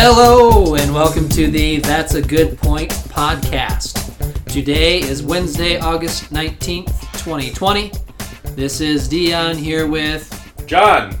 Hello, 0.00 0.76
and 0.76 0.94
welcome 0.94 1.28
to 1.30 1.50
the 1.50 1.78
That's 1.78 2.14
a 2.14 2.22
Good 2.22 2.56
Point 2.56 2.92
podcast. 2.92 4.44
Today 4.44 5.00
is 5.00 5.24
Wednesday, 5.24 5.76
August 5.80 6.32
19th, 6.32 6.86
2020. 7.14 7.90
This 8.54 8.80
is 8.80 9.08
Dion 9.08 9.56
here 9.56 9.88
with. 9.88 10.54
John. 10.66 11.16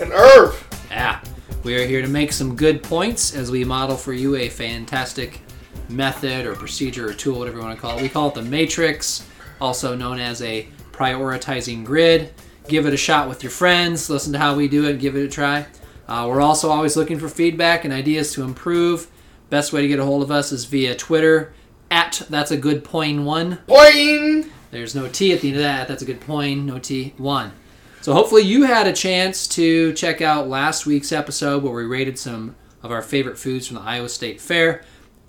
And 0.00 0.10
Irv. 0.10 0.88
Yeah, 0.90 1.20
we 1.62 1.80
are 1.80 1.86
here 1.86 2.02
to 2.02 2.08
make 2.08 2.32
some 2.32 2.56
good 2.56 2.82
points 2.82 3.32
as 3.32 3.52
we 3.52 3.64
model 3.64 3.96
for 3.96 4.12
you 4.12 4.34
a 4.34 4.48
fantastic 4.48 5.40
method 5.88 6.46
or 6.46 6.56
procedure 6.56 7.08
or 7.08 7.14
tool, 7.14 7.38
whatever 7.38 7.58
you 7.58 7.62
want 7.62 7.76
to 7.76 7.80
call 7.80 7.96
it. 7.96 8.02
We 8.02 8.08
call 8.08 8.30
it 8.30 8.34
the 8.34 8.42
Matrix, 8.42 9.24
also 9.60 9.94
known 9.94 10.18
as 10.18 10.42
a 10.42 10.66
prioritizing 10.90 11.84
grid. 11.84 12.34
Give 12.66 12.86
it 12.86 12.92
a 12.92 12.96
shot 12.96 13.28
with 13.28 13.44
your 13.44 13.52
friends, 13.52 14.10
listen 14.10 14.32
to 14.32 14.40
how 14.40 14.56
we 14.56 14.66
do 14.66 14.86
it, 14.88 14.98
give 14.98 15.14
it 15.14 15.24
a 15.24 15.28
try. 15.28 15.64
Uh, 16.08 16.26
we're 16.28 16.40
also 16.40 16.70
always 16.70 16.96
looking 16.96 17.18
for 17.18 17.28
feedback 17.28 17.84
and 17.84 17.92
ideas 17.92 18.32
to 18.32 18.42
improve. 18.42 19.08
Best 19.50 19.72
way 19.72 19.82
to 19.82 19.88
get 19.88 19.98
a 19.98 20.04
hold 20.04 20.22
of 20.22 20.30
us 20.30 20.52
is 20.52 20.64
via 20.64 20.94
Twitter 20.94 21.52
at 21.90 22.22
that's 22.28 22.50
a 22.50 22.56
good 22.56 22.84
point 22.84 23.22
one. 23.22 23.58
Point. 23.66 24.50
There's 24.70 24.94
no 24.94 25.08
T 25.08 25.32
at 25.32 25.40
the 25.40 25.48
end 25.48 25.56
of 25.56 25.62
that. 25.62 25.88
That's 25.88 26.02
a 26.02 26.06
good 26.06 26.20
point. 26.20 26.64
No 26.64 26.78
T. 26.78 27.14
One. 27.16 27.52
So 28.00 28.12
hopefully 28.12 28.42
you 28.42 28.64
had 28.64 28.86
a 28.86 28.92
chance 28.92 29.46
to 29.48 29.92
check 29.94 30.20
out 30.20 30.48
last 30.48 30.86
week's 30.86 31.12
episode 31.12 31.62
where 31.62 31.72
we 31.72 31.84
rated 31.84 32.18
some 32.18 32.54
of 32.82 32.90
our 32.92 33.02
favorite 33.02 33.38
foods 33.38 33.66
from 33.66 33.76
the 33.76 33.82
Iowa 33.82 34.08
State 34.08 34.40
Fair. 34.40 34.82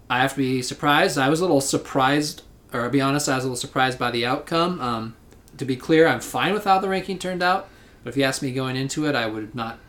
I 0.09 0.21
have 0.21 0.31
to 0.31 0.37
be 0.37 0.61
surprised. 0.61 1.17
I 1.17 1.29
was 1.29 1.39
a 1.39 1.43
little 1.43 1.61
surprised, 1.61 2.43
or 2.71 2.81
I'll 2.81 2.89
be 2.89 3.01
honest, 3.01 3.27
I 3.27 3.35
was 3.35 3.43
a 3.43 3.47
little 3.47 3.57
surprised 3.57 3.97
by 3.97 4.11
the 4.11 4.25
outcome. 4.25 4.79
Um, 4.79 5.15
to 5.57 5.65
be 5.65 5.75
clear, 5.75 6.07
I'm 6.07 6.19
fine 6.19 6.53
with 6.53 6.65
how 6.65 6.79
the 6.79 6.87
ranking 6.87 7.17
turned 7.17 7.41
out. 7.41 7.67
But 8.03 8.11
if 8.11 8.17
you 8.17 8.23
asked 8.23 8.43
me 8.43 8.51
going 8.51 8.75
into 8.75 9.05
it, 9.05 9.15
I 9.15 9.25
would 9.25 9.55
not 9.55 9.79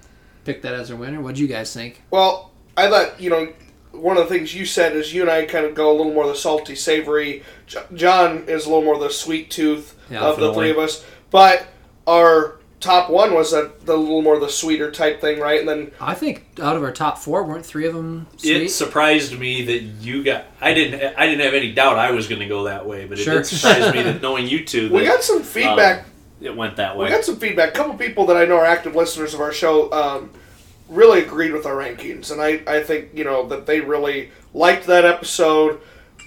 pick 0.48 0.62
that 0.62 0.72
as 0.72 0.88
a 0.90 0.96
winner. 0.96 1.20
What 1.20 1.34
do 1.34 1.42
you 1.42 1.48
guys 1.48 1.74
think? 1.74 2.00
Well, 2.10 2.50
I 2.74 2.88
thought, 2.88 3.20
you 3.20 3.28
know, 3.28 3.52
one 3.92 4.16
of 4.16 4.26
the 4.26 4.34
things 4.34 4.54
you 4.54 4.64
said 4.64 4.96
is 4.96 5.12
you 5.12 5.20
and 5.20 5.30
I 5.30 5.44
kind 5.44 5.66
of 5.66 5.74
go 5.74 5.90
a 5.90 5.94
little 5.94 6.12
more 6.14 6.26
the 6.26 6.34
salty, 6.34 6.74
savory. 6.74 7.42
John 7.94 8.44
is 8.48 8.64
a 8.64 8.68
little 8.70 8.84
more 8.84 8.98
the 8.98 9.10
sweet 9.10 9.50
tooth 9.50 9.94
Yeah, 10.10 10.20
of 10.22 10.40
the 10.40 10.54
three 10.54 10.70
of 10.70 10.78
us. 10.78 11.04
But 11.30 11.66
our 12.06 12.58
top 12.80 13.10
one 13.10 13.34
was 13.34 13.52
a, 13.52 13.72
the 13.84 13.94
little 13.96 14.22
more 14.22 14.38
the 14.38 14.48
sweeter 14.48 14.90
type 14.90 15.20
thing, 15.20 15.38
right? 15.38 15.60
And 15.60 15.68
then 15.68 15.90
I 16.00 16.14
think 16.14 16.46
out 16.62 16.76
of 16.76 16.82
our 16.82 16.92
top 16.92 17.18
four, 17.18 17.44
weren't 17.44 17.66
three 17.66 17.86
of 17.86 17.92
them 17.94 18.26
sweet? 18.38 18.56
It 18.62 18.68
surprised 18.70 19.38
me 19.38 19.64
that 19.66 19.80
you 19.82 20.24
got. 20.24 20.46
I 20.62 20.72
didn't. 20.72 21.14
I 21.18 21.26
didn't 21.26 21.44
have 21.44 21.52
any 21.54 21.72
doubt 21.72 21.98
I 21.98 22.12
was 22.12 22.26
going 22.26 22.40
to 22.40 22.46
go 22.46 22.64
that 22.64 22.86
way, 22.86 23.04
but 23.04 23.18
it 23.18 23.24
Sure. 23.24 23.34
did 23.34 23.46
surprise 23.46 23.92
me 23.92 24.02
that 24.04 24.22
knowing 24.22 24.46
you 24.46 24.64
two, 24.64 24.88
that, 24.88 24.94
we 24.94 25.04
got 25.04 25.22
some 25.22 25.42
feedback. 25.42 26.04
um, 26.04 26.04
it 26.40 26.54
went 26.56 26.76
that 26.76 26.96
way. 26.96 27.04
we 27.06 27.10
got 27.10 27.24
some 27.24 27.36
feedback. 27.36 27.70
A 27.70 27.72
couple 27.72 27.94
people 27.94 28.26
that 28.26 28.36
I 28.36 28.44
know 28.44 28.56
are 28.56 28.64
active 28.64 28.94
listeners 28.94 29.34
of 29.34 29.40
our 29.40 29.52
show 29.52 29.90
um, 29.92 30.30
really 30.88 31.20
agreed 31.22 31.52
with 31.52 31.66
our 31.66 31.74
rankings, 31.74 32.30
and 32.30 32.40
I, 32.40 32.62
I 32.66 32.82
think 32.82 33.10
you 33.14 33.24
know 33.24 33.46
that 33.48 33.66
they 33.66 33.80
really 33.80 34.30
liked 34.54 34.86
that 34.86 35.04
episode. 35.04 35.80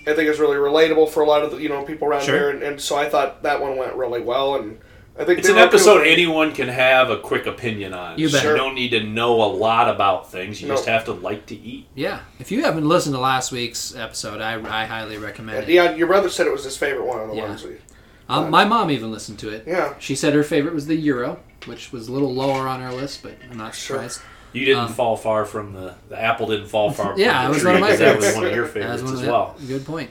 I 0.07 0.13
think 0.15 0.29
it's 0.29 0.39
really 0.39 0.57
relatable 0.57 1.09
for 1.11 1.21
a 1.21 1.27
lot 1.27 1.43
of 1.43 1.51
the, 1.51 1.57
you 1.57 1.69
know 1.69 1.83
people 1.83 2.07
around 2.07 2.23
Sure. 2.23 2.35
here, 2.35 2.49
and, 2.49 2.63
and 2.63 2.81
so 2.81 2.95
I 2.97 3.07
thought 3.09 3.43
that 3.43 3.61
one 3.61 3.77
went 3.77 3.93
really 3.95 4.21
well. 4.21 4.55
And 4.55 4.79
I 5.19 5.25
think 5.25 5.39
It's 5.39 5.49
an 5.49 5.57
episode 5.57 5.99
with 5.99 6.07
anyone 6.07 6.53
can 6.53 6.69
have 6.69 7.09
a 7.11 7.17
quick 7.19 7.45
opinion 7.45 7.93
on. 7.93 8.17
You 8.17 8.31
bet. 8.31 8.43
You 8.43 8.55
don't 8.55 8.73
need 8.73 8.89
to 8.89 9.03
know 9.03 9.43
a 9.43 9.45
lot 9.51 9.89
about 9.93 10.31
things. 10.31 10.59
You 10.61 10.69
No. 10.69 10.73
just 10.75 10.87
have 10.87 11.05
to 11.05 11.11
like 11.11 11.45
to 11.47 11.55
eat. 11.55 11.85
Yeah. 11.95 12.21
If 12.39 12.51
you 12.51 12.63
haven't 12.63 12.87
listened 12.87 13.13
to 13.15 13.21
last 13.21 13.51
week's 13.51 13.93
episode, 13.95 14.41
I, 14.41 14.53
I 14.83 14.85
highly 14.85 15.17
recommend 15.17 15.63
it. 15.65 15.69
Yeah, 15.69 15.93
your 15.93 16.07
brother 16.07 16.29
said 16.29 16.47
it 16.47 16.53
was 16.53 16.63
his 16.63 16.77
favorite 16.77 17.05
one 17.05 17.19
of 17.19 17.29
the 17.29 17.35
Yeah. 17.35 17.49
ones. 17.49 17.65
We, 18.29 18.35
Um, 18.35 18.49
my 18.49 18.65
mom 18.65 18.89
even 18.91 19.11
listened 19.11 19.39
to 19.39 19.49
it. 19.49 19.63
yeah, 19.67 19.93
She 19.99 20.15
said 20.15 20.33
her 20.33 20.43
favorite 20.43 20.73
was 20.73 20.87
the 20.87 20.95
Euro, 20.95 21.39
which 21.65 21.91
was 21.91 22.07
a 22.07 22.11
little 22.11 22.33
lower 22.33 22.67
on 22.67 22.81
our 22.81 22.93
list, 22.93 23.23
but 23.23 23.33
I'm 23.49 23.57
not 23.57 23.75
Sure. 23.75 23.97
surprised. 23.97 24.21
You 24.53 24.65
didn't 24.65 24.83
Um, 24.85 24.93
fall 24.93 25.15
far 25.15 25.45
from 25.45 25.73
the 25.73 25.93
the 26.09 26.21
apple. 26.21 26.47
Didn't 26.47 26.67
fall 26.67 26.91
far. 26.91 27.13
Yeah, 27.17 27.33
from 27.33 27.39
it 27.41 27.43
the 27.45 27.49
was 27.53 27.61
tree, 27.61 27.67
one 27.67 27.75
of 27.75 27.81
my 27.81 27.89
'cause 27.89 27.99
That 27.99 28.17
was 28.17 28.35
one 28.35 28.45
of 28.47 28.55
your 28.55 28.65
favorites 28.73 29.01
was 29.01 29.11
one 29.11 29.13
as 29.13 29.21
of- 29.21 29.27
well. 29.27 29.55
Good 29.67 29.85
point. 29.85 30.09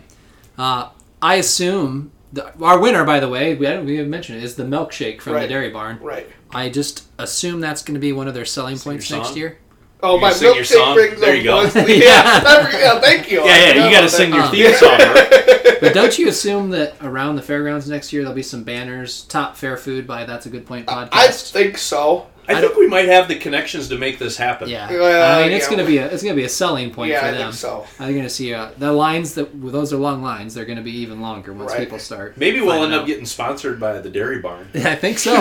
Uh, 0.58 0.88
I 1.22 1.34
assume 1.34 2.10
the, 2.32 2.52
our 2.62 2.78
winner, 2.78 3.04
by 3.04 3.20
the 3.20 3.28
way, 3.28 3.54
we 3.54 3.66
haven't, 3.66 3.86
we 3.86 3.96
haven't 3.96 4.10
mentioned 4.10 4.38
it, 4.38 4.44
is 4.44 4.54
the 4.54 4.62
milkshake 4.64 5.20
from 5.20 5.34
the 5.34 5.46
Dairy 5.48 5.68
Barn. 5.70 5.98
right. 6.00 6.26
I 6.52 6.68
just 6.68 7.04
assume 7.18 7.60
that's 7.60 7.82
going 7.82 7.94
to 7.94 8.00
be 8.00 8.12
one 8.12 8.26
of 8.28 8.34
their 8.34 8.44
selling 8.44 8.76
Sing 8.76 8.92
points 8.92 9.08
your 9.10 9.18
next 9.20 9.36
year. 9.36 9.58
Oh, 10.02 10.14
You 10.16 10.20
my 10.20 10.28
your 10.30 10.54
milkshake 10.54 10.66
song? 10.66 10.94
brings 10.94 11.20
There 11.20 11.34
you 11.34 11.44
go. 11.44 11.62
Yeah. 11.74 11.76
yeah, 11.86 12.78
yeah, 12.78 13.00
thank 13.00 13.30
you. 13.30 13.42
I 13.42 13.46
Yeah, 13.46 13.74
yeah. 13.74 13.86
You 13.86 13.94
got 13.94 14.00
to 14.02 14.08
sing 14.08 14.32
your 14.32 14.46
theme 14.48 14.74
song. 14.74 14.98
Right? 14.98 15.46
But 15.80 15.94
don't 15.94 16.18
you 16.18 16.28
assume 16.28 16.68
that 16.70 16.94
around 17.00 17.36
the 17.36 17.42
fairgrounds 17.42 17.88
next 17.88 18.12
year 18.12 18.20
there'll 18.20 18.34
be 18.34 18.42
some 18.42 18.64
banners, 18.64 19.22
top 19.24 19.56
fair 19.56 19.78
food 19.78 20.06
by 20.06 20.26
That's 20.26 20.44
a 20.44 20.50
Good 20.50 20.66
Point 20.66 20.86
podcast? 20.86 21.08
I 21.14 21.28
think 21.28 21.78
so. 21.78 22.26
I, 22.54 22.58
I 22.58 22.60
think 22.60 22.76
we 22.76 22.86
might 22.86 23.06
have 23.06 23.28
the 23.28 23.36
connections 23.36 23.88
to 23.88 23.98
make 23.98 24.18
this 24.18 24.36
happen. 24.36 24.68
yeah. 24.68 24.90
Well, 24.90 25.38
I 25.40 25.42
mean, 25.44 25.52
it's 25.52 25.66
yeah. 25.66 25.70
going 25.76 25.86
to 25.86 25.90
be 25.90 25.98
a 25.98 26.06
it's 26.10 26.22
going 26.22 26.34
to 26.34 26.40
be 26.40 26.44
a 26.46 26.48
selling 26.48 26.90
point 26.90 27.10
Yeah, 27.10 27.20
for 27.20 27.26
I 27.26 27.30
them. 27.32 27.40
think 27.52 27.54
so. 27.54 27.86
I'm 27.98 28.12
going 28.12 28.24
to 28.24 28.30
see 28.30 28.52
uh, 28.54 28.70
the 28.78 28.92
lines 28.92 29.34
that 29.34 29.54
well, 29.54 29.72
those 29.72 29.92
are 29.92 29.96
long 29.96 30.22
lines. 30.22 30.54
They're 30.54 30.64
going 30.64 30.78
to 30.78 30.84
be 30.84 30.96
even 30.98 31.20
longer 31.20 31.52
once 31.52 31.70
Right. 31.72 31.80
people 31.80 31.98
start. 31.98 32.36
Maybe 32.36 32.60
we'll 32.60 32.82
end 32.84 32.92
up 32.94 33.02
out. 33.02 33.06
getting 33.06 33.26
sponsored 33.26 33.78
by 33.80 33.98
the 34.00 34.10
Dairy 34.10 34.40
Barn. 34.40 34.68
Yeah, 34.74 34.90
I 34.92 34.96
think 34.96 35.18
so. 35.18 35.34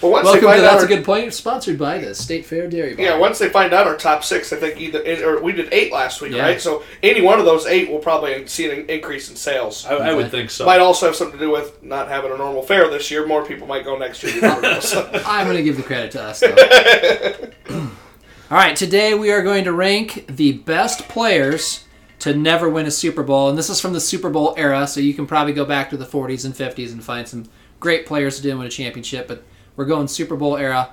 But 0.00 0.10
once 0.10 0.24
Welcome 0.24 0.32
they 0.32 0.40
to 0.40 0.46
find 0.46 0.60
out 0.64 0.72
That's 0.72 0.84
a 0.84 0.86
Good 0.86 1.04
Point, 1.04 1.32
sponsored 1.34 1.78
by 1.78 1.98
the 1.98 2.14
State 2.14 2.46
Fair 2.46 2.68
Dairy 2.68 2.94
Bar. 2.94 3.04
Yeah, 3.04 3.18
once 3.18 3.38
they 3.38 3.48
find 3.48 3.72
out 3.72 3.86
our 3.86 3.96
top 3.96 4.24
six, 4.24 4.52
I 4.52 4.56
think 4.56 4.80
either 4.80 5.02
or 5.26 5.42
we 5.42 5.52
did 5.52 5.68
eight 5.72 5.92
last 5.92 6.20
week, 6.20 6.32
Yeah. 6.32 6.42
right? 6.42 6.60
So 6.60 6.82
any 7.02 7.20
one 7.20 7.38
of 7.38 7.44
those 7.44 7.66
eight 7.66 7.90
will 7.90 7.98
probably 7.98 8.46
see 8.46 8.70
an 8.70 8.88
increase 8.88 9.28
in 9.30 9.36
sales. 9.36 9.84
I, 9.86 9.94
I 9.94 10.12
would 10.14 10.26
Okay. 10.26 10.30
think 10.38 10.50
so. 10.50 10.64
Might 10.66 10.80
also 10.80 11.06
have 11.06 11.16
something 11.16 11.38
to 11.38 11.44
do 11.44 11.50
with 11.50 11.82
not 11.82 12.08
having 12.08 12.32
a 12.32 12.36
normal 12.36 12.62
fair 12.62 12.88
this 12.90 13.10
year. 13.10 13.26
More 13.26 13.44
people 13.44 13.66
might 13.66 13.84
go 13.84 13.98
next 13.98 14.22
year. 14.22 14.34
You 14.34 14.40
never. 14.40 14.80
So- 14.80 15.08
I'm 15.26 15.46
going 15.46 15.56
to 15.60 15.64
give 15.64 15.76
the 15.76 15.82
credit 15.82 16.10
to 16.12 16.22
us, 16.22 16.40
though. 16.40 17.70
All 18.50 18.56
right, 18.56 18.74
today 18.74 19.14
we 19.14 19.30
are 19.30 19.42
going 19.42 19.64
to 19.64 19.72
rank 19.72 20.26
the 20.28 20.52
best 20.52 21.08
players 21.08 21.84
to 22.20 22.34
never 22.34 22.68
win 22.68 22.86
a 22.86 22.90
Super 22.90 23.22
Bowl. 23.22 23.48
And 23.48 23.56
this 23.56 23.70
is 23.70 23.80
from 23.80 23.92
the 23.92 24.00
Super 24.00 24.28
Bowl 24.28 24.54
era, 24.56 24.86
so 24.86 25.00
you 25.00 25.14
can 25.14 25.26
probably 25.26 25.52
go 25.52 25.64
back 25.64 25.90
to 25.90 25.96
the 25.96 26.04
40s 26.04 26.44
and 26.44 26.54
50s 26.54 26.92
and 26.92 27.02
find 27.02 27.28
some 27.28 27.44
great 27.78 28.06
players 28.06 28.36
who 28.36 28.42
didn't 28.42 28.58
win 28.58 28.66
a 28.66 28.70
championship, 28.70 29.28
but 29.28 29.44
we're 29.76 29.84
going 29.84 30.08
Super 30.08 30.36
Bowl 30.36 30.56
era. 30.56 30.92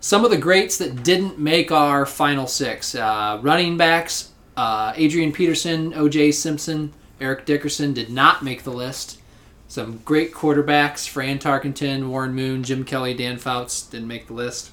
Some 0.00 0.24
of 0.24 0.30
the 0.30 0.38
greats 0.38 0.78
that 0.78 1.02
didn't 1.02 1.38
make 1.38 1.70
our 1.70 2.06
final 2.06 2.46
six 2.46 2.94
uh, 2.94 3.38
running 3.42 3.76
backs 3.76 4.32
uh, 4.56 4.92
Adrian 4.96 5.32
Peterson, 5.32 5.92
O.J. 5.94 6.32
Simpson, 6.32 6.92
Eric 7.20 7.44
Dickerson 7.44 7.92
did 7.92 8.10
not 8.10 8.44
make 8.44 8.62
the 8.62 8.70
list. 8.70 9.20
Some 9.68 9.98
great 10.04 10.32
quarterbacks 10.32 11.08
Fran 11.08 11.38
Tarkenton, 11.38 12.08
Warren 12.08 12.34
Moon, 12.34 12.62
Jim 12.62 12.84
Kelly, 12.84 13.14
Dan 13.14 13.38
Fouts 13.38 13.82
didn't 13.82 14.08
make 14.08 14.26
the 14.28 14.34
list. 14.34 14.70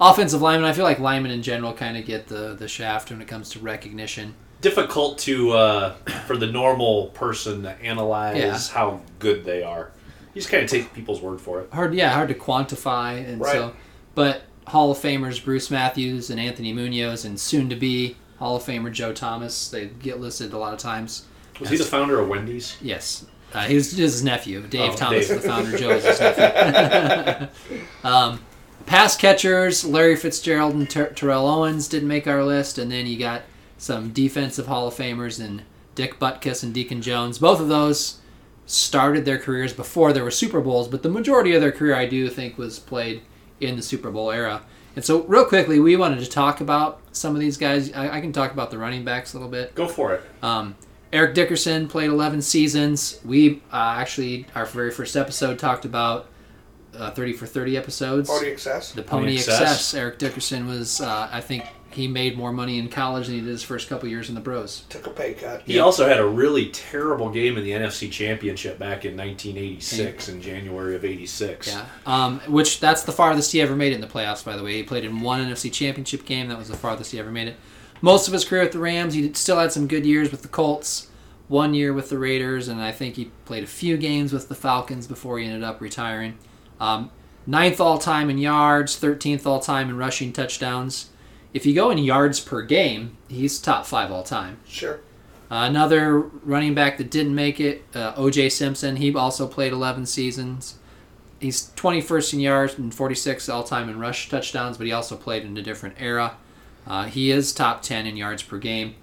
Offensive 0.00 0.42
linemen, 0.42 0.68
I 0.68 0.72
feel 0.72 0.84
like 0.84 0.98
linemen 0.98 1.30
in 1.30 1.42
general 1.42 1.72
kind 1.72 1.96
of 1.96 2.04
get 2.04 2.26
the, 2.26 2.54
the 2.58 2.66
shaft 2.66 3.10
when 3.10 3.20
it 3.22 3.28
comes 3.28 3.50
to 3.50 3.60
recognition. 3.60 4.34
Difficult 4.60 5.18
to 5.18 5.52
uh, 5.52 5.92
for 6.26 6.36
the 6.36 6.46
normal 6.46 7.08
person 7.08 7.62
to 7.62 7.70
analyze 7.82 8.36
Yeah. 8.36 8.58
how 8.74 9.00
good 9.18 9.44
they 9.44 9.62
are. 9.62 9.92
You 10.34 10.40
just 10.40 10.50
kind 10.50 10.64
of 10.64 10.70
take 10.70 10.92
people's 10.94 11.20
word 11.20 11.40
for 11.40 11.60
it. 11.60 11.72
Hard, 11.72 11.94
yeah, 11.94 12.10
hard 12.10 12.28
to 12.28 12.34
quantify, 12.34 13.24
and 13.28 13.44
so, 13.44 13.74
but 14.14 14.42
Hall 14.66 14.90
of 14.90 14.98
Famers 14.98 15.44
Bruce 15.44 15.70
Matthews 15.70 16.30
and 16.30 16.40
Anthony 16.40 16.72
Munoz, 16.72 17.24
and 17.24 17.38
soon 17.38 17.68
to 17.68 17.76
be 17.76 18.16
Hall 18.38 18.56
of 18.56 18.62
Famer 18.62 18.90
Joe 18.90 19.12
Thomas, 19.12 19.68
they 19.68 19.86
get 19.86 20.20
listed 20.20 20.52
a 20.52 20.58
lot 20.58 20.72
of 20.72 20.78
times. 20.78 21.26
Was 21.60 21.68
he 21.68 21.76
the 21.76 21.84
founder 21.84 22.18
of 22.18 22.28
Wendy's? 22.28 22.76
Yes. 22.80 23.26
Uh, 23.54 23.62
he 23.64 23.74
was 23.74 23.92
his 23.92 24.22
nephew. 24.24 24.62
Dave 24.66 24.92
Oh, 24.92 24.96
Thomas 24.96 25.28
Dave. 25.28 25.42
the 25.42 25.48
founder. 25.48 25.76
Joe 25.78 25.90
is 25.90 26.04
his 26.04 26.20
nephew. 26.20 27.48
um, 28.04 28.40
pass 28.86 29.16
catchers, 29.16 29.84
Larry 29.84 30.16
Fitzgerald 30.16 30.74
and 30.74 30.88
Ter- 30.88 31.10
Terrell 31.12 31.46
Owens 31.46 31.88
didn't 31.88 32.08
make 32.08 32.26
our 32.26 32.44
list. 32.44 32.78
And 32.78 32.90
then 32.90 33.06
you 33.06 33.18
got 33.18 33.42
some 33.78 34.10
defensive 34.12 34.66
Hall 34.66 34.88
of 34.88 34.94
Famers 34.94 35.44
and 35.44 35.62
Dick 35.94 36.18
Butkus 36.18 36.62
and 36.62 36.72
Deacon 36.72 37.02
Jones. 37.02 37.38
Both 37.38 37.60
of 37.60 37.68
those 37.68 38.18
started 38.64 39.24
their 39.24 39.38
careers 39.38 39.72
before 39.72 40.12
there 40.12 40.24
were 40.24 40.30
Super 40.30 40.60
Bowls, 40.60 40.88
but 40.88 41.02
the 41.02 41.08
majority 41.10 41.54
of 41.54 41.60
their 41.60 41.72
career, 41.72 41.94
I 41.94 42.06
do 42.06 42.28
think, 42.28 42.56
was 42.56 42.78
played 42.78 43.22
in 43.60 43.76
the 43.76 43.82
Super 43.82 44.10
Bowl 44.10 44.30
era. 44.30 44.62
And 44.94 45.04
so, 45.04 45.22
real 45.22 45.44
quickly, 45.46 45.80
we 45.80 45.96
wanted 45.96 46.20
to 46.20 46.28
talk 46.28 46.60
about 46.60 47.00
some 47.12 47.34
of 47.34 47.40
these 47.40 47.56
guys. 47.56 47.92
I, 47.92 48.16
I 48.16 48.20
can 48.20 48.32
talk 48.32 48.52
about 48.52 48.70
the 48.70 48.78
running 48.78 49.04
backs 49.04 49.32
a 49.32 49.36
little 49.38 49.50
bit. 49.50 49.74
Go 49.74 49.88
for 49.88 50.14
it. 50.14 50.22
Um, 50.42 50.76
Eric 51.12 51.34
Dickerson 51.34 51.88
played 51.88 52.08
11 52.08 52.42
seasons. 52.42 53.20
We 53.24 53.62
uh, 53.72 53.96
actually, 53.98 54.46
our 54.54 54.64
very 54.64 54.90
first 54.90 55.16
episode 55.16 55.58
talked 55.58 55.84
about 55.84 56.28
uh, 56.96 57.10
30 57.10 57.34
for 57.34 57.46
30 57.46 57.76
episodes. 57.76 58.30
Pony 58.30 58.48
excess. 58.48 58.92
The 58.92 59.02
Pony 59.02 59.22
Pony 59.22 59.34
Excess. 59.36 59.60
Excess. 59.60 59.94
Eric 59.94 60.18
Dickerson 60.18 60.66
was, 60.66 61.00
uh, 61.00 61.28
I 61.30 61.40
think, 61.40 61.64
he 61.90 62.08
made 62.08 62.38
more 62.38 62.52
money 62.52 62.78
in 62.78 62.88
college 62.88 63.26
than 63.26 63.34
he 63.34 63.40
did 63.42 63.50
his 63.50 63.62
first 63.62 63.88
couple 63.88 64.08
years 64.08 64.30
in 64.30 64.34
the 64.34 64.40
Bros. 64.40 64.84
Took 64.88 65.06
a 65.06 65.10
pay 65.10 65.34
cut. 65.34 65.62
He 65.66 65.78
also 65.78 66.08
had 66.08 66.18
a 66.18 66.26
really 66.26 66.70
terrible 66.70 67.28
game 67.28 67.58
in 67.58 67.64
the 67.64 67.72
NFC 67.72 68.10
Championship 68.10 68.78
back 68.78 69.04
in 69.04 69.14
1986 69.14 70.30
in 70.30 70.40
January 70.40 70.96
of 70.96 71.04
'86. 71.04 71.68
Yeah. 71.68 71.84
Um, 72.06 72.40
which 72.48 72.80
that's 72.80 73.02
the 73.02 73.12
farthest 73.12 73.52
he 73.52 73.60
ever 73.60 73.76
made 73.76 73.92
it 73.92 73.96
in 73.96 74.00
the 74.00 74.06
playoffs. 74.06 74.42
By 74.42 74.56
the 74.56 74.62
way, 74.62 74.76
he 74.76 74.82
played 74.82 75.04
in 75.04 75.20
one 75.20 75.44
NFC 75.44 75.70
Championship 75.70 76.24
game. 76.24 76.48
That 76.48 76.56
was 76.56 76.68
the 76.68 76.76
farthest 76.76 77.12
he 77.12 77.18
ever 77.18 77.30
made 77.30 77.48
it. 77.48 77.56
Most 78.02 78.26
of 78.26 78.34
his 78.34 78.44
career 78.44 78.64
with 78.64 78.72
the 78.72 78.80
Rams, 78.80 79.14
he 79.14 79.32
still 79.32 79.58
had 79.58 79.72
some 79.72 79.86
good 79.86 80.04
years 80.04 80.30
with 80.30 80.42
the 80.42 80.48
Colts. 80.48 81.08
One 81.48 81.72
year 81.74 81.92
with 81.92 82.08
the 82.08 82.18
Raiders, 82.18 82.68
and 82.68 82.80
I 82.80 82.92
think 82.92 83.16
he 83.16 83.30
played 83.44 83.62
a 83.62 83.66
few 83.66 83.96
games 83.96 84.32
with 84.32 84.48
the 84.48 84.54
Falcons 84.54 85.06
before 85.06 85.38
he 85.38 85.44
ended 85.44 85.62
up 85.62 85.80
retiring. 85.82 86.38
Um, 86.80 87.10
ninth 87.46 87.78
all 87.78 87.98
time 87.98 88.30
in 88.30 88.38
yards, 88.38 88.96
thirteenth 88.96 89.46
all 89.46 89.60
time 89.60 89.90
in 89.90 89.96
rushing 89.98 90.32
touchdowns. 90.32 91.10
if 91.52 91.66
you 91.66 91.74
go 91.74 91.90
in 91.90 91.98
yards 91.98 92.40
per 92.40 92.62
game, 92.62 93.16
he's 93.28 93.58
top 93.58 93.84
five 93.84 94.10
all 94.10 94.22
time. 94.22 94.58
Sure. 94.66 95.00
Uh, 95.50 95.66
another 95.68 96.18
running 96.20 96.72
back 96.74 96.96
that 96.96 97.10
didn't 97.10 97.34
make 97.34 97.60
it, 97.60 97.84
uh, 97.94 98.14
O.J. 98.16 98.48
Simpson. 98.48 98.96
He 98.96 99.14
also 99.14 99.46
played 99.46 99.70
11 99.70 100.06
seasons. 100.06 100.76
He's 101.40 101.68
21st 101.76 102.32
in 102.32 102.40
yards 102.40 102.78
and 102.78 102.94
46 102.94 103.50
all 103.50 103.62
time 103.62 103.90
in 103.90 103.98
rush 103.98 104.30
touchdowns, 104.30 104.78
but 104.78 104.86
he 104.86 104.92
also 104.94 105.14
played 105.14 105.44
in 105.44 105.54
a 105.58 105.62
different 105.62 105.96
era. 105.98 106.38
Uh, 106.86 107.04
he 107.04 107.30
is 107.30 107.52
top 107.52 107.82
10 107.82 108.06
in 108.06 108.16
yards 108.16 108.42
per 108.42 108.58
game. 108.58 108.94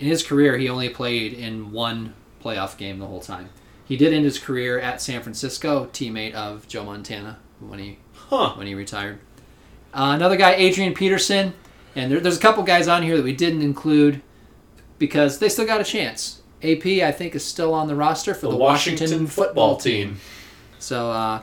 In 0.00 0.06
his 0.06 0.22
career, 0.22 0.56
he 0.58 0.68
only 0.68 0.88
played 0.88 1.32
in 1.32 1.72
one 1.72 2.14
playoff 2.44 2.76
game 2.76 2.98
the 2.98 3.06
whole 3.06 3.20
time. 3.20 3.50
He 3.84 3.96
did 3.96 4.12
end 4.12 4.24
his 4.24 4.38
career 4.38 4.78
at 4.78 5.00
San 5.02 5.22
Francisco, 5.22 5.86
teammate 5.92 6.34
of 6.34 6.68
Joe 6.68 6.84
Montana 6.84 7.38
when 7.60 7.78
he 7.78 7.98
Huh. 8.14 8.52
when 8.56 8.66
he 8.66 8.74
retired. 8.74 9.18
Uh, 9.94 10.12
another 10.14 10.36
guy, 10.36 10.52
Adrian 10.52 10.92
Peterson, 10.94 11.54
and 11.96 12.12
there, 12.12 12.20
there's 12.20 12.36
a 12.36 12.40
couple 12.40 12.62
guys 12.62 12.86
on 12.86 13.02
here 13.02 13.16
that 13.16 13.24
we 13.24 13.32
didn't 13.32 13.62
include 13.62 14.20
because 14.98 15.38
they 15.38 15.48
still 15.48 15.64
got 15.66 15.80
a 15.80 15.84
chance. 15.84 16.42
AP, 16.62 16.84
I 17.02 17.10
think, 17.12 17.34
is 17.34 17.44
still 17.44 17.72
on 17.72 17.86
the 17.88 17.94
roster 17.94 18.34
for 18.34 18.48
the, 18.48 18.56
Washington, 18.56 19.26
football 19.26 19.76
team. 19.76 20.18
So 20.78 21.10
uh, 21.10 21.40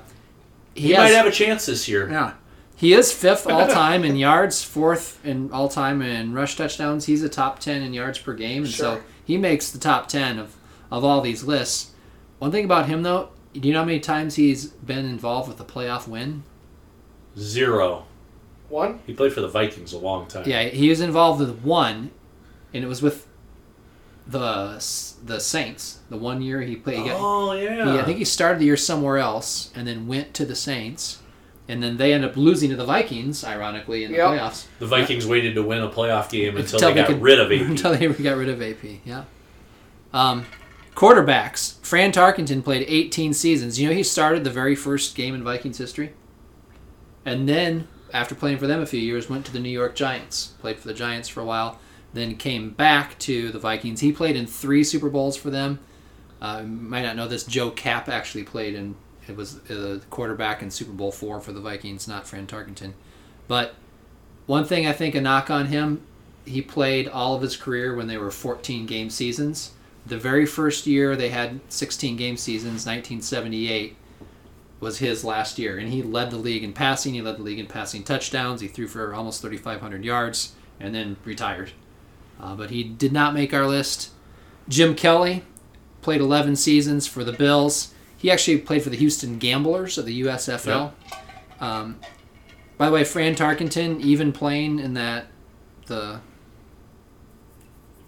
he, 0.75 0.81
He 0.89 0.91
has, 0.91 1.09
might 1.11 1.17
have 1.17 1.25
a 1.25 1.31
chance 1.31 1.65
this 1.65 1.87
year. 1.87 2.09
yeah. 2.09 2.33
He 2.75 2.93
is 2.93 3.11
fifth 3.11 3.47
all 3.47 3.67
time 3.67 4.03
in 4.03 4.15
yards, 4.17 4.63
fourth 4.63 5.23
in 5.25 5.51
all 5.51 5.69
time 5.69 6.01
in 6.01 6.33
rush 6.33 6.55
touchdowns. 6.57 7.05
He's 7.05 7.23
a 7.23 7.29
top 7.29 7.59
ten 7.59 7.81
in 7.81 7.93
yards 7.93 8.19
per 8.19 8.33
game, 8.33 8.63
and 8.63 8.71
so 8.71 9.01
he 9.23 9.37
makes 9.37 9.71
the 9.71 9.79
top 9.79 10.07
ten 10.07 10.37
of, 10.39 10.55
of 10.91 11.03
all 11.03 11.21
these 11.21 11.43
lists. 11.43 11.91
One 12.39 12.51
thing 12.51 12.65
about 12.65 12.87
him 12.87 13.03
though, 13.03 13.29
do 13.53 13.67
you 13.67 13.73
know 13.73 13.79
how 13.79 13.85
many 13.85 13.99
times 14.01 14.35
he's 14.35 14.65
been 14.67 15.05
involved 15.05 15.47
with 15.47 15.59
a 15.61 15.63
playoff 15.63 16.07
win? 16.07 16.43
Zero. 17.37 18.05
One. 18.67 18.99
He 19.05 19.13
played 19.13 19.31
for 19.31 19.41
the 19.41 19.47
Vikings 19.47 19.93
a 19.93 19.97
long 19.97 20.27
time. 20.27 20.43
Yeah, 20.47 20.63
he 20.63 20.89
was 20.89 20.99
involved 20.99 21.39
with 21.39 21.59
one, 21.61 22.11
and 22.73 22.83
it 22.83 22.87
was 22.87 23.01
with 23.01 23.27
the 24.27 24.83
the 25.23 25.39
Saints. 25.39 25.99
The 26.09 26.17
one 26.17 26.41
year 26.41 26.61
he 26.61 26.75
played, 26.75 26.97
he 26.99 27.05
got, 27.09 27.17
Oh 27.19 27.53
yeah. 27.53 27.93
he, 27.93 27.99
I 27.99 28.03
think 28.03 28.17
he 28.17 28.25
started 28.25 28.59
the 28.59 28.65
year 28.65 28.77
somewhere 28.77 29.17
else, 29.17 29.71
and 29.75 29.87
then 29.87 30.07
went 30.07 30.33
to 30.35 30.45
the 30.45 30.55
Saints, 30.55 31.19
and 31.67 31.81
then 31.81 31.97
they 31.97 32.13
end 32.13 32.23
up 32.23 32.37
losing 32.37 32.69
to 32.69 32.75
the 32.75 32.85
Vikings, 32.85 33.43
ironically, 33.43 34.03
in 34.03 34.11
the 34.11 34.17
Yep. 34.17 34.27
playoffs. 34.27 34.65
the 34.79 34.85
Vikings 34.85 35.25
waited 35.25 35.55
to 35.55 35.63
win 35.63 35.81
a 35.81 35.89
playoff 35.89 36.29
game 36.29 36.55
until, 36.57 36.75
Until 36.75 36.79
they 36.89 36.93
they 36.93 37.01
got 37.01 37.07
could- 37.07 37.21
rid 37.21 37.39
of 37.39 37.51
AP. 37.51 37.61
until 37.69 37.93
they 37.95 38.07
got 38.07 38.37
rid 38.37 38.49
of 38.49 38.61
AP. 38.61 38.99
Yeah. 39.05 39.23
Um, 40.13 40.45
quarterbacks. 40.95 41.75
Fran 41.81 42.11
Tarkenton 42.11 42.63
played 42.63 42.85
18 42.87 43.33
seasons. 43.33 43.79
You 43.79 43.89
know 43.89 43.95
he 43.95 44.03
started 44.03 44.43
the 44.43 44.49
very 44.49 44.75
first 44.75 45.15
game 45.15 45.33
in 45.35 45.43
Vikings 45.43 45.77
history, 45.77 46.13
and 47.25 47.49
then 47.49 47.87
after 48.13 48.35
playing 48.35 48.57
for 48.59 48.67
them 48.67 48.81
a 48.81 48.85
few 48.85 48.99
years, 48.99 49.29
went 49.29 49.45
to 49.45 49.51
the 49.51 49.59
New 49.59 49.69
York 49.69 49.95
Giants. 49.95 50.53
Played 50.61 50.79
for 50.79 50.87
the 50.87 50.93
Giants 50.93 51.27
for 51.27 51.41
a 51.41 51.45
while, 51.45 51.79
then 52.13 52.35
came 52.37 52.69
back 52.69 53.17
to 53.19 53.51
the 53.51 53.59
Vikings. 53.59 53.99
He 53.99 54.11
played 54.11 54.35
in 54.37 54.45
three 54.45 54.83
Super 54.83 55.09
Bowls 55.09 55.35
for 55.35 55.49
them. 55.49 55.79
Uh, 56.41 56.59
you 56.61 56.67
might 56.67 57.01
not 57.01 57.15
know 57.15 57.27
this. 57.27 57.43
Joe 57.43 57.71
Kapp 57.71 58.07
actually 58.07 58.43
played 58.43 58.75
in. 58.75 58.95
It 59.27 59.35
was 59.35 59.57
uh, 59.69 59.99
quarterback 60.09 60.61
in 60.61 60.71
Super 60.71 60.91
Bowl 60.91 61.11
four 61.11 61.39
for 61.39 61.51
the 61.51 61.61
Vikings, 61.61 62.07
not 62.07 62.27
Fran 62.27 62.47
Tarkenton. 62.47 62.93
But 63.47 63.75
one 64.45 64.65
thing 64.65 64.85
I 64.85 64.93
think 64.93 65.15
a 65.15 65.21
knock 65.21 65.49
on 65.49 65.67
him 65.67 66.01
he 66.45 66.61
played 66.61 67.07
all 67.07 67.35
of 67.35 67.41
his 67.41 67.57
career 67.57 67.95
when 67.95 68.07
they 68.07 68.17
were 68.17 68.31
14 68.31 68.85
game 68.85 69.09
seasons. 69.09 69.71
The 70.05 70.17
very 70.17 70.45
first 70.45 70.85
year 70.85 71.15
they 71.15 71.29
had 71.29 71.59
16 71.69 72.15
game 72.15 72.37
seasons, 72.37 72.85
1978, 72.85 73.97
was 74.79 74.99
his 74.99 75.23
last 75.23 75.57
year, 75.57 75.77
and 75.77 75.89
he 75.89 76.03
led 76.03 76.29
the 76.29 76.37
league 76.37 76.63
in 76.63 76.73
passing. 76.73 77.15
He 77.15 77.21
led 77.21 77.37
the 77.37 77.43
league 77.43 77.59
in 77.59 77.65
passing 77.65 78.03
touchdowns. 78.03 78.61
He 78.61 78.67
threw 78.67 78.87
for 78.87 79.13
almost 79.13 79.41
3,500 79.41 80.05
yards, 80.05 80.53
and 80.79 80.93
then 80.93 81.17
retired. 81.25 81.71
Uh, 82.39 82.55
but 82.55 82.69
he 82.69 82.83
did 82.83 83.11
not 83.11 83.33
make 83.33 83.53
our 83.53 83.65
list. 83.65 84.11
Jim 84.69 84.93
Kelly 84.93 85.43
played 86.01 86.21
11 86.21 86.55
seasons 86.57 87.07
for 87.07 87.23
the 87.23 87.33
Bills. 87.33 87.93
He 88.17 88.31
actually 88.31 88.59
played 88.59 88.81
for 88.81 88.89
the 88.89 88.97
Houston 88.97 89.37
Gamblers 89.37 89.97
of 89.97 90.05
the 90.05 90.21
USFL. 90.21 90.91
Um, 91.59 91.99
by 92.77 92.87
the 92.87 92.91
way, 92.91 93.03
Fran 93.03 93.35
Tarkenton, 93.35 94.01
even 94.01 94.31
playing 94.31 94.79
in 94.79 94.93
that 94.95 95.27
the 95.87 96.19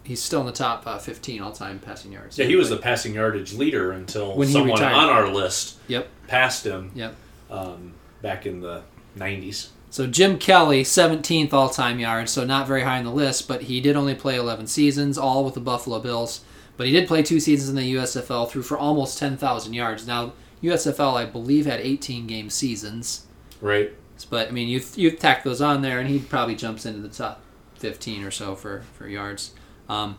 he's 0.08 0.22
still 0.22 0.40
in 0.40 0.46
the 0.46 0.52
top 0.52 0.86
uh, 0.86 0.98
15 0.98 1.42
all-time 1.42 1.78
passing 1.78 2.12
yards. 2.12 2.38
Yeah, 2.38 2.46
he 2.46 2.56
was 2.56 2.70
the 2.70 2.78
passing 2.78 3.14
yardage 3.14 3.52
leader 3.52 3.92
until 3.92 4.34
When 4.36 4.48
someone 4.48 4.82
on 4.82 5.08
our 5.10 5.28
list 5.28 5.76
Yep, 5.86 6.08
passed 6.26 6.64
him 6.64 6.90
yep. 6.94 7.14
um, 7.50 7.92
back 8.22 8.46
in 8.46 8.60
the 8.60 8.82
90s. 9.18 9.68
So 9.90 10.06
Jim 10.06 10.38
Kelly, 10.38 10.82
17th 10.82 11.52
all-time 11.52 11.98
yards, 11.98 12.30
so 12.32 12.44
not 12.44 12.66
very 12.66 12.82
high 12.82 12.98
on 12.98 13.04
the 13.04 13.10
list, 13.10 13.48
but 13.48 13.62
he 13.62 13.80
did 13.80 13.96
only 13.96 14.14
play 14.14 14.36
11 14.36 14.66
seasons, 14.66 15.16
all 15.16 15.44
with 15.44 15.54
the 15.54 15.60
Buffalo 15.60 15.98
Bills. 15.98 16.42
But 16.78 16.86
he 16.86 16.92
did 16.94 17.06
play 17.08 17.22
two 17.22 17.40
seasons 17.40 17.68
in 17.68 17.76
the 17.76 17.94
USFL, 17.96 18.48
threw 18.48 18.62
for 18.62 18.78
almost 18.78 19.18
10,000 19.18 19.74
yards. 19.74 20.06
Now 20.06 20.32
USFL, 20.62 21.14
I 21.14 21.26
believe, 21.26 21.66
had 21.66 21.80
18 21.80 22.26
game 22.26 22.48
seasons, 22.48 23.26
Right. 23.60 23.92
but 24.30 24.48
I 24.48 24.50
mean, 24.52 24.68
you 24.68 24.80
you 24.94 25.10
tack 25.10 25.44
those 25.44 25.60
on 25.60 25.82
there, 25.82 25.98
and 26.00 26.08
he 26.08 26.18
probably 26.20 26.54
jumps 26.54 26.86
into 26.86 27.00
the 27.00 27.08
top 27.08 27.42
15 27.76 28.24
or 28.24 28.30
so 28.30 28.54
for 28.54 28.82
for 28.94 29.06
yards. 29.08 29.52
Um, 29.88 30.18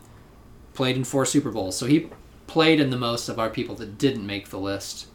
played 0.74 0.96
in 0.96 1.04
four 1.04 1.26
Super 1.26 1.50
Bowls, 1.52 1.76
so 1.78 1.86
he 1.88 2.10
played 2.48 2.80
in 2.80 2.90
the 2.90 2.98
most 2.98 3.30
of 3.30 3.40
our 3.40 3.50
people 3.50 3.76
that 3.76 3.98
didn't 3.98 4.26
make 4.26 4.50
the 4.50 4.60
list, 4.60 5.08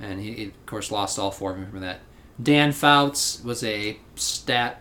and 0.00 0.20
he, 0.20 0.32
he, 0.32 0.44
of 0.46 0.66
course 0.66 0.90
lost 0.90 1.18
all 1.18 1.30
four 1.30 1.52
of 1.52 1.56
them 1.58 1.70
from 1.70 1.80
that. 1.80 2.00
Dan 2.40 2.70
Fouts 2.72 3.42
was 3.42 3.64
a 3.64 3.98
stat 4.14 4.80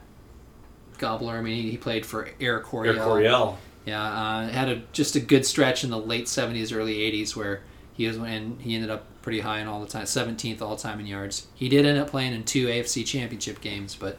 gobbler. 1.00 1.38
I 1.38 1.42
mean, 1.42 1.64
he, 1.64 1.72
he 1.72 1.78
played 1.78 2.06
for 2.06 2.30
Air 2.40 2.60
Coryell. 2.60 2.96
Eric 2.96 3.08
Coryell. 3.08 3.58
Yeah, 3.88 4.04
uh, 4.04 4.50
had 4.50 4.68
a 4.68 4.82
just 4.92 5.16
a 5.16 5.22
good 5.22 5.46
stretch 5.46 5.86
in 5.86 5.90
the 5.90 5.98
late 5.98 6.26
'70s, 6.26 6.76
early 6.76 6.96
'80s 6.96 7.38
where 7.38 7.62
he 7.94 8.06
was 8.06 8.18
and 8.18 8.60
he 8.62 8.76
ended 8.76 8.90
up 8.90 9.06
pretty 9.22 9.40
high 9.40 9.60
in 9.60 9.68
all 9.68 9.80
the 9.80 9.88
time, 9.88 10.04
17th 10.04 10.62
all 10.62 10.76
time 10.76 11.00
in 11.00 11.08
yards. 11.08 11.48
He 11.56 11.70
did 11.70 11.86
end 11.86 11.98
up 11.98 12.10
playing 12.10 12.34
in 12.34 12.44
two 12.44 12.68
AFC 12.68 13.06
Championship 13.06 13.62
games, 13.62 13.96
but 13.96 14.18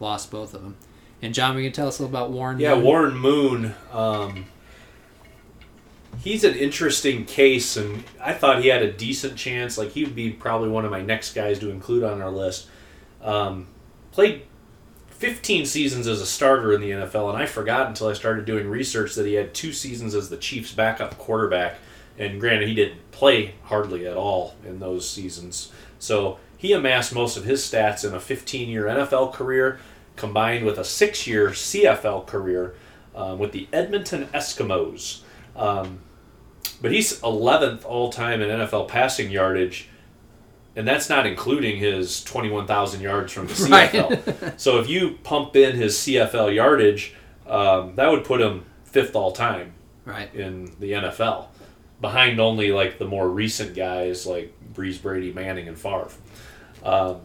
lost 0.00 0.30
both 0.30 0.54
of 0.54 0.62
them. 0.62 0.76
And 1.20 1.34
John, 1.34 1.54
we 1.54 1.64
can 1.64 1.72
tell 1.72 1.86
us 1.86 1.98
a 1.98 2.02
little 2.02 2.16
about 2.16 2.30
Warren. 2.30 2.58
Yeah, 2.58 2.74
Moon? 2.74 2.84
Warren 2.84 3.18
Moon. 3.18 3.74
Um, 3.92 4.46
he's 6.22 6.42
an 6.42 6.54
interesting 6.54 7.26
case, 7.26 7.76
and 7.76 8.04
I 8.22 8.32
thought 8.32 8.62
he 8.62 8.68
had 8.68 8.82
a 8.82 8.90
decent 8.90 9.36
chance. 9.36 9.76
Like 9.76 9.90
he 9.90 10.02
would 10.02 10.14
be 10.14 10.30
probably 10.30 10.70
one 10.70 10.86
of 10.86 10.90
my 10.90 11.02
next 11.02 11.34
guys 11.34 11.58
to 11.58 11.68
include 11.68 12.04
on 12.04 12.22
our 12.22 12.30
list. 12.30 12.68
Um, 13.20 13.66
played 14.12 14.44
15 15.20 15.66
seasons 15.66 16.06
as 16.06 16.22
a 16.22 16.26
starter 16.26 16.72
in 16.72 16.80
the 16.80 16.92
NFL, 16.92 17.28
and 17.28 17.36
I 17.36 17.44
forgot 17.44 17.88
until 17.88 18.08
I 18.08 18.14
started 18.14 18.46
doing 18.46 18.66
research 18.66 19.14
that 19.16 19.26
he 19.26 19.34
had 19.34 19.52
two 19.52 19.74
seasons 19.74 20.14
as 20.14 20.30
the 20.30 20.38
Chiefs' 20.38 20.72
backup 20.72 21.18
quarterback. 21.18 21.76
And 22.18 22.40
granted, 22.40 22.68
he 22.68 22.74
didn't 22.74 23.10
play 23.10 23.52
hardly 23.64 24.06
at 24.06 24.16
all 24.16 24.54
in 24.66 24.80
those 24.80 25.06
seasons. 25.06 25.70
So 25.98 26.38
he 26.56 26.72
amassed 26.72 27.14
most 27.14 27.36
of 27.36 27.44
his 27.44 27.60
stats 27.60 28.02
in 28.02 28.14
a 28.14 28.20
15 28.20 28.70
year 28.70 28.84
NFL 28.84 29.34
career 29.34 29.78
combined 30.16 30.64
with 30.64 30.78
a 30.78 30.84
six 30.84 31.26
year 31.26 31.50
CFL 31.50 32.26
career 32.26 32.74
um, 33.14 33.38
with 33.38 33.52
the 33.52 33.68
Edmonton 33.74 34.24
Eskimos. 34.28 35.20
Um, 35.54 35.98
but 36.80 36.92
he's 36.92 37.20
11th 37.20 37.84
all 37.84 38.10
time 38.10 38.40
in 38.40 38.48
NFL 38.48 38.88
passing 38.88 39.30
yardage, 39.30 39.89
and 40.80 40.88
that's 40.88 41.08
not 41.08 41.26
including 41.26 41.76
his 41.76 42.24
21,000 42.24 43.00
yards 43.00 43.32
from 43.32 43.46
the 43.46 43.54
Right. 43.70 43.90
CFL. 43.90 44.58
so 44.58 44.80
if 44.80 44.88
you 44.88 45.18
pump 45.22 45.54
in 45.54 45.76
his 45.76 45.94
CFL 45.96 46.54
yardage, 46.54 47.14
um, 47.46 47.94
that 47.96 48.10
would 48.10 48.24
put 48.24 48.40
him 48.40 48.64
fifth 48.84 49.14
all 49.14 49.32
time 49.32 49.72
right. 50.04 50.34
in 50.34 50.72
the 50.80 50.92
NFL, 50.92 51.46
behind 52.00 52.40
only 52.40 52.72
like 52.72 52.98
the 52.98 53.04
more 53.04 53.28
recent 53.28 53.74
guys 53.76 54.26
like 54.26 54.52
Brees 54.74 55.00
Brady, 55.00 55.32
Manning, 55.32 55.68
and 55.68 55.78
Favre. 55.78 56.08
Um, 56.84 57.20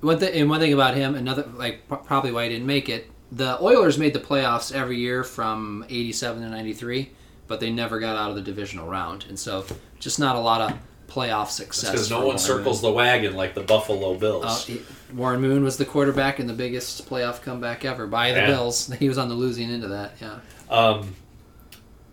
One 0.00 0.18
thing, 0.18 0.34
and 0.40 0.50
one 0.50 0.60
thing 0.60 0.72
about 0.74 0.94
him, 0.94 1.14
another 1.14 1.48
like 1.56 1.88
p- 1.88 1.96
probably 2.04 2.30
why 2.32 2.44
he 2.44 2.50
didn't 2.50 2.66
make 2.66 2.88
it. 2.88 3.10
The 3.32 3.60
Oilers 3.62 3.98
made 3.98 4.12
the 4.12 4.20
playoffs 4.20 4.72
every 4.74 4.98
year 4.98 5.24
from 5.24 5.84
'87 5.88 6.42
to 6.42 6.48
'93, 6.50 7.10
but 7.48 7.58
they 7.60 7.70
never 7.70 7.98
got 7.98 8.16
out 8.16 8.28
of 8.30 8.36
the 8.36 8.42
divisional 8.42 8.86
round, 8.86 9.24
and 9.28 9.38
so 9.38 9.64
just 9.98 10.18
not 10.18 10.36
a 10.36 10.40
lot 10.40 10.60
of 10.60 10.78
playoff 11.08 11.48
success. 11.48 11.90
because 11.90 12.10
no 12.10 12.16
one 12.18 12.24
Warren 12.26 12.38
circles 12.38 12.82
Moon. 12.82 12.90
the 12.92 12.96
wagon 12.96 13.34
like 13.34 13.54
the 13.54 13.62
Buffalo 13.62 14.14
Bills. 14.14 14.68
Uh, 14.70 14.76
Warren 15.14 15.40
Moon 15.40 15.62
was 15.62 15.76
the 15.76 15.84
quarterback 15.84 16.40
in 16.40 16.46
the 16.46 16.52
biggest 16.52 17.08
playoff 17.08 17.42
comeback 17.42 17.84
ever 17.84 18.06
by 18.06 18.32
the 18.32 18.38
Yeah. 18.40 18.46
Bills. 18.46 18.88
He 18.98 19.08
was 19.08 19.18
on 19.18 19.28
the 19.28 19.34
losing 19.34 19.70
end 19.70 19.84
of 19.84 19.90
that. 19.90 20.12
Yeah, 20.20 20.38
Um, 20.70 21.14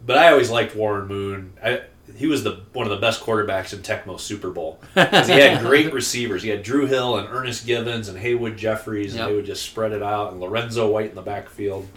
but 0.06 0.18
I 0.18 0.32
always 0.32 0.50
liked 0.50 0.76
Warren 0.76 1.08
Moon. 1.08 1.54
I, 1.64 1.82
he 2.16 2.28
was 2.28 2.44
the 2.44 2.60
one 2.74 2.86
of 2.86 2.92
the 2.92 2.98
best 3.00 3.22
quarterbacks 3.22 3.72
in 3.74 3.80
Tecmo 3.80 4.20
Super 4.20 4.50
Bowl 4.50 4.82
he 4.94 5.00
had 5.00 5.62
great 5.62 5.94
receivers. 5.94 6.44
He 6.44 6.50
had 6.50 6.62
Drew 6.62 6.86
Hill 6.86 7.18
and 7.18 7.28
Ernest 7.30 7.66
Givins 7.66 8.10
and 8.10 8.18
Haywood 8.18 8.58
Jeffires, 8.58 9.06
and 9.12 9.14
Yep. 9.16 9.28
they 9.30 9.36
would 9.36 9.46
just 9.46 9.64
spread 9.64 9.94
it 9.94 10.04
out. 10.04 10.32
And 10.32 10.42
Lorenzo 10.42 10.90
White 10.92 11.10
in 11.10 11.16
the 11.16 11.22
backfield. 11.22 11.88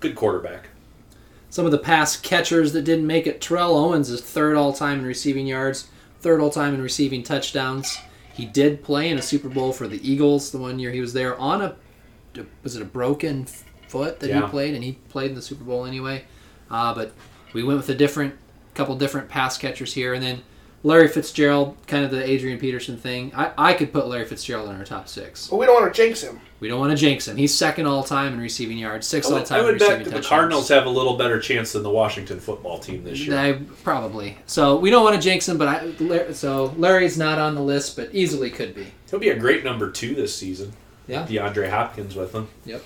Good 0.00 0.14
quarterback. 0.14 0.68
Some 1.50 1.64
of 1.64 1.72
the 1.72 1.78
past 1.78 2.22
catchers 2.22 2.74
that 2.74 2.82
didn't 2.82 3.06
make 3.06 3.26
it. 3.26 3.40
Terrell 3.40 3.74
Owens 3.74 4.10
is 4.10 4.20
third 4.20 4.54
all 4.54 4.72
time 4.74 4.98
in 4.98 5.06
receiving 5.06 5.46
yards, 5.46 5.88
third 6.20 6.40
all 6.40 6.50
time 6.50 6.74
in 6.74 6.82
receiving 6.82 7.22
touchdowns. 7.22 7.98
He 8.34 8.44
did 8.44 8.82
play 8.84 9.08
in 9.10 9.18
a 9.18 9.22
Super 9.22 9.48
Bowl 9.48 9.72
for 9.72 9.88
the 9.88 10.00
Eagles 10.08 10.50
the 10.52 10.58
one 10.58 10.78
year 10.78 10.90
he 10.92 11.00
was 11.00 11.12
there 11.12 11.36
on 11.38 11.60
a 11.62 11.76
was 12.62 12.76
it 12.76 12.82
a 12.82 12.84
broken 12.84 13.46
foot 13.88 14.20
that 14.20 14.28
Yeah. 14.28 14.42
he 14.44 14.48
played, 14.50 14.74
and 14.74 14.84
he 14.84 14.92
played 15.08 15.30
in 15.30 15.34
the 15.34 15.42
Super 15.42 15.64
Bowl 15.64 15.84
anyway. 15.84 16.24
Uh, 16.70 16.94
but 16.94 17.12
we 17.52 17.62
went 17.64 17.78
with 17.78 17.88
a 17.88 17.94
different 17.94 18.34
couple 18.74 18.94
different 18.94 19.28
pass 19.28 19.58
catchers 19.58 19.94
here, 19.94 20.14
and 20.14 20.22
then 20.22 20.42
Larry 20.84 21.08
Fitzgerald, 21.08 21.76
kind 21.88 22.04
of 22.04 22.10
the 22.12 22.24
Adrian 22.24 22.58
Peterson 22.58 22.96
thing. 22.96 23.32
I, 23.34 23.50
I 23.58 23.74
could 23.74 23.92
put 23.92 24.06
Larry 24.06 24.24
Fitzgerald 24.24 24.68
in 24.68 24.76
our 24.76 24.84
top 24.84 25.08
six. 25.08 25.48
But 25.48 25.56
we 25.56 25.66
don't 25.66 25.80
want 25.82 25.92
to 25.92 26.02
jinx 26.02 26.22
him. 26.22 26.40
We 26.60 26.68
don't 26.68 26.78
want 26.78 26.92
to 26.92 26.96
jinx 26.96 27.26
him. 27.26 27.36
He's 27.36 27.52
second 27.54 27.86
all 27.86 28.04
time 28.04 28.34
in 28.34 28.40
receiving 28.40 28.78
yards, 28.78 29.06
sixth 29.06 29.30
I 29.32 29.38
all 29.38 29.42
time 29.42 29.56
I 29.56 29.60
in 29.60 29.64
would 29.66 29.74
receiving 29.74 29.96
bet 29.96 30.04
that 30.04 30.10
the 30.10 30.16
touchdowns. 30.16 30.28
Cardinals 30.28 30.68
have 30.68 30.86
a 30.86 30.90
little 30.90 31.16
better 31.16 31.40
chance 31.40 31.72
than 31.72 31.82
the 31.82 31.90
Washington 31.90 32.38
football 32.40 32.78
team 32.78 33.02
this 33.04 33.18
year. 33.20 33.38
I, 33.38 33.52
probably. 33.82 34.38
So 34.46 34.76
we 34.76 34.90
don't 34.90 35.02
want 35.04 35.16
to 35.16 35.20
jinx 35.20 35.48
him, 35.48 35.58
but 35.58 35.68
I, 35.68 35.84
Lar- 35.98 36.32
so 36.32 36.74
Larry's 36.76 37.18
not 37.18 37.38
on 37.38 37.54
the 37.54 37.62
list, 37.62 37.96
but 37.96 38.14
easily 38.14 38.50
could 38.50 38.74
be. 38.74 38.86
He'll 39.10 39.18
be 39.20 39.30
a 39.30 39.38
great 39.38 39.64
number 39.64 39.90
two 39.90 40.14
this 40.14 40.34
season. 40.36 40.72
Yeah. 41.06 41.26
DeAndre 41.26 41.70
Hopkins 41.70 42.14
with 42.14 42.32
him. 42.34 42.48
Yep. 42.66 42.82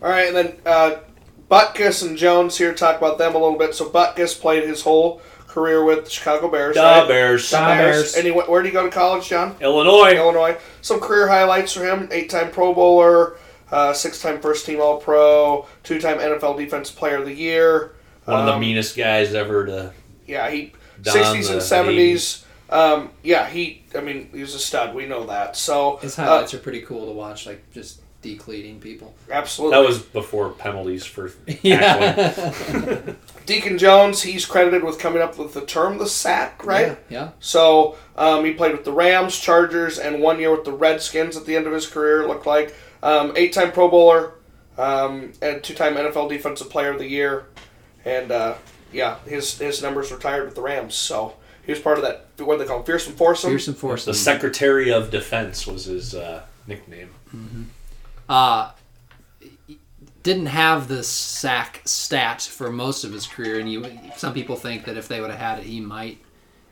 All 0.00 0.08
right, 0.08 0.26
and 0.28 0.36
then 0.36 0.56
uh, 0.66 0.96
Butkus 1.50 2.06
and 2.06 2.16
Jones 2.16 2.56
here 2.58 2.74
talk 2.74 2.98
about 2.98 3.18
them 3.18 3.34
a 3.34 3.38
little 3.38 3.58
bit. 3.58 3.74
So 3.74 3.88
Butkus 3.88 4.40
played 4.40 4.66
his 4.66 4.82
whole 4.82 5.20
career 5.52 5.84
with 5.84 6.04
the 6.04 6.10
Chicago 6.10 6.50
Bears. 6.50 6.74
Da 6.76 7.00
right? 7.00 7.08
Bears. 7.08 7.50
The 7.50 7.56
Da 7.58 7.76
Bears. 7.76 8.14
And 8.16 8.24
he 8.24 8.30
went, 8.30 8.48
where 8.48 8.62
did 8.62 8.68
he 8.68 8.72
go 8.72 8.84
to 8.84 8.90
college, 8.90 9.28
John? 9.28 9.54
Illinois. 9.60 10.14
Illinois. 10.16 10.56
Some 10.80 10.98
career 11.00 11.28
highlights 11.28 11.72
for 11.74 11.84
him: 11.84 12.08
eight-time 12.10 12.50
Pro 12.50 12.74
Bowler, 12.74 13.36
uh, 13.70 13.92
six-time 13.92 14.40
First-Team 14.40 14.80
All-Pro, 14.80 15.66
two-time 15.82 16.18
NFL 16.18 16.56
Defensive 16.56 16.96
Player 16.96 17.16
of 17.18 17.26
the 17.26 17.34
Year. 17.34 17.92
One 18.24 18.40
of 18.40 18.46
the 18.46 18.52
Um, 18.52 18.60
meanest 18.60 18.96
guys 18.96 19.34
ever 19.34 19.66
to. 19.66 19.92
Yeah, 20.26 20.48
he 20.50 20.72
Don 21.02 21.12
sixties 21.14 21.50
and 21.50 21.60
seventies. 21.62 22.44
Um, 22.70 23.10
yeah, 23.22 23.48
he. 23.50 23.82
I 23.94 24.00
mean, 24.00 24.30
he's 24.32 24.54
a 24.54 24.58
stud. 24.58 24.94
We 24.94 25.04
know 25.06 25.26
that. 25.26 25.56
So 25.56 25.96
His 25.96 26.18
uh, 26.18 26.24
highlights 26.24 26.54
are 26.54 26.58
pretty 26.58 26.80
cool 26.82 27.06
to 27.06 27.12
watch, 27.12 27.46
like 27.46 27.62
just 27.72 28.00
decleating 28.22 28.78
people. 28.80 29.12
absolutely. 29.30 29.76
That 29.76 29.86
was 29.86 29.98
before 30.00 30.50
penalties 30.50 31.04
for. 31.04 31.32
Yeah. 31.62 32.32
Deacon 33.46 33.78
Jones. 33.78 34.22
He's 34.22 34.46
credited 34.46 34.84
with 34.84 34.98
coming 34.98 35.22
up 35.22 35.38
with 35.38 35.54
the 35.54 35.64
term 35.64 35.98
the 35.98 36.06
sack, 36.06 36.64
right? 36.64 36.98
Yeah. 37.08 37.30
So 37.40 37.96
um, 38.16 38.44
he 38.44 38.52
played 38.52 38.72
with 38.72 38.84
the 38.84 38.92
Rams, 38.92 39.38
Chargers, 39.38 39.98
and 39.98 40.20
one 40.20 40.38
year 40.40 40.50
with 40.50 40.64
the 40.64 40.72
Redskins 40.72 41.36
at 41.36 41.46
the 41.46 41.56
end 41.56 41.66
of 41.66 41.72
his 41.72 41.86
career. 41.86 42.26
Looked 42.26 42.46
like 42.46 42.74
um, 43.02 43.32
eight-time 43.36 43.72
Pro 43.72 43.88
Bowler 43.88 44.34
um, 44.78 45.32
and 45.42 45.62
two-time 45.62 45.94
NFL 45.94 46.28
Defensive 46.28 46.70
Player 46.70 46.90
of 46.92 46.98
the 46.98 47.08
Year, 47.08 47.46
and 48.04 48.30
uh, 48.30 48.54
yeah, 48.92 49.18
his 49.26 49.58
his 49.58 49.82
numbers 49.82 50.10
retired 50.12 50.44
with 50.46 50.54
the 50.54 50.62
Rams. 50.62 50.94
So 50.94 51.34
he 51.64 51.72
was 51.72 51.80
part 51.80 51.98
of 51.98 52.04
that. 52.04 52.26
What 52.38 52.54
do 52.54 52.58
they 52.62 52.66
call 52.68 52.78
him? 52.78 52.84
Fearsome 52.84 53.14
foursome. 53.14 53.50
Fearsome 53.50 53.74
force. 53.74 54.04
the 54.04 54.14
Secretary 54.14 54.92
of 54.92 55.10
Defense 55.10 55.66
was 55.66 55.84
his 55.86 56.14
uh, 56.14 56.42
nickname. 56.66 57.10
uh, 58.28 58.72
didn't 60.22 60.46
have 60.46 60.88
the 60.88 61.02
sack 61.02 61.82
stat 61.84 62.42
for 62.42 62.70
most 62.70 63.04
of 63.04 63.12
his 63.12 63.26
career, 63.26 63.58
and 63.58 63.70
you, 63.70 63.84
some 64.16 64.32
people 64.34 64.56
think 64.56 64.84
that 64.84 64.96
if 64.96 65.08
they 65.08 65.20
would 65.20 65.30
have 65.30 65.38
had 65.40 65.58
it, 65.58 65.64
he 65.64 65.80
might 65.80 66.18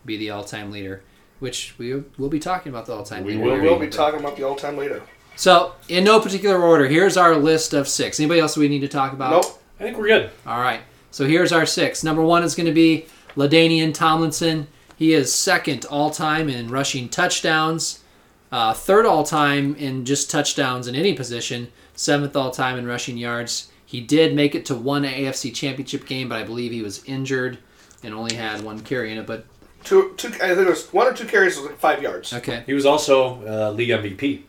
be 0.04 0.16
the 0.16 0.30
all-time 0.30 0.70
leader. 0.70 1.02
Which 1.40 1.74
we 1.78 2.02
will 2.18 2.28
be 2.28 2.38
talking 2.38 2.70
about 2.70 2.84
the 2.84 2.92
all-time 2.92 3.24
We 3.24 3.32
leader. 3.32 3.44
will 3.44 3.62
we'll 3.62 3.78
be 3.78 3.88
talking 3.88 4.20
about 4.20 4.36
the 4.36 4.42
all-time 4.46 4.76
leader. 4.76 5.02
So, 5.36 5.72
in 5.88 6.04
no 6.04 6.20
particular 6.20 6.62
order, 6.62 6.86
here's 6.86 7.16
our 7.16 7.34
list 7.34 7.72
of 7.72 7.88
six. 7.88 8.20
Anybody 8.20 8.40
else 8.40 8.58
we 8.58 8.68
need 8.68 8.80
to 8.80 8.88
talk 8.88 9.14
about? 9.14 9.30
Nope. 9.30 9.62
I 9.78 9.84
think 9.84 9.96
we're 9.96 10.08
good. 10.08 10.30
All 10.46 10.60
right. 10.60 10.82
So 11.10 11.26
here's 11.26 11.50
our 11.50 11.64
six. 11.64 12.04
Number 12.04 12.22
one 12.22 12.42
is 12.42 12.54
going 12.54 12.66
to 12.66 12.72
be 12.72 13.06
LaDainian 13.36 13.94
Tomlinson. 13.94 14.66
He 14.96 15.14
is 15.14 15.34
second 15.34 15.86
all 15.86 16.10
time 16.10 16.50
in 16.50 16.68
rushing 16.68 17.08
touchdowns, 17.08 18.04
uh, 18.52 18.74
third 18.74 19.06
all 19.06 19.24
time 19.24 19.74
in 19.76 20.04
just 20.04 20.30
touchdowns 20.30 20.86
in 20.86 20.94
any 20.94 21.14
position, 21.14 21.72
seventh 22.00 22.34
all 22.34 22.50
time 22.50 22.78
in 22.78 22.86
rushing 22.86 23.18
yards. 23.18 23.70
He 23.84 24.00
did 24.00 24.34
make 24.34 24.54
it 24.54 24.64
to 24.66 24.74
one 24.74 25.02
AFC 25.02 25.54
Championship 25.54 26.06
game, 26.06 26.28
but 26.30 26.38
I 26.38 26.44
believe 26.44 26.72
he 26.72 26.80
was 26.80 27.04
injured 27.04 27.58
and 28.02 28.14
only 28.14 28.34
had 28.34 28.62
one 28.62 28.80
carry 28.80 29.12
in 29.12 29.18
it. 29.18 29.26
But 29.26 29.44
Two, 29.84 30.14
two. 30.16 30.28
I 30.28 30.54
think 30.54 30.58
it 30.58 30.66
was 30.68 30.92
one 30.92 31.06
or 31.06 31.12
two 31.12 31.26
carries 31.26 31.56
was 31.56 31.66
like 31.66 31.78
five 31.78 32.02
yards. 32.02 32.32
okay, 32.32 32.62
He 32.66 32.72
was 32.74 32.86
also 32.86 33.42
uh, 33.46 33.70
league 33.72 33.88
MVP. 33.90 34.42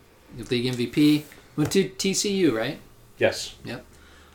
league 0.50 0.72
MVP 0.74 1.22
went 1.56 1.70
to 1.72 1.88
TCU, 1.88 2.52
right? 2.54 2.78
Yes. 3.18 3.54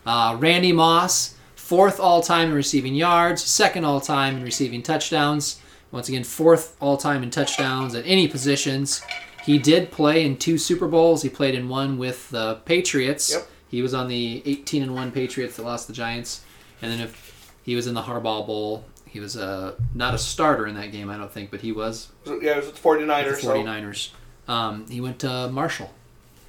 Uh, 0.05 0.37
Randy 0.39 0.71
Moss, 0.71 1.35
fourth 1.55 1.99
all 1.99 2.21
time 2.21 2.49
in 2.49 2.55
receiving 2.55 2.95
yards, 2.95 3.43
second 3.43 3.83
all 3.85 3.99
time 4.01 4.37
in 4.37 4.43
receiving 4.43 4.81
touchdowns. 4.81 5.59
Once 5.91 6.09
again, 6.09 6.23
fourth 6.23 6.75
all 6.79 6.97
time 6.97 7.23
in 7.23 7.29
touchdowns 7.29 7.93
at 7.95 8.03
any 8.05 8.27
positions. 8.27 9.01
He 9.47 9.57
did 9.57 9.89
play 9.91 10.23
in 10.25 10.37
two 10.37 10.57
Super 10.59 10.87
Bowls. 10.87 11.23
He 11.23 11.29
played 11.29 11.55
in 11.55 11.67
one 11.69 11.97
with 11.97 12.29
the 12.29 12.55
Patriots. 12.65 13.31
Yep. 13.33 13.47
He 13.69 13.81
was 13.81 13.93
on 13.95 14.07
the 14.07 14.43
18 14.45 14.83
and 14.83 14.93
1 14.93 15.11
Patriots 15.11 15.55
that 15.55 15.63
lost 15.63 15.87
the 15.87 15.93
Giants. 15.93 16.41
And 16.81 16.91
then 16.91 16.99
if 17.01 17.51
he 17.63 17.75
was 17.75 17.87
in 17.87 17.95
the 17.95 18.03
Harbaugh 18.03 18.45
Bowl, 18.45 18.85
he 19.07 19.19
was 19.19 19.35
uh, 19.35 19.73
not 19.95 20.13
a 20.13 20.17
starter 20.17 20.67
in 20.67 20.75
that 20.75 20.91
game, 20.91 21.09
I 21.09 21.17
don't 21.17 21.31
think, 21.31 21.49
but 21.49 21.61
he 21.61 21.71
was 21.71 22.09
Yeah, 22.25 22.33
it 22.51 22.55
was 22.57 22.65
with 22.67 22.75
the 22.75 22.81
49ers. 22.87 23.25
with 23.31 23.41
the 23.41 23.47
49ers. 23.47 24.09
Um, 24.47 24.85
he 24.89 25.01
went 25.01 25.19
to 25.19 25.49
Marshall. 25.49 25.93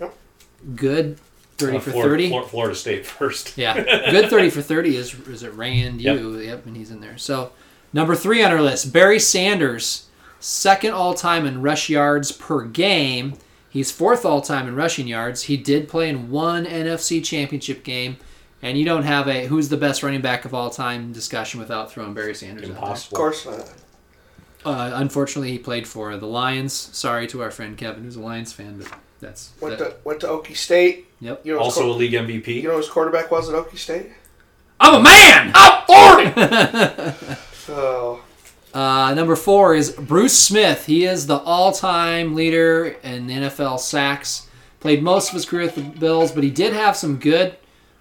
Yep. 0.01 0.15
Good 0.77 1.19
30 1.59 1.77
Uh, 1.77 1.81
for 1.81 1.91
Florida, 1.93 2.29
30. 2.31 2.49
Florida 2.49 2.75
State 2.75 3.07
first. 3.07 3.57
Yeah, 3.59 3.81
good 4.11 4.29
thirty 4.31 4.51
for 4.51 4.63
thirty 4.63 4.97
is 4.97 5.13
is 5.29 5.43
it 5.43 5.53
Rand 5.55 6.01
you? 6.01 6.39
Yep. 6.39 6.67
and 6.67 6.77
he's 6.77 6.91
in 6.93 7.01
there. 7.01 7.19
So 7.19 7.51
number 7.93 8.15
three 8.15 8.45
on 8.45 8.53
our 8.53 8.63
list, 8.63 8.93
Barry 8.93 9.19
Sanders, 9.19 10.07
second 10.41 10.93
all 10.93 11.15
time 11.15 11.47
in 11.47 11.63
rush 11.63 11.89
yards 11.89 12.33
per 12.33 12.65
game. 12.65 13.35
He's 13.71 13.91
fourth 13.91 14.25
all 14.25 14.41
time 14.41 14.67
in 14.67 14.75
rushing 14.75 15.07
yards. 15.07 15.43
He 15.45 15.57
did 15.57 15.89
play 15.89 16.09
in 16.09 16.31
one 16.31 16.65
NFC 16.65 17.23
Championship 17.25 17.85
game, 17.85 18.17
and 18.63 18.79
you 18.79 18.85
don't 18.85 19.03
have 19.05 19.29
a 19.29 19.47
who's 19.47 19.69
the 19.69 19.77
best 19.77 20.03
running 20.03 20.21
back 20.23 20.45
of 20.45 20.55
all 20.55 20.71
time 20.71 21.13
discussion 21.13 21.61
without 21.61 21.93
throwing 21.93 22.15
Barry 22.15 22.35
Sanders. 22.35 22.71
out 22.71 22.81
there. 22.81 22.91
of 22.93 23.11
course 23.11 23.47
not. 23.47 23.73
Uh, 24.65 24.91
unfortunately, 24.95 25.53
he 25.53 25.59
played 25.59 25.87
for 25.87 26.17
the 26.17 26.27
Lions. 26.27 26.73
Sorry 26.73 27.27
to 27.29 27.43
our 27.43 27.51
friend 27.51 27.77
Kevin, 27.77 28.03
who's 28.05 28.17
a 28.17 28.21
Lions 28.21 28.53
fan, 28.53 28.79
but 28.79 28.93
that's 29.21 29.53
Went 29.61 29.79
that- 29.79 29.85
to 29.85 29.97
went 30.05 30.21
to 30.21 30.27
Okie 30.27 30.57
State. 30.57 31.07
Yep. 31.21 31.43
You 31.45 31.55
know, 31.55 31.61
Also 31.61 31.83
quar- 31.83 31.91
a 31.91 31.93
league 31.95 32.13
MVP. 32.13 32.49
you 32.57 32.63
know 32.65 32.71
who 32.73 32.77
his 32.79 32.89
quarterback 32.89 33.31
was 33.31 33.49
at 33.49 33.55
Okie 33.55 33.79
State. 33.79 34.07
I'm 34.81 34.95
a 34.95 35.03
man. 35.03 35.53
I'm 35.55 35.85
forty. 35.87 37.15
so 37.67 38.21
Uh, 38.79 39.13
number 39.13 39.35
four 39.35 39.75
is 39.75 39.91
Bruce 39.91 40.39
Smith. 40.39 40.87
He 40.87 41.05
is 41.05 41.27
the 41.27 41.39
all-time 41.39 42.37
leader 42.37 42.95
in 43.03 43.27
the 43.27 43.35
NFL 43.35 43.81
sacks. 43.81 44.49
Played 44.79 45.03
most 45.03 45.31
of 45.31 45.35
his 45.35 45.45
career 45.45 45.65
with 45.65 45.75
the 45.75 45.83
Bills, 45.83 46.31
but 46.31 46.45
he 46.45 46.51
did 46.51 46.73
have 46.75 46.97
some 46.97 47.17
good 47.19 47.57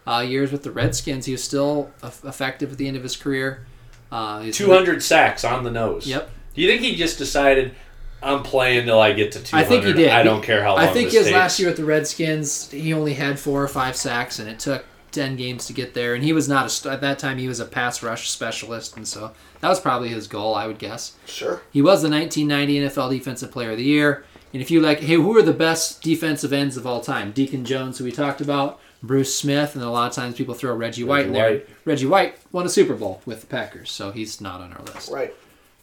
uh, 0.06 0.20
years 0.20 0.52
with 0.52 0.62
the 0.62 0.70
Redskins. 0.70 1.26
He 1.26 1.32
was 1.32 1.44
still 1.44 1.90
eff- 2.04 2.24
effective 2.24 2.74
at 2.74 2.78
the 2.78 2.88
end 2.88 2.96
of 2.96 3.02
his 3.02 3.16
career. 3.16 3.66
Uh, 4.12 4.42
he's- 4.42 4.56
200 4.56 5.02
sacks 5.02 5.44
on 5.44 5.64
the 5.64 5.72
nose. 5.72 6.06
Yep. 6.06 6.30
Do 6.54 6.62
you 6.62 6.68
think 6.68 6.84
he 6.84 6.96
just 6.96 7.18
decided, 7.18 7.74
I'm 8.22 8.44
playing 8.44 8.86
till 8.86 9.00
I 9.00 9.14
get 9.14 9.32
to 9.32 9.40
200? 9.42 9.66
I 9.66 9.68
think 9.68 9.84
he 9.84 9.94
did. 9.94 10.12
I 10.12 10.22
don't 10.22 10.44
care 10.44 10.62
how 10.62 10.76
long 10.76 10.84
I 10.84 10.94
think 10.94 11.10
his 11.10 11.24
takes. 11.24 11.36
last 11.36 11.60
year 11.60 11.70
with 11.70 11.78
the 11.78 11.86
Redskins, 11.86 12.70
he 12.70 12.94
only 12.94 13.16
had 13.16 13.40
four 13.40 13.64
or 13.64 13.68
five 13.68 13.96
sacks, 13.96 14.38
and 14.38 14.48
it 14.48 14.60
took 14.60 14.86
ten 15.18 15.36
games 15.36 15.66
to 15.68 15.74
get 15.74 15.94
there. 15.94 16.16
And 16.16 16.24
he 16.24 16.32
was 16.34 16.48
not 16.48 16.66
a 16.66 16.70
st- 16.70 16.94
at 16.94 17.02
that 17.02 17.20
time. 17.20 17.38
He 17.38 17.48
was 17.48 17.60
a 17.60 17.66
pass 17.66 18.02
rush 18.02 18.30
specialist, 18.30 18.96
and 18.96 19.08
so 19.08 19.32
that 19.60 19.70
was 19.70 19.80
probably 19.80 20.10
his 20.10 20.28
goal, 20.28 20.56
I 20.56 20.68
would 20.68 20.80
guess. 20.80 21.16
sure. 21.26 21.62
He 21.72 21.82
was 21.82 22.02
the 22.02 22.10
1990 22.10 22.88
NFL 22.88 23.10
Defensive 23.12 23.52
Player 23.52 23.72
of 23.72 23.78
the 23.78 23.84
Year. 23.84 24.24
And 24.54 24.62
if 24.62 24.72
you 24.72 24.80
like, 24.80 25.02
hey, 25.02 25.16
who 25.16 25.38
are 25.38 25.42
the 25.42 25.52
best 25.54 26.02
defensive 26.02 26.54
ends 26.54 26.78
of 26.78 26.88
all 26.88 27.02
time? 27.02 27.32
Deacon 27.32 27.66
Jones, 27.66 27.98
who 27.98 28.06
we 28.06 28.12
talked 28.14 28.40
about, 28.40 28.80
Bruce 29.04 29.36
Smith, 29.38 29.76
and 29.76 29.84
a 29.84 29.90
lot 29.90 30.10
of 30.10 30.16
times 30.16 30.36
people 30.36 30.54
throw 30.56 30.74
Reggie 30.74 31.04
White 31.04 31.26
in 31.28 31.34
there. 31.34 31.50
White. 31.52 31.70
Reggie 31.86 32.06
White 32.06 32.38
won 32.52 32.66
a 32.66 32.70
Super 32.70 32.96
Bowl 32.96 33.22
with 33.26 33.42
the 33.42 33.48
Packers, 33.48 33.92
so 33.92 34.12
he's 34.12 34.40
not 34.40 34.62
on 34.62 34.72
our 34.74 34.82
list. 34.84 35.12
Right. 35.12 35.36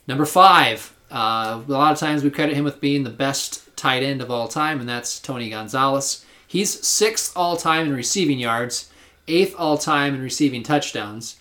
Number 0.09 0.25
five, 0.25 0.93
uh, 1.11 1.61
a 1.67 1.71
lot 1.71 1.93
of 1.93 1.99
times 1.99 2.25
we 2.25 2.31
credit 2.31 2.57
him 2.57 2.65
with 2.65 2.81
being 2.81 3.05
the 3.05 3.11
best 3.11 3.77
tight 3.77 4.03
end 4.03 4.23
of 4.23 4.31
all 4.31 4.49
time, 4.49 4.81
and 4.81 4.89
that's 4.89 5.21
Tony 5.21 5.51
Gonzalez. 5.51 6.25
He's 6.47 6.85
sixth 6.87 7.33
all 7.37 7.57
time 7.57 7.87
in 7.87 7.93
receiving 7.95 8.39
yards, 8.39 8.91
eighth 9.29 9.55
all 9.59 9.79
time 9.79 10.15
in 10.15 10.23
receiving 10.23 10.63
touchdowns, 10.63 11.37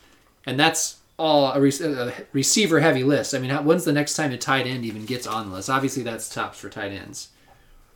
and 0.45 0.59
that's 0.59 0.97
all 1.17 1.51
a, 1.53 1.59
re- 1.61 1.71
a 1.81 2.13
receiver 2.33 2.79
heavy 2.79 3.03
list. 3.03 3.33
I 3.35 3.39
mean, 3.39 3.51
when's 3.65 3.85
the 3.85 3.93
next 3.93 4.15
time 4.15 4.31
a 4.31 4.37
tight 4.37 4.65
end 4.67 4.85
even 4.85 5.05
gets 5.05 5.27
on 5.27 5.49
the 5.49 5.55
list? 5.55 5.69
Obviously, 5.69 6.03
that's 6.03 6.27
tops 6.33 6.59
for 6.59 6.69
tight 6.69 6.91
ends. 6.91 7.29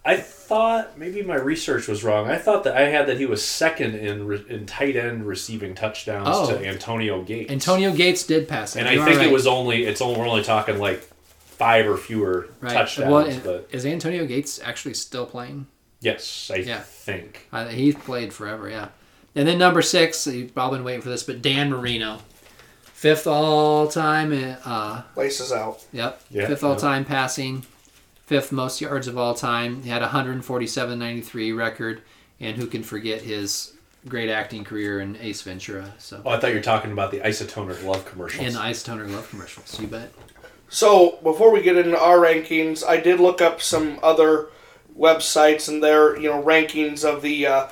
I 0.06 0.16
thought 0.16 0.98
maybe 0.98 1.22
my 1.22 1.36
research 1.36 1.88
was 1.90 2.02
wrong. 2.02 2.30
I 2.30 2.38
thought 2.38 2.64
that 2.64 2.78
I 2.78 2.84
had 2.88 3.08
that 3.08 3.18
he 3.18 3.26
was 3.26 3.44
second 3.44 3.96
in 3.96 4.26
re- 4.26 4.46
in 4.48 4.66
tight 4.66 4.96
end 4.96 5.28
receiving 5.28 5.76
touchdowns 5.76 6.30
Oh. 6.32 6.50
to 6.58 6.66
Antonio 6.66 7.22
Gates. 7.24 7.52
Antonio 7.52 7.92
Gates 7.94 8.24
did 8.24 8.48
pass 8.48 8.76
him. 8.76 8.82
and 8.82 8.90
I 8.90 8.94
You 8.94 9.02
are 9.02 9.06
think 9.06 9.18
right. 9.18 9.28
it 9.28 9.34
was 9.34 9.46
only 9.46 9.84
it's 9.86 10.00
only 10.00 10.18
we're 10.20 10.28
only 10.30 10.44
talking 10.44 10.78
like 10.80 11.02
five 11.02 11.86
or 11.88 11.98
fewer 11.98 12.48
right. 12.62 12.72
touchdowns. 12.72 13.12
Well, 13.12 13.42
but 13.44 13.68
is 13.74 13.86
Antonio 13.86 14.26
Gates 14.26 14.62
actually 14.64 14.94
still 14.94 15.26
playing? 15.26 15.68
yes, 16.00 16.50
I 16.54 16.58
Yeah. 16.58 16.80
think 16.80 17.48
Uh, 17.52 17.68
he's 17.68 17.96
played 17.96 18.32
forever, 18.32 18.70
yeah. 18.70 18.90
And 19.38 19.48
then 19.48 19.60
number 19.60 19.84
six, 19.84 20.26
you've 20.26 20.58
all 20.58 20.72
been 20.72 20.84
waiting 20.84 21.02
for 21.02 21.10
this, 21.10 21.22
but 21.22 21.44
Dan 21.44 21.70
Marino, 21.70 22.22
fifth 22.84 23.28
all 23.28 23.88
time. 23.88 24.34
Uh, 24.66 25.04
Laces 25.16 25.52
out. 25.52 25.86
yep, 25.94 26.22
Yeah, 26.32 26.48
fifth 26.48 26.64
all 26.64 26.72
yeah. 26.74 26.78
time 26.80 27.06
passing, 27.06 27.62
fifth 28.26 28.52
most 28.52 28.82
yards 28.82 29.08
of 29.08 29.16
all 29.16 29.36
time. 29.36 29.84
He 29.84 29.90
had 29.90 30.02
a 30.02 30.08
147.93 30.08 31.56
record, 31.56 32.02
and 32.40 32.58
who 32.58 32.66
can 32.66 32.82
forget 32.82 33.22
his 33.22 33.74
great 34.08 34.30
acting 34.30 34.64
career 34.64 35.02
in 35.02 35.16
Ace 35.18 35.44
Ventura. 35.44 35.94
So 36.00 36.22
Oh, 36.26 36.32
I 36.32 36.40
thought 36.40 36.50
you 36.50 36.56
were 36.56 36.62
talking 36.62 36.92
about 36.92 37.12
the 37.12 37.20
Isotoner 37.20 37.80
glove 37.82 38.06
commercials. 38.06 38.48
In 38.48 38.54
the 38.54 38.60
Isotoner 38.60 39.06
glove 39.08 39.30
commercials. 39.30 39.80
You 39.80 39.86
bet. 39.88 40.12
So 40.70 41.20
before 41.24 41.52
we 41.52 41.62
get 41.62 41.78
into 41.78 42.00
our 42.00 42.18
rankings, 42.18 42.84
I 42.84 42.98
did 42.98 43.20
look 43.20 43.40
up 43.42 43.62
some 43.62 44.00
other 44.02 44.50
websites 44.98 45.70
and 45.70 45.84
their 45.84 46.20
you 46.20 46.28
know 46.28 46.42
rankings 46.42 47.06
of 47.06 47.22
the 47.22 47.46
uh, 47.46 47.68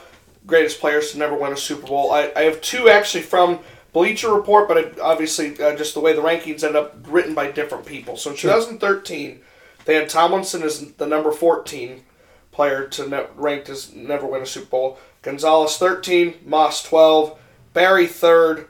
greatest 0.46 0.80
players 0.80 1.12
to 1.12 1.18
never 1.18 1.36
win 1.36 1.54
a 1.54 1.58
Super 1.58 1.88
Bowl. 1.88 2.12
I, 2.12 2.32
I 2.36 2.44
have 2.44 2.62
two 2.62 2.90
actually 2.90 3.24
from 3.24 3.60
Bleacher 3.94 4.34
Report, 4.34 4.68
but 4.68 4.78
it, 4.78 5.00
obviously 5.00 5.60
uh, 5.64 5.76
just 5.76 5.94
the 5.94 6.00
way 6.00 6.14
the 6.14 6.22
rankings 6.22 6.64
end 6.64 6.76
up 6.76 6.96
written 7.08 7.34
by 7.34 7.52
different 7.52 7.86
people. 7.86 8.18
So 8.18 8.32
in 8.32 8.38
2013, 8.38 9.40
they 9.86 9.96
had 9.96 10.10
Tomlinson 10.10 10.64
as 10.64 10.94
the 10.94 11.08
number 11.08 11.32
14 11.32 12.04
player 12.52 12.88
to 12.88 13.08
ne- 13.08 13.28
ranked 13.36 13.70
as 13.70 13.94
never 13.94 14.26
win 14.26 14.42
a 14.42 14.46
Super 14.46 14.68
Bowl. 14.68 15.00
Gonzalez 15.22 15.78
13, 15.78 16.36
Moss 16.46 16.84
12, 16.84 17.40
Barry 17.74 18.08
third, 18.08 18.68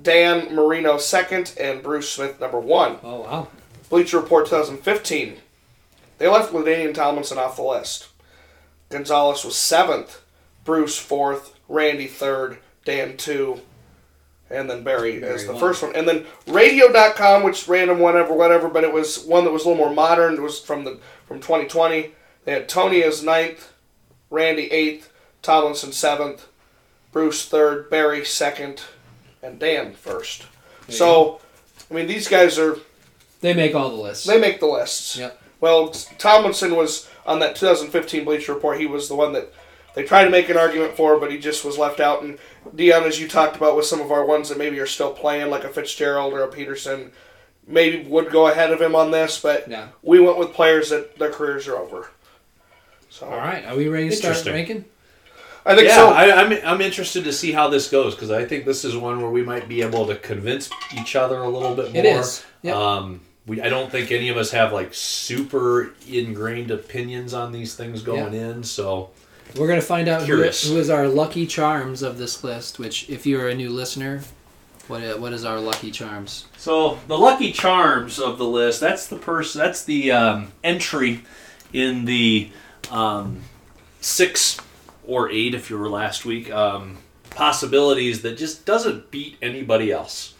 Dan 0.00 0.54
Marino 0.54 0.98
second, 0.98 1.54
and 1.58 1.82
Bruce 1.82 2.10
Smith 2.10 2.40
number 2.40 2.58
one. 2.58 2.98
Oh 3.02 3.20
wow. 3.20 3.48
Bleacher 3.88 4.20
Report 4.20 4.46
2015. 4.46 5.36
They 6.18 6.28
left 6.28 6.52
Ladainian 6.52 6.94
Tomlinson 6.94 7.38
off 7.38 7.56
the 7.56 7.62
list. 7.62 8.08
Gonzalez 8.88 9.44
was 9.44 9.56
seventh, 9.56 10.21
Bruce 10.64 10.98
fourth, 10.98 11.54
Randy 11.68 12.06
third, 12.06 12.58
Dan 12.84 13.16
two, 13.16 13.60
and 14.50 14.68
then 14.68 14.82
Barry, 14.84 15.22
as 15.24 15.46
the 15.46 15.52
one. 15.52 15.60
first 15.60 15.82
one. 15.82 15.94
And 15.96 16.06
then 16.06 16.26
Radio.com, 16.46 17.42
which 17.42 17.66
random 17.68 17.98
whatever, 17.98 18.34
whatever, 18.34 18.68
but 18.68 18.84
it 18.84 18.92
was 18.92 19.24
one 19.24 19.44
that 19.44 19.50
was 19.52 19.64
a 19.64 19.68
little 19.68 19.82
more 19.84 19.94
modern. 19.94 20.34
It 20.34 20.42
was 20.42 20.58
from 20.60 20.84
the 20.84 20.98
from 21.26 21.38
2020. 21.40 22.12
They 22.44 22.52
had 22.52 22.68
Tony 22.68 23.02
as 23.02 23.22
ninth, 23.22 23.72
Randy 24.30 24.70
eighth, 24.72 25.12
Tomlinson 25.42 25.92
seventh, 25.92 26.46
Bruce 27.12 27.48
third, 27.48 27.88
Barry 27.90 28.24
second, 28.24 28.82
and 29.42 29.58
Dan 29.58 29.92
first. 29.94 30.46
you 30.88 30.94
So, 30.94 31.40
I 31.90 31.94
mean, 31.94 32.06
these 32.06 32.28
guys 32.28 32.58
are 32.58 32.78
They 33.40 33.54
make 33.54 33.74
all 33.74 33.90
the 33.90 33.96
lists. 33.96 34.26
they 34.26 34.38
make 34.40 34.60
the 34.60 34.66
lists. 34.66 35.16
Yep. 35.16 35.40
Well, 35.60 35.88
Tomlinson 36.18 36.74
was 36.76 37.08
on 37.24 37.38
that 37.38 37.54
2015 37.54 38.24
Bleacher 38.24 38.52
Report. 38.54 38.80
He 38.80 38.86
was 38.86 39.08
the 39.08 39.14
one 39.14 39.32
that 39.34 39.52
they 39.94 40.04
tried 40.04 40.24
to 40.24 40.30
make 40.30 40.48
an 40.48 40.56
argument 40.56 40.96
for, 40.96 41.18
but 41.18 41.30
he 41.30 41.38
just 41.38 41.64
was 41.64 41.78
left 41.78 42.00
out. 42.00 42.22
And 42.22 42.38
Dion, 42.74 43.04
as 43.04 43.20
you 43.20 43.28
talked 43.28 43.56
about 43.56 43.76
with 43.76 43.84
some 43.86 44.00
of 44.00 44.10
our 44.10 44.24
ones 44.24 44.48
that 44.48 44.58
maybe 44.58 44.78
are 44.80 44.86
still 44.86 45.12
playing, 45.12 45.50
like 45.50 45.64
a 45.64 45.68
Fitzgerald 45.68 46.32
or 46.32 46.42
a 46.42 46.48
Peterson, 46.48 47.12
maybe 47.66 48.08
would 48.08 48.30
go 48.30 48.48
ahead 48.48 48.70
of 48.70 48.80
him 48.80 48.94
on 48.94 49.10
this. 49.10 49.40
But 49.40 49.68
Yeah. 49.68 49.88
we 50.02 50.18
went 50.20 50.38
with 50.38 50.52
players 50.54 50.90
that 50.90 51.18
their 51.18 51.30
careers 51.30 51.68
are 51.68 51.76
over. 51.76 52.10
So 53.10 53.26
All 53.26 53.36
right. 53.36 53.64
Are 53.66 53.76
we 53.76 53.88
ready 53.88 54.08
to 54.08 54.16
start 54.16 54.36
Interesting. 54.36 54.54
ranking? 54.54 54.84
I 55.64 55.76
think 55.76 55.88
yeah, 55.88 55.94
so. 55.96 56.08
I, 56.08 56.42
I'm 56.42 56.52
I'm 56.64 56.80
interested 56.80 57.22
to 57.24 57.32
see 57.32 57.52
how 57.52 57.68
this 57.68 57.88
goes 57.88 58.16
because 58.16 58.32
I 58.32 58.44
think 58.44 58.64
this 58.64 58.84
is 58.84 58.96
one 58.96 59.20
where 59.22 59.30
we 59.30 59.44
might 59.44 59.68
be 59.68 59.80
able 59.82 60.06
to 60.08 60.16
convince 60.16 60.68
each 60.98 61.14
other 61.14 61.38
a 61.38 61.48
little 61.48 61.76
bit 61.76 61.92
more. 61.92 62.02
It 62.02 62.04
is. 62.04 62.44
Yep. 62.62 62.74
Um, 62.74 63.20
we 63.46 63.60
I 63.60 63.68
don't 63.68 63.88
think 63.90 64.10
any 64.10 64.28
of 64.28 64.36
us 64.36 64.50
have 64.50 64.72
like 64.72 64.92
super 64.92 65.94
ingrained 66.08 66.72
opinions 66.72 67.32
on 67.32 67.52
these 67.52 67.76
things 67.76 68.02
going 68.02 68.34
in. 68.34 68.64
So 68.64 69.10
We're 69.56 69.66
going 69.66 69.80
to 69.80 69.86
find 69.86 70.08
out 70.08 70.22
who, 70.22 70.36
who 70.36 70.78
is 70.78 70.88
our 70.88 71.08
lucky 71.08 71.46
charms 71.46 72.02
of 72.02 72.18
this 72.18 72.42
list. 72.42 72.78
Which, 72.78 73.08
if 73.10 73.26
you're 73.26 73.48
a 73.48 73.54
new 73.54 73.70
listener, 73.70 74.22
what 74.88 75.20
what 75.20 75.32
is 75.32 75.44
our 75.44 75.60
lucky 75.60 75.90
charms? 75.90 76.46
So 76.56 76.98
the 77.06 77.18
lucky 77.18 77.52
charms 77.52 78.18
of 78.18 78.38
the 78.38 78.46
list. 78.46 78.80
That's 78.80 79.06
the 79.06 79.16
person. 79.16 79.60
That's 79.60 79.84
the 79.84 80.12
um, 80.12 80.52
entry 80.64 81.22
in 81.72 82.04
the 82.04 82.50
um, 82.90 83.42
six 84.00 84.58
or 85.06 85.30
eight, 85.30 85.54
if 85.54 85.70
you 85.70 85.78
were 85.78 85.88
last 85.88 86.24
week. 86.24 86.50
Um, 86.50 86.98
possibilities 87.30 88.22
that 88.22 88.36
just 88.36 88.64
doesn't 88.64 89.10
beat 89.10 89.36
anybody 89.42 89.90
else. 89.90 90.34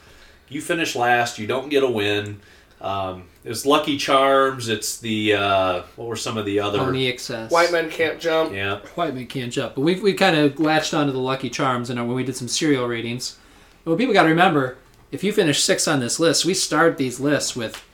You 0.49 0.61
finish 0.61 0.95
last. 0.95 1.39
You 1.39 1.47
don't 1.47 1.69
get 1.69 1.83
a 1.83 1.91
win. 1.91 2.41
Um, 2.83 3.25
it's 3.45 3.65
lucky 3.65 3.97
charms. 3.97 4.69
It's 4.69 4.99
the 4.99 5.35
uh, 5.35 5.83
what 5.97 6.09
were 6.09 6.17
some 6.17 6.37
of 6.37 6.45
the 6.45 6.59
other? 6.61 6.79
Pony 6.79 7.07
excess. 7.07 7.51
White 7.51 7.71
men 7.73 7.89
can't 7.89 8.21
jump. 8.21 8.53
Yeah. 8.53 8.81
White 8.97 9.15
men 9.15 9.27
can't 9.27 9.53
jump. 9.53 9.77
But 9.77 9.83
we 9.83 10.01
we 10.01 10.13
kind 10.15 10.37
of 10.37 10.59
latched 10.59 10.93
onto 10.93 11.13
the 11.13 11.19
lucky 11.21 11.49
charms, 11.49 11.91
and 11.91 11.99
when 12.07 12.17
we 12.17 12.25
did 12.25 12.37
some 12.37 12.49
serial 12.49 12.87
ratings, 12.89 13.39
well, 13.85 13.97
people 13.97 14.13
got 14.13 14.25
to 14.25 14.29
remember 14.29 14.77
if 15.13 15.23
you 15.23 15.33
finish 15.33 15.63
six 15.63 15.87
on 15.87 16.01
this 16.01 16.19
list, 16.19 16.45
we 16.45 16.55
start 16.55 16.99
these 16.99 17.21
lists 17.21 17.55
with 17.55 17.85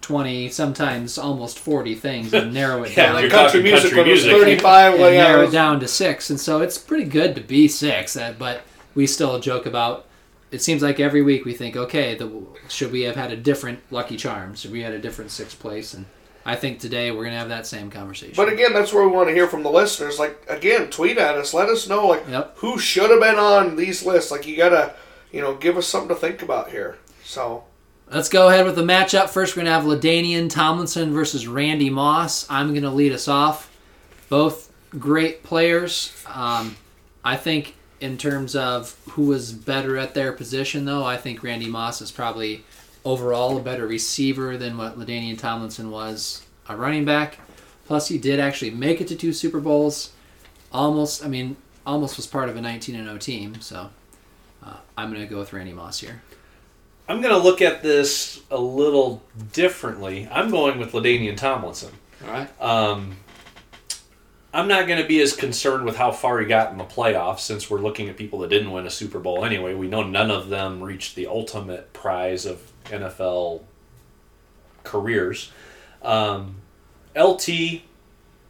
twenty, 0.00 0.48
sometimes 0.48 1.18
almost 1.18 1.58
forty 1.58 1.94
things, 1.96 2.32
and 2.32 2.54
narrow 2.54 2.84
it 2.84 2.96
Yeah, 2.96 3.06
down. 3.06 3.14
Like 3.14 3.22
You're 3.22 3.30
country 3.32 3.62
music 3.62 3.90
country 3.90 3.98
when 3.98 4.08
it 4.08 4.12
was 4.12 4.24
music. 4.24 4.42
35. 4.60 4.92
and 4.94 5.02
Well, 5.02 5.10
narrow 5.10 5.42
it 5.42 5.48
it 5.48 5.52
down 5.52 5.80
to 5.80 5.88
six, 5.88 6.30
and 6.30 6.38
so 6.38 6.60
it's 6.60 6.78
pretty 6.78 7.04
good 7.04 7.34
to 7.34 7.40
be 7.40 7.66
six. 7.68 8.16
uh, 8.16 8.34
But 8.38 8.62
we 8.94 9.06
still 9.06 9.40
joke 9.40 9.66
about. 9.66 10.06
It 10.54 10.62
seems 10.62 10.82
like 10.82 11.00
every 11.00 11.20
week 11.22 11.44
we 11.44 11.52
think, 11.52 11.76
okay, 11.76 12.14
the, 12.14 12.30
should 12.68 12.92
we 12.92 13.02
have 13.02 13.16
had 13.16 13.32
a 13.32 13.36
different 13.36 13.80
Lucky 13.90 14.16
Charms? 14.16 14.60
Should 14.60 14.70
we 14.70 14.82
had 14.82 14.92
a 14.92 14.98
different 15.00 15.32
sixth 15.32 15.58
place? 15.58 15.94
And 15.94 16.06
I 16.46 16.54
think 16.54 16.78
today 16.78 17.10
we're 17.10 17.24
gonna 17.24 17.38
have 17.38 17.48
that 17.48 17.66
same 17.66 17.90
conversation. 17.90 18.34
But 18.36 18.52
again, 18.52 18.72
that's 18.72 18.92
where 18.92 19.06
we 19.06 19.12
want 19.12 19.28
to 19.28 19.34
hear 19.34 19.48
from 19.48 19.64
the 19.64 19.70
listeners. 19.70 20.18
Like 20.20 20.44
again, 20.48 20.90
tweet 20.90 21.18
at 21.18 21.34
us. 21.34 21.54
Let 21.54 21.68
us 21.68 21.88
know 21.88 22.06
like 22.06 22.22
Yep. 22.28 22.58
who 22.58 22.78
should 22.78 23.10
have 23.10 23.20
been 23.20 23.34
on 23.38 23.74
these 23.74 24.06
lists. 24.06 24.30
Like 24.30 24.46
you 24.46 24.56
gotta, 24.56 24.94
you 25.32 25.40
know, 25.40 25.54
give 25.56 25.76
us 25.76 25.86
something 25.88 26.10
to 26.10 26.14
think 26.14 26.40
about 26.42 26.70
here. 26.70 26.98
So 27.24 27.64
Let's 28.12 28.28
go 28.28 28.48
ahead 28.48 28.66
with 28.66 28.76
the 28.76 28.82
matchup. 28.82 29.30
First, 29.30 29.56
we're 29.56 29.64
going 29.64 29.66
to 29.66 29.72
have 29.72 29.84
LaDainian 29.84 30.50
Tomlinson 30.50 31.14
versus 31.14 31.46
Randy 31.48 31.88
Moss. 31.88 32.46
I'm 32.50 32.68
going 32.72 32.82
to 32.82 32.90
lead 32.90 33.12
us 33.12 33.28
off. 33.28 33.74
Both 34.28 34.70
great 34.98 35.42
players. 35.42 36.12
Um, 36.26 36.76
I 37.24 37.36
think, 37.36 37.74
in 38.00 38.18
terms 38.18 38.54
of 38.56 38.96
who 39.10 39.26
was 39.26 39.52
better 39.52 39.96
at 39.96 40.14
their 40.14 40.32
position, 40.32 40.84
though, 40.84 41.04
I 41.04 41.16
think 41.16 41.42
Randy 41.42 41.68
Moss 41.68 42.00
is 42.00 42.10
probably 42.10 42.64
overall 43.04 43.56
a 43.56 43.62
better 43.62 43.86
receiver 43.86 44.56
than 44.56 44.76
what 44.76 44.98
LaDainian 44.98 45.38
Tomlinson 45.38 45.90
was 45.90 46.44
a 46.68 46.76
running 46.76 47.04
back. 47.04 47.38
Plus, 47.86 48.08
he 48.08 48.18
did 48.18 48.40
actually 48.40 48.70
make 48.70 49.00
it 49.00 49.08
to 49.08 49.16
two 49.16 49.32
Super 49.32 49.60
Bowls. 49.60 50.12
Almost, 50.72 51.24
I 51.24 51.28
mean, 51.28 51.56
almost 51.86 52.16
was 52.16 52.26
part 52.26 52.48
of 52.48 52.56
a 52.56 52.60
19 52.60 52.94
and 52.94 53.06
0 53.06 53.18
team. 53.18 53.60
So 53.60 53.90
uh, 54.64 54.76
I'm 54.96 55.10
going 55.10 55.22
to 55.22 55.28
go 55.28 55.38
with 55.38 55.52
Randy 55.52 55.72
Moss 55.72 56.00
here. 56.00 56.22
I'm 57.08 57.20
going 57.20 57.34
to 57.34 57.40
look 57.40 57.60
at 57.60 57.82
this 57.82 58.42
a 58.50 58.58
little 58.58 59.22
differently. 59.52 60.26
I'm 60.30 60.50
going 60.50 60.78
with 60.78 60.92
Ladainian 60.92 61.36
Tomlinson. 61.36 61.92
All 62.24 62.32
right. 62.32 62.62
Um, 62.62 63.16
I'm 64.54 64.68
not 64.68 64.86
going 64.86 65.02
to 65.02 65.08
be 65.08 65.20
as 65.20 65.34
concerned 65.34 65.84
with 65.84 65.96
how 65.96 66.12
far 66.12 66.38
he 66.38 66.46
got 66.46 66.70
in 66.70 66.78
the 66.78 66.84
playoffs 66.84 67.40
since 67.40 67.68
we're 67.68 67.80
looking 67.80 68.08
at 68.08 68.16
people 68.16 68.38
that 68.38 68.50
didn't 68.50 68.70
win 68.70 68.86
a 68.86 68.90
Super 68.90 69.18
Bowl 69.18 69.44
anyway. 69.44 69.74
We 69.74 69.88
know 69.88 70.04
none 70.04 70.30
of 70.30 70.48
them 70.48 70.80
reached 70.80 71.16
the 71.16 71.26
ultimate 71.26 71.92
prize 71.92 72.46
of 72.46 72.70
NFL 72.84 73.62
careers. 74.84 75.50
Um, 76.02 76.58
LT 77.16 77.82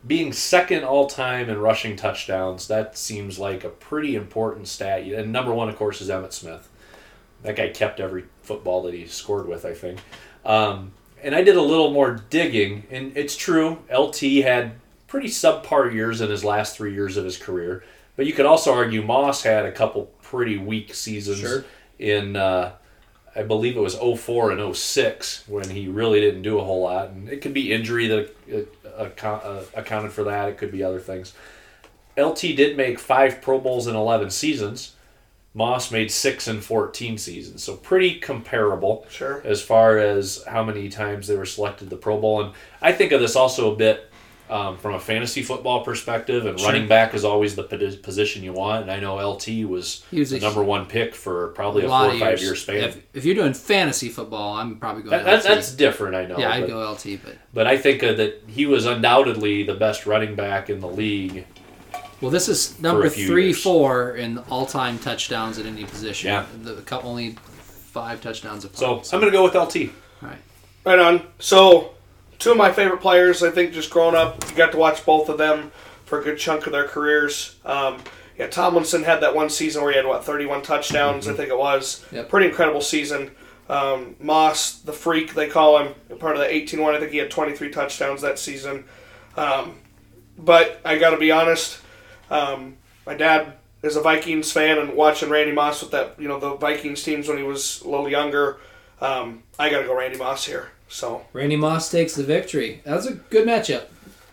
being 0.07 0.35
second 0.35 0.85
all 0.85 1.07
time 1.07 1.49
in 1.49 1.59
rushing 1.59 1.97
touchdowns, 1.97 2.69
that 2.69 2.99
seems 2.99 3.39
like 3.39 3.65
a 3.65 3.71
pretty 3.71 4.15
important 4.15 4.69
stat. 4.69 5.05
And 5.05 5.33
number 5.33 5.55
one, 5.55 5.71
of 5.71 5.77
course, 5.77 6.03
is 6.03 6.11
Emmitt 6.11 6.35
Smith. 6.35 6.69
That 7.45 7.57
guy 7.57 7.71
kept 7.71 7.99
every 7.99 8.25
football 8.43 8.83
that 8.83 8.93
he 8.93 9.07
scored 9.07 9.49
with, 9.49 9.65
I 9.65 9.73
think. 9.73 10.01
Um, 10.45 10.93
and 11.23 11.35
I 11.35 11.43
did 11.43 11.57
a 11.57 11.63
little 11.63 11.91
more 11.91 12.21
digging, 12.29 12.87
and 12.91 13.17
it's 13.17 13.37
true. 13.37 13.79
LT 13.91 14.21
had 14.43 14.73
pretty 15.15 15.29
subpar 15.29 15.95
years 15.95 16.21
in 16.21 16.29
his 16.29 16.45
last 16.45 16.77
three 16.77 16.93
years 16.93 17.17
of 17.17 17.25
his 17.25 17.39
career, 17.39 17.85
but 18.17 18.27
you 18.27 18.33
could 18.33 18.47
also 18.47 18.75
argue 18.75 19.01
Moss 19.01 19.45
had 19.45 19.65
a 19.65 19.71
couple 19.71 20.07
pretty 20.23 20.59
weak 20.59 20.93
seasons 20.93 21.39
Sure. 21.39 21.65
in, 22.01 22.35
uh, 22.35 22.73
I 23.37 23.45
believe 23.45 23.77
it 23.77 23.81
was 23.81 23.95
04 23.95 24.51
and 24.51 24.77
06 24.77 25.45
when 25.47 25.71
he 25.71 25.87
really 25.87 26.21
didn't 26.21 26.43
do 26.43 26.59
a 26.59 26.65
whole 26.65 26.83
lot, 26.83 27.11
and 27.11 27.29
it 27.29 27.43
could 27.43 27.55
be 27.55 27.73
injury 27.73 28.09
that 28.09 28.69
uh, 28.99 29.03
uh, 29.25 29.63
accounted 29.77 30.11
for 30.11 30.25
that. 30.25 30.49
It 30.49 30.59
could 30.59 30.73
be 30.73 30.83
other 30.83 30.99
things. 30.99 31.33
LT 32.19 32.41
did 32.57 32.77
make 32.77 32.99
five 32.99 33.41
Pro 33.41 33.61
Bowls 33.61 33.87
in 33.87 33.95
11 33.95 34.31
seasons. 34.31 34.97
Moss 35.55 35.93
made 35.93 36.11
six 36.11 36.49
in 36.49 36.61
14 36.61 37.19
seasons, 37.19 37.63
so 37.63 37.77
pretty 37.77 38.19
comparable 38.19 39.07
sure. 39.09 39.41
as 39.45 39.63
far 39.63 39.97
as 39.97 40.43
how 40.49 40.65
many 40.65 40.89
times 40.89 41.29
they 41.29 41.37
were 41.37 41.47
selected 41.47 41.89
the 41.89 41.97
Pro 41.97 42.21
Bowl. 42.21 42.43
And 42.43 42.53
I 42.83 42.91
think 42.91 43.13
of 43.13 43.21
this 43.21 43.37
also 43.37 43.73
a 43.73 43.77
bit 43.77 44.11
um, 44.51 44.77
from 44.77 44.95
a 44.95 45.01
fantasy 45.01 45.43
football 45.43 45.83
perspective. 45.85 46.45
And 46.47 46.59
Sure. 46.61 46.69
running 46.71 46.87
back 46.87 47.15
is 47.15 47.25
always 47.25 47.57
the 47.57 47.63
position 47.65 48.43
you 48.43 48.53
want. 48.53 48.83
And 48.83 48.91
I 48.91 49.01
know 49.01 49.17
LT 49.17 49.65
was, 49.67 50.05
He 50.11 50.21
was 50.21 50.31
the 50.31 50.37
a 50.37 50.41
number 50.41 50.63
one 50.63 50.85
pick 50.87 51.15
for 51.15 51.49
probably 51.49 51.85
a, 51.85 51.89
lot 51.89 52.07
four 52.07 52.17
or 52.17 52.19
five 52.19 52.29
years. 52.39 52.43
year 52.43 52.57
span. 52.57 52.77
If, 52.77 53.03
if 53.15 53.25
you're 53.25 53.35
doing 53.35 53.55
fantasy 53.55 54.09
football, 54.11 54.57
I'm 54.57 54.77
probably 54.77 55.03
going 55.03 55.13
That, 55.13 55.25
that, 55.25 55.39
LT. 55.39 55.45
that's 55.45 55.73
different, 55.75 56.15
I 56.15 56.27
know. 56.27 56.39
yeah, 56.39 56.51
I'd 56.53 56.61
but, 56.63 56.69
go 56.69 56.93
LT, 56.93 57.23
but 57.25 57.37
but 57.55 57.67
I 57.67 57.79
think 57.79 58.03
uh, 58.03 58.13
that 58.15 58.43
he 58.47 58.67
was 58.67 58.85
undoubtedly 58.87 59.63
the 59.63 59.75
best 59.75 60.07
running 60.07 60.35
back 60.35 60.69
in 60.69 60.81
the 60.81 60.89
league. 60.89 61.47
well, 62.21 62.31
this 62.31 62.49
is 62.49 62.79
number 62.81 63.09
three, 63.09 63.47
years. 63.47 63.63
four 63.63 64.17
in 64.17 64.39
all-time 64.51 64.99
touchdowns 64.99 65.59
at 65.59 65.67
any 65.67 65.85
position. 65.85 66.29
Yeah. 66.29 66.47
the 66.63 66.83
cou- 66.83 67.01
only 67.01 67.37
five 67.93 68.21
touchdowns. 68.21 68.65
Of 68.65 68.77
So 68.77 68.97
I'm 69.13 69.21
going 69.21 69.33
to 69.33 69.39
go 69.39 69.45
with 69.45 69.55
LT. 69.55 69.91
all 70.23 70.29
right. 70.29 70.39
Right 70.85 70.99
on. 70.99 71.23
So, 71.39 71.95
two 72.39 72.53
of 72.53 72.57
my 72.57 72.73
favorite 72.73 73.01
players, 73.01 73.43
I 73.43 73.51
think, 73.51 73.73
just 73.73 73.91
growing 73.91 74.15
up, 74.15 74.45
you 74.49 74.57
got 74.57 74.73
to 74.73 74.79
watch 74.79 75.05
both 75.05 75.29
of 75.29 75.39
them 75.39 75.73
for 76.05 76.21
a 76.21 76.25
good 76.25 76.39
chunk 76.39 76.67
of 76.67 76.73
their 76.73 76.87
careers. 76.87 77.57
Um, 77.65 77.99
yeah, 78.39 78.49
Tomlinson 78.49 79.05
had 79.05 79.21
that 79.21 79.35
one 79.35 79.49
season 79.49 79.83
where 79.83 79.93
he 79.93 79.97
had 79.97 80.07
what 80.07 80.25
31 80.25 80.63
touchdowns, 80.63 81.29
I 81.29 81.35
think 81.35 81.51
it 81.51 81.59
was. 81.59 82.05
Yep. 82.13 82.29
Pretty 82.29 82.49
incredible 82.49 82.81
season. 82.81 83.31
Um, 83.69 84.17
Moss, 84.21 84.81
the 84.81 84.93
freak 84.93 85.35
they 85.35 85.49
call 85.49 85.79
him, 85.79 85.95
part 86.19 86.37
of 86.37 86.41
the 86.41 86.49
18-1. 86.49 86.95
I 86.95 87.01
think 87.01 87.13
he 87.13 87.19
had 87.19 87.31
23 87.31 87.71
touchdowns 87.71 88.21
that 88.23 88.39
season. 88.39 88.85
Um, 89.37 89.79
but 90.37 90.81
I 90.85 90.99
got 90.99 91.11
to 91.11 91.17
be 91.17 91.31
honest, 91.31 91.81
um, 92.31 92.77
my 93.07 93.15
dad 93.15 93.55
is 93.83 93.97
a 93.97 94.01
Vikings 94.01 94.51
fan, 94.51 94.79
and 94.79 94.95
watching 94.95 95.31
Randy 95.31 95.53
Moss 95.53 95.83
with 95.83 95.93
that, 95.93 96.19
you 96.19 96.27
know, 96.27 96.41
the 96.41 96.57
Vikings 96.57 97.03
teams 97.03 97.29
when 97.29 97.37
he 97.37 97.45
was 97.45 97.83
a 97.83 97.89
little 97.89 98.09
younger, 98.09 98.59
um, 99.01 99.43
I 99.59 99.71
got 99.71 99.81
to 99.81 99.87
go 99.87 99.97
Randy 99.97 100.19
Moss 100.19 100.45
here. 100.47 100.71
So 100.95 101.25
Randy 101.33 101.57
Moss 101.57 101.91
takes 101.91 102.15
the 102.15 102.23
victory. 102.23 102.81
That 102.85 102.95
was 102.95 103.07
a 103.07 103.15
good 103.15 103.49
matchup. 103.49 103.87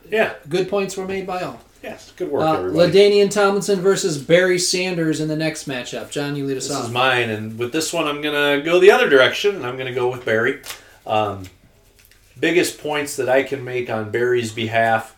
Yeah. 0.07 0.33
Good 0.47 0.69
points 0.69 0.95
were 0.95 1.07
made 1.07 1.25
by 1.25 1.41
all. 1.41 1.59
Yes. 1.81 2.11
Good 2.15 2.29
work, 2.29 2.43
Uh, 2.43 2.59
everybody. 2.59 2.91
Ladainian 2.91 3.31
Tomlinson 3.31 3.81
versus 3.81 4.19
Barry 4.19 4.59
Sanders 4.59 5.19
in 5.19 5.27
the 5.27 5.35
next 5.35 5.67
matchup. 5.67 6.11
John, 6.11 6.35
you 6.35 6.45
lead 6.45 6.57
us 6.57 6.67
This 6.67 6.77
off. 6.77 6.85
is 6.85 6.91
mine, 6.91 7.31
and 7.31 7.57
with 7.57 7.71
this 7.71 7.91
one, 7.91 8.07
I'm 8.07 8.21
gonna 8.21 8.61
go 8.61 8.79
the 8.79 8.91
other 8.91 9.09
direction, 9.09 9.55
and 9.55 9.65
I'm 9.65 9.75
gonna 9.75 9.91
go 9.91 10.11
with 10.11 10.23
Barry. 10.23 10.59
Um, 11.07 11.45
biggest 12.39 12.77
points 12.79 13.15
that 13.15 13.27
I 13.27 13.41
can 13.41 13.63
make 13.65 13.89
on 13.89 14.11
Barry's 14.11 14.51
behalf, 14.51 15.15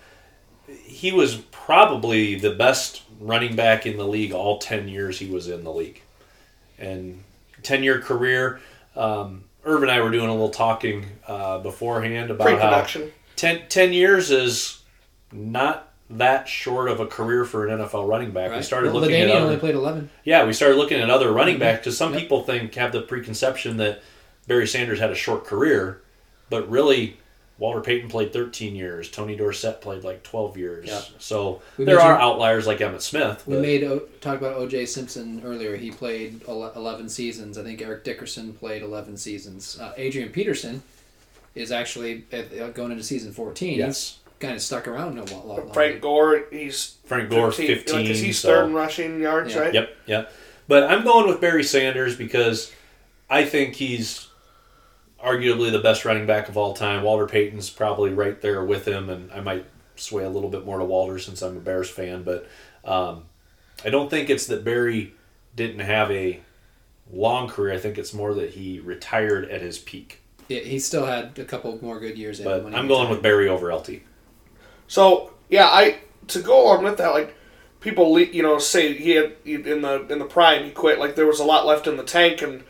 he 0.85 1.11
was 1.11 1.35
probably 1.51 2.35
the 2.35 2.51
best 2.51 3.01
running 3.19 3.57
back 3.57 3.85
in 3.85 3.97
the 3.97 4.07
league 4.07 4.31
all 4.31 4.59
ten 4.59 4.87
years 4.87 5.19
he 5.19 5.25
was 5.29 5.49
in 5.49 5.65
the 5.65 5.73
league, 5.73 6.01
and 6.79 7.21
ten 7.63 7.83
year 7.83 7.99
career. 7.99 8.61
Um, 8.95 9.43
Irv 9.65 9.81
and 9.81 9.91
I 9.91 10.01
were 10.01 10.11
doing 10.11 10.27
a 10.29 10.31
little 10.31 10.49
talking 10.49 11.05
uh, 11.27 11.59
beforehand 11.59 12.31
about 12.31 12.47
how 12.49 12.55
pre-production. 12.55 13.11
10, 13.35 13.63
10 13.69 13.93
years 13.93 14.29
is 14.31 14.81
not 15.31 15.89
that 16.09 16.47
short 16.47 16.89
of 16.89 16.99
a 16.99 17.07
career 17.07 17.45
for 17.45 17.65
an 17.67 17.79
NFL 17.79 18.07
running 18.07 18.31
back. 18.31 18.51
We 18.55 18.61
started 18.61 18.91
Well, 18.91 19.01
looking 19.01 19.21
at 19.21 19.29
other, 19.31 19.45
only 19.45 19.57
played 19.57 19.73
11. 19.75 20.09
yeah, 20.23 20.45
we 20.45 20.53
started 20.53 20.75
looking 20.77 20.99
at 20.99 21.09
other 21.09 21.31
running 21.31 21.57
backs 21.57 21.79
because 21.79 21.97
some 21.97 22.13
Yep. 22.13 22.21
people 22.21 22.43
think 22.43 22.75
have 22.75 22.91
the 22.91 23.01
preconception 23.01 23.77
that 23.77 24.01
Barry 24.47 24.67
Sanders 24.67 24.99
had 24.99 25.09
a 25.09 25.15
short 25.15 25.45
career, 25.45 26.01
but 26.49 26.69
really 26.69 27.17
Walter 27.59 27.81
Payton 27.81 28.09
played 28.09 28.33
13 28.33 28.75
years. 28.75 29.09
Tony 29.11 29.35
Dorsett 29.35 29.79
played 29.79 30.03
like 30.03 30.23
12 30.23 30.57
years. 30.57 30.87
Yep. 30.87 31.03
So 31.19 31.61
We 31.77 31.85
there 31.85 31.99
are 31.99 32.09
mentioned- 32.13 32.21
outliers 32.23 32.65
like 32.67 32.79
Emmitt 32.79 33.01
Smith. 33.01 33.43
We 33.45 33.57
made 33.57 33.83
o- 33.83 33.99
talk 34.21 34.39
about 34.39 34.55
O.J. 34.57 34.85
Simpson 34.87 35.41
earlier. 35.45 35.75
He 35.75 35.91
played 35.91 36.41
11 36.47 37.09
seasons. 37.09 37.57
I 37.57 37.63
think 37.63 37.81
Eric 37.81 38.03
Dickerson 38.03 38.53
played 38.53 38.81
11 38.81 39.17
seasons. 39.17 39.77
Uh, 39.79 39.93
Adrian 39.97 40.29
Peterson 40.29 40.81
is 41.55 41.71
actually 41.71 42.25
uh, 42.33 42.69
going 42.69 42.91
into 42.91 43.03
season 43.03 43.31
14. 43.31 43.77
Yes. 43.77 43.85
He's 43.85 44.17
kind 44.39 44.55
of 44.55 44.61
stuck 44.61 44.87
around 44.87 45.19
a 45.19 45.23
lot 45.23 45.47
longer. 45.47 45.73
Frank 45.73 46.01
Gore, 46.01 46.45
he's 46.51 46.97
Frank 47.05 47.29
Gore 47.29 47.51
15, 47.51 47.75
15. 47.77 47.95
Like, 47.95 48.07
'cause 48.07 48.19
he's 48.19 48.39
so- 48.39 48.49
third 48.49 48.65
in 48.65 48.73
rushing 48.73 49.21
yards, 49.21 49.53
Yeah. 49.53 49.59
right? 49.61 49.73
Yep, 49.75 49.95
yep. 50.07 50.33
But 50.67 50.83
I'm 50.85 51.03
going 51.03 51.27
with 51.27 51.39
Barry 51.39 51.63
Sanders 51.63 52.15
because 52.15 52.71
I 53.29 53.45
think 53.45 53.75
he's 53.75 54.27
arguably 55.23 55.71
the 55.71 55.79
best 55.79 56.05
running 56.05 56.25
back 56.25 56.49
of 56.49 56.57
all 56.57 56.73
time. 56.73 57.03
Walter 57.03 57.27
Payton's 57.27 57.69
probably 57.69 58.11
right 58.11 58.39
there 58.41 58.63
with 58.63 58.87
him, 58.87 59.09
and 59.09 59.31
I 59.31 59.39
might 59.39 59.65
sway 59.95 60.23
a 60.23 60.29
little 60.29 60.49
bit 60.49 60.65
more 60.65 60.79
to 60.79 60.85
Walter 60.85 61.19
since 61.19 61.41
I'm 61.41 61.57
a 61.57 61.59
Bears 61.59 61.89
fan. 61.89 62.23
But 62.23 62.47
um, 62.83 63.23
I 63.85 63.89
don't 63.89 64.09
think 64.09 64.29
it's 64.29 64.47
that 64.47 64.63
Barry 64.63 65.13
didn't 65.55 65.79
have 65.79 66.11
a 66.11 66.39
long 67.11 67.47
career. 67.47 67.73
I 67.73 67.77
think 67.77 67.97
it's 67.97 68.13
more 68.13 68.33
that 68.33 68.51
he 68.51 68.79
retired 68.79 69.49
at 69.49 69.61
his 69.61 69.77
peak. 69.77 70.21
Yeah, 70.49 70.59
he 70.59 70.79
still 70.79 71.05
had 71.05 71.39
a 71.39 71.45
couple 71.45 71.77
more 71.81 71.99
good 71.99 72.17
years 72.17 72.39
But 72.39 72.63
when 72.63 72.73
he 72.73 72.79
I'm 72.79 72.87
going 72.87 73.09
with 73.09 73.21
Barry 73.21 73.47
over 73.47 73.73
LT. 73.73 74.01
So 74.87 75.31
yeah, 75.49 75.67
I 75.67 75.99
to 76.27 76.41
go 76.41 76.65
along 76.65 76.83
with 76.83 76.97
that, 76.97 77.13
like 77.13 77.35
people, 77.79 78.19
you 78.19 78.43
know, 78.43 78.57
say 78.59 78.93
he 78.93 79.11
had 79.11 79.33
in 79.45 79.81
the 79.81 80.05
in 80.07 80.19
the 80.19 80.25
prime 80.25 80.65
he 80.65 80.71
quit. 80.71 80.99
Like 80.99 81.15
there 81.15 81.25
was 81.25 81.39
a 81.39 81.45
lot 81.45 81.65
left 81.65 81.87
in 81.87 81.97
the 81.97 82.03
tank, 82.03 82.41
and 82.41 82.63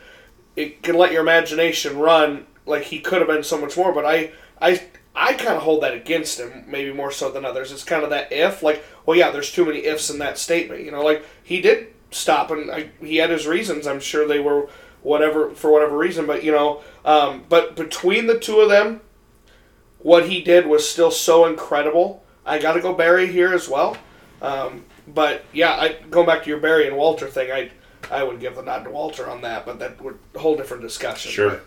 it 0.56 0.82
can 0.82 0.96
let 0.96 1.12
your 1.12 1.22
imagination 1.22 1.98
run. 1.98 2.46
Like 2.66 2.84
he 2.84 3.00
could 3.00 3.18
have 3.18 3.28
been 3.28 3.44
so 3.44 3.60
much 3.60 3.76
more, 3.76 3.92
but 3.92 4.04
I 4.04 4.32
I 4.60 4.82
I 5.14 5.34
kind 5.34 5.56
of 5.56 5.62
hold 5.62 5.82
that 5.82 5.94
against 5.94 6.40
him, 6.40 6.64
maybe 6.66 6.92
more 6.92 7.10
so 7.10 7.30
than 7.30 7.44
others. 7.44 7.70
It's 7.70 7.84
kind 7.84 8.02
of 8.02 8.10
that 8.10 8.32
if, 8.32 8.62
like, 8.62 8.84
well, 9.06 9.16
yeah, 9.16 9.30
there's 9.30 9.52
too 9.52 9.64
many 9.64 9.84
ifs 9.84 10.10
in 10.10 10.18
that 10.18 10.38
statement. 10.38 10.82
You 10.82 10.90
know, 10.90 11.02
like 11.02 11.24
he 11.42 11.60
did 11.60 11.88
stop, 12.10 12.50
and 12.50 12.70
I, 12.70 12.90
he 13.00 13.16
had 13.16 13.30
his 13.30 13.46
reasons. 13.46 13.86
I'm 13.86 14.00
sure 14.00 14.26
they 14.26 14.40
were 14.40 14.68
whatever 15.02 15.50
for 15.50 15.70
whatever 15.70 15.96
reason, 15.96 16.26
but 16.26 16.42
you 16.42 16.52
know, 16.52 16.82
um, 17.04 17.44
but 17.48 17.76
between 17.76 18.26
the 18.26 18.38
two 18.38 18.60
of 18.60 18.70
them, 18.70 19.02
what 19.98 20.28
he 20.28 20.42
did 20.42 20.66
was 20.66 20.88
still 20.88 21.10
so 21.10 21.46
incredible. 21.46 22.24
I 22.44 22.58
got 22.58 22.72
to 22.72 22.80
go 22.80 22.92
Barry 22.92 23.26
here 23.30 23.54
as 23.54 23.68
well. 23.68 23.96
Um, 24.42 24.84
but 25.06 25.44
yeah, 25.52 25.72
I, 25.74 25.96
going 26.10 26.26
back 26.26 26.42
to 26.42 26.50
your 26.50 26.60
Barry 26.60 26.86
and 26.86 26.96
Walter 26.96 27.28
thing, 27.28 27.52
I 27.52 27.70
I 28.10 28.22
would 28.22 28.40
give 28.40 28.56
the 28.56 28.62
nod 28.62 28.84
to 28.84 28.90
Walter 28.90 29.28
on 29.28 29.40
that, 29.42 29.64
but 29.66 29.78
that 29.78 30.00
would 30.02 30.18
whole 30.36 30.56
different 30.56 30.82
discussion. 30.82 31.30
Sure. 31.32 31.50
But, 31.50 31.64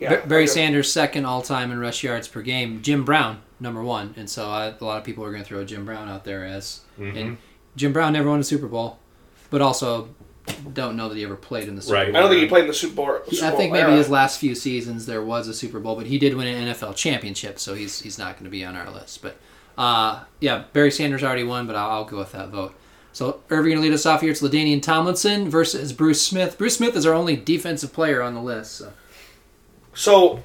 yeah, 0.00 0.16
Ba- 0.20 0.26
Barry 0.26 0.42
I'll 0.42 0.48
Sanders 0.48 0.92
second 0.92 1.24
all 1.24 1.40
time 1.42 1.70
in 1.70 1.78
rush 1.78 2.02
yards 2.02 2.26
per 2.28 2.42
game. 2.42 2.82
Jim 2.82 3.04
Brown 3.04 3.40
number 3.60 3.82
one, 3.82 4.14
and 4.16 4.28
so 4.28 4.48
I, 4.50 4.66
a 4.78 4.84
lot 4.84 4.98
of 4.98 5.04
people 5.04 5.24
are 5.24 5.30
going 5.30 5.42
to 5.42 5.48
throw 5.48 5.64
Jim 5.64 5.84
Brown 5.84 6.08
out 6.08 6.24
there 6.24 6.44
as. 6.44 6.80
Mm-hmm. 6.98 7.16
And 7.16 7.38
Jim 7.76 7.92
Brown 7.92 8.12
never 8.12 8.28
won 8.28 8.40
a 8.40 8.44
Super 8.44 8.66
Bowl, 8.66 8.98
but 9.50 9.60
also 9.62 10.08
don't 10.74 10.96
know 10.96 11.08
that 11.08 11.16
he 11.16 11.24
ever 11.24 11.36
played 11.36 11.68
in 11.68 11.74
the 11.76 11.80
Super 11.82 11.94
Right. 11.94 12.06
Bowl. 12.08 12.16
I 12.16 12.20
don't 12.20 12.28
think 12.30 12.42
he 12.42 12.48
played 12.48 12.62
in 12.62 12.68
the 12.68 12.74
Super 12.74 12.94
Bowl. 12.96 13.18
He- 13.26 13.36
Super 13.36 13.46
I 13.46 13.50
Bowl 13.50 13.58
think 13.58 13.72
maybe 13.72 13.88
era. 13.88 13.96
his 13.96 14.08
last 14.10 14.38
few 14.40 14.54
seasons 14.54 15.06
there 15.06 15.22
was 15.22 15.48
a 15.48 15.54
Super 15.54 15.80
Bowl, 15.80 15.96
but 15.96 16.06
he 16.06 16.18
did 16.18 16.34
win 16.34 16.46
an 16.48 16.68
NFL 16.74 16.96
championship, 16.96 17.58
so 17.58 17.74
he's 17.74 18.00
he's 18.00 18.18
not 18.18 18.34
going 18.34 18.44
to 18.44 18.50
be 18.50 18.64
on 18.64 18.76
our 18.76 18.90
list. 18.90 19.22
But 19.22 19.36
uh, 19.78 20.24
yeah, 20.40 20.64
Barry 20.72 20.90
Sanders 20.90 21.22
already 21.22 21.44
won, 21.44 21.66
but 21.66 21.76
I'll, 21.76 21.90
I'll 21.90 22.04
go 22.04 22.18
with 22.18 22.32
that 22.32 22.48
vote. 22.50 22.74
So 23.14 23.40
Irv, 23.48 23.64
you're 23.64 23.74
going 23.74 23.76
to 23.76 23.82
lead 23.82 23.92
us 23.92 24.06
off 24.06 24.22
here. 24.22 24.32
It's 24.32 24.42
Ladainian 24.42 24.82
Tomlinson 24.82 25.48
versus 25.48 25.92
Bruce 25.92 26.20
Smith. 26.20 26.58
Bruce 26.58 26.76
Smith 26.76 26.96
is 26.96 27.06
our 27.06 27.14
only 27.14 27.36
defensive 27.36 27.92
player 27.92 28.20
on 28.20 28.34
the 28.34 28.42
list. 28.42 28.72
So. 28.72 28.92
So, 29.94 30.42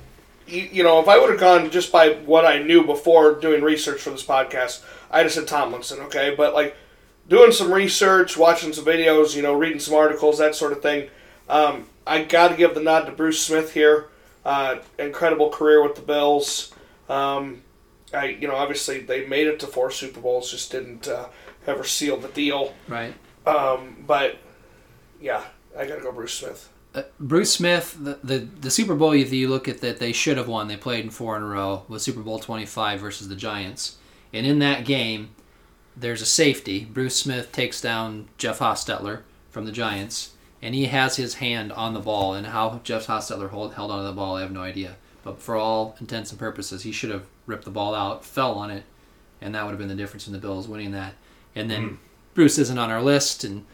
you, 0.48 0.70
you 0.72 0.84
know, 0.84 1.00
if 1.00 1.08
I 1.08 1.18
would 1.18 1.32
have 1.32 1.40
gone 1.40 1.72
just 1.72 1.92
by 1.92 2.14
what 2.14 2.46
I 2.46 2.62
knew 2.62 2.86
before 2.86 3.34
doing 3.34 3.64
research 3.64 4.02
for 4.02 4.12
this 4.12 4.24
podcast, 4.24 4.84
I'd 5.10 5.24
have 5.24 5.32
said 5.32 5.48
Tomlinson, 5.48 6.00
okay? 6.02 6.36
But, 6.38 6.54
like, 6.54 6.76
doing 7.28 7.52
some 7.52 7.74
research, 7.74 8.38
watching 8.38 8.72
some 8.72 8.86
videos, 8.86 9.36
you 9.36 9.42
know, 9.42 9.54
reading 9.54 9.80
some 9.80 9.96
articles, 9.96 10.38
that 10.38 10.54
sort 10.54 10.72
of 10.72 10.84
thing, 10.84 11.10
um, 11.50 11.88
I 12.06 12.24
got 12.24 12.50
to 12.50 12.56
give 12.56 12.76
the 12.76 12.82
nod 12.84 13.06
to 13.06 13.12
Bruce 13.12 13.44
Smith 13.44 13.74
here. 13.74 14.10
Uh, 14.46 14.78
incredible 15.00 15.50
career 15.50 15.82
with 15.82 15.96
the 15.96 16.02
Bills. 16.02 16.72
Um, 17.10 17.64
I, 18.14 18.28
you 18.28 18.48
know, 18.48 18.56
obviously 18.56 19.00
they 19.00 19.26
made 19.26 19.48
it 19.48 19.60
to 19.62 19.68
four 19.68 19.90
Super 19.90 20.22
Bowls, 20.22 20.52
just 20.52 20.72
didn't 20.72 21.08
uh, 21.08 21.30
ever 21.70 21.84
sealed 21.84 22.22
the 22.22 22.30
deal. 22.30 22.74
Right. 22.88 23.14
Um, 23.46 24.04
but, 24.06 24.38
yeah, 25.22 25.44
I 25.78 25.86
got 25.86 25.96
to 25.96 26.02
go 26.02 26.12
Bruce 26.12 26.34
Smith. 26.34 26.70
Uh, 26.94 27.04
Bruce 27.20 27.54
Smith, 27.54 27.96
the, 28.00 28.20
the 28.24 28.40
the 28.40 28.72
Super 28.72 28.96
Bowl 28.96 29.12
if 29.12 29.32
you 29.32 29.48
look 29.48 29.68
at 29.68 29.82
that 29.82 30.00
they 30.00 30.12
should 30.12 30.38
have 30.38 30.48
won. 30.48 30.68
They 30.68 30.76
played 30.76 31.06
in 31.06 31.12
four 31.12 31.38
in 31.38 31.44
a 31.44 31.46
row 31.46 31.84
with 31.88 32.02
Super 32.02 32.22
Bowl 32.22 32.40
25 32.40 33.00
versus 33.00 33.28
the 33.28 33.36
Giants. 33.36 33.98
And 34.34 34.46
in 34.46 34.60
that 34.60 34.86
game, 34.86 35.30
there's 35.96 36.22
a 36.22 36.26
safety. 36.26 36.86
Bruce 36.86 37.16
Smith 37.16 37.52
takes 37.52 37.80
down 37.80 38.30
Jeff 38.38 38.60
Hostetler 38.60 39.22
from 39.52 39.66
the 39.66 39.72
Giants, 39.72 40.32
and 40.62 40.74
he 40.74 40.86
has 40.86 41.18
his 41.18 41.36
hand 41.36 41.72
on 41.72 41.94
the 41.94 42.00
ball. 42.00 42.34
And 42.34 42.48
how 42.48 42.82
Jeff 42.84 43.08
Hostetler 43.08 43.50
hold, 43.50 43.76
held 43.76 43.92
onto 43.92 44.08
the 44.08 44.14
ball, 44.14 44.38
I 44.38 44.42
have 44.42 44.52
no 44.52 44.62
idea. 44.62 44.96
But 45.24 45.42
for 45.42 45.56
all 45.56 45.96
intents 46.00 46.32
and 46.32 46.40
purposes, 46.40 46.84
he 46.84 46.92
should 46.92 47.12
have 47.12 47.26
ripped 47.46 47.66
the 47.66 47.72
ball 47.72 47.94
out, 47.94 48.26
fell 48.26 48.54
on 48.54 48.72
it, 48.72 48.84
and 49.42 49.54
that 49.54 49.64
would 49.64 49.72
have 49.72 49.80
been 49.80 49.90
the 49.90 49.96
difference 49.96 50.28
in 50.28 50.34
the 50.34 50.40
Bills 50.40 50.68
winning 50.68 50.92
that. 50.92 51.14
And 51.56 51.70
then 51.70 52.00
Bruce 52.34 52.58
isn't 52.58 52.78
on 52.78 52.90
our 52.92 53.02
list, 53.02 53.44
and 53.44 53.66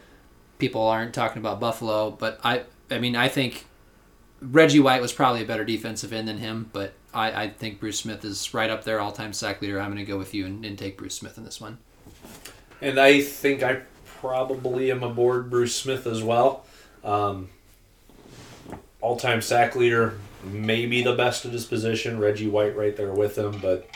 people 0.58 0.82
aren't 0.82 1.14
talking 1.14 1.38
about 1.38 1.60
Buffalo, 1.60 2.10
but 2.10 2.40
I 2.42 2.62
I 2.90 2.98
mean 2.98 3.14
I 3.14 3.28
think 3.28 3.66
Reggie 4.40 4.80
White 4.80 5.00
was 5.00 5.12
probably 5.12 5.42
a 5.42 5.46
better 5.46 5.64
defensive 5.64 6.12
end 6.12 6.28
than 6.28 6.38
him, 6.38 6.70
but 6.72 6.92
I, 7.14 7.44
I 7.44 7.48
think 7.48 7.80
Bruce 7.80 7.98
Smith 8.00 8.24
is 8.24 8.52
right 8.52 8.70
up 8.70 8.84
there 8.84 9.00
all 9.00 9.12
time 9.12 9.32
sack 9.32 9.62
leader. 9.62 9.80
I'm 9.80 9.92
going 9.92 10.04
to 10.04 10.10
go 10.10 10.18
with 10.18 10.34
you 10.34 10.46
and, 10.46 10.64
and 10.64 10.78
take 10.78 10.98
Bruce 10.98 11.14
Smith 11.14 11.38
in 11.38 11.44
this 11.44 11.60
one. 11.60 11.78
And 12.82 13.00
I 13.00 13.22
think 13.22 13.62
I 13.62 13.82
probably 14.20 14.90
am 14.90 15.02
aboard 15.02 15.48
Bruce 15.48 15.74
Smith 15.74 16.06
as 16.06 16.22
well. 16.22 16.66
Um, 17.02 17.48
All 19.00 19.16
time 19.16 19.40
sack 19.40 19.76
leader, 19.76 20.18
maybe 20.44 21.02
the 21.02 21.14
best 21.14 21.46
at 21.46 21.52
his 21.52 21.64
position. 21.64 22.18
Reggie 22.18 22.48
White 22.48 22.76
right 22.76 22.96
there 22.96 23.12
with 23.12 23.38
him, 23.38 23.58
but 23.62 23.88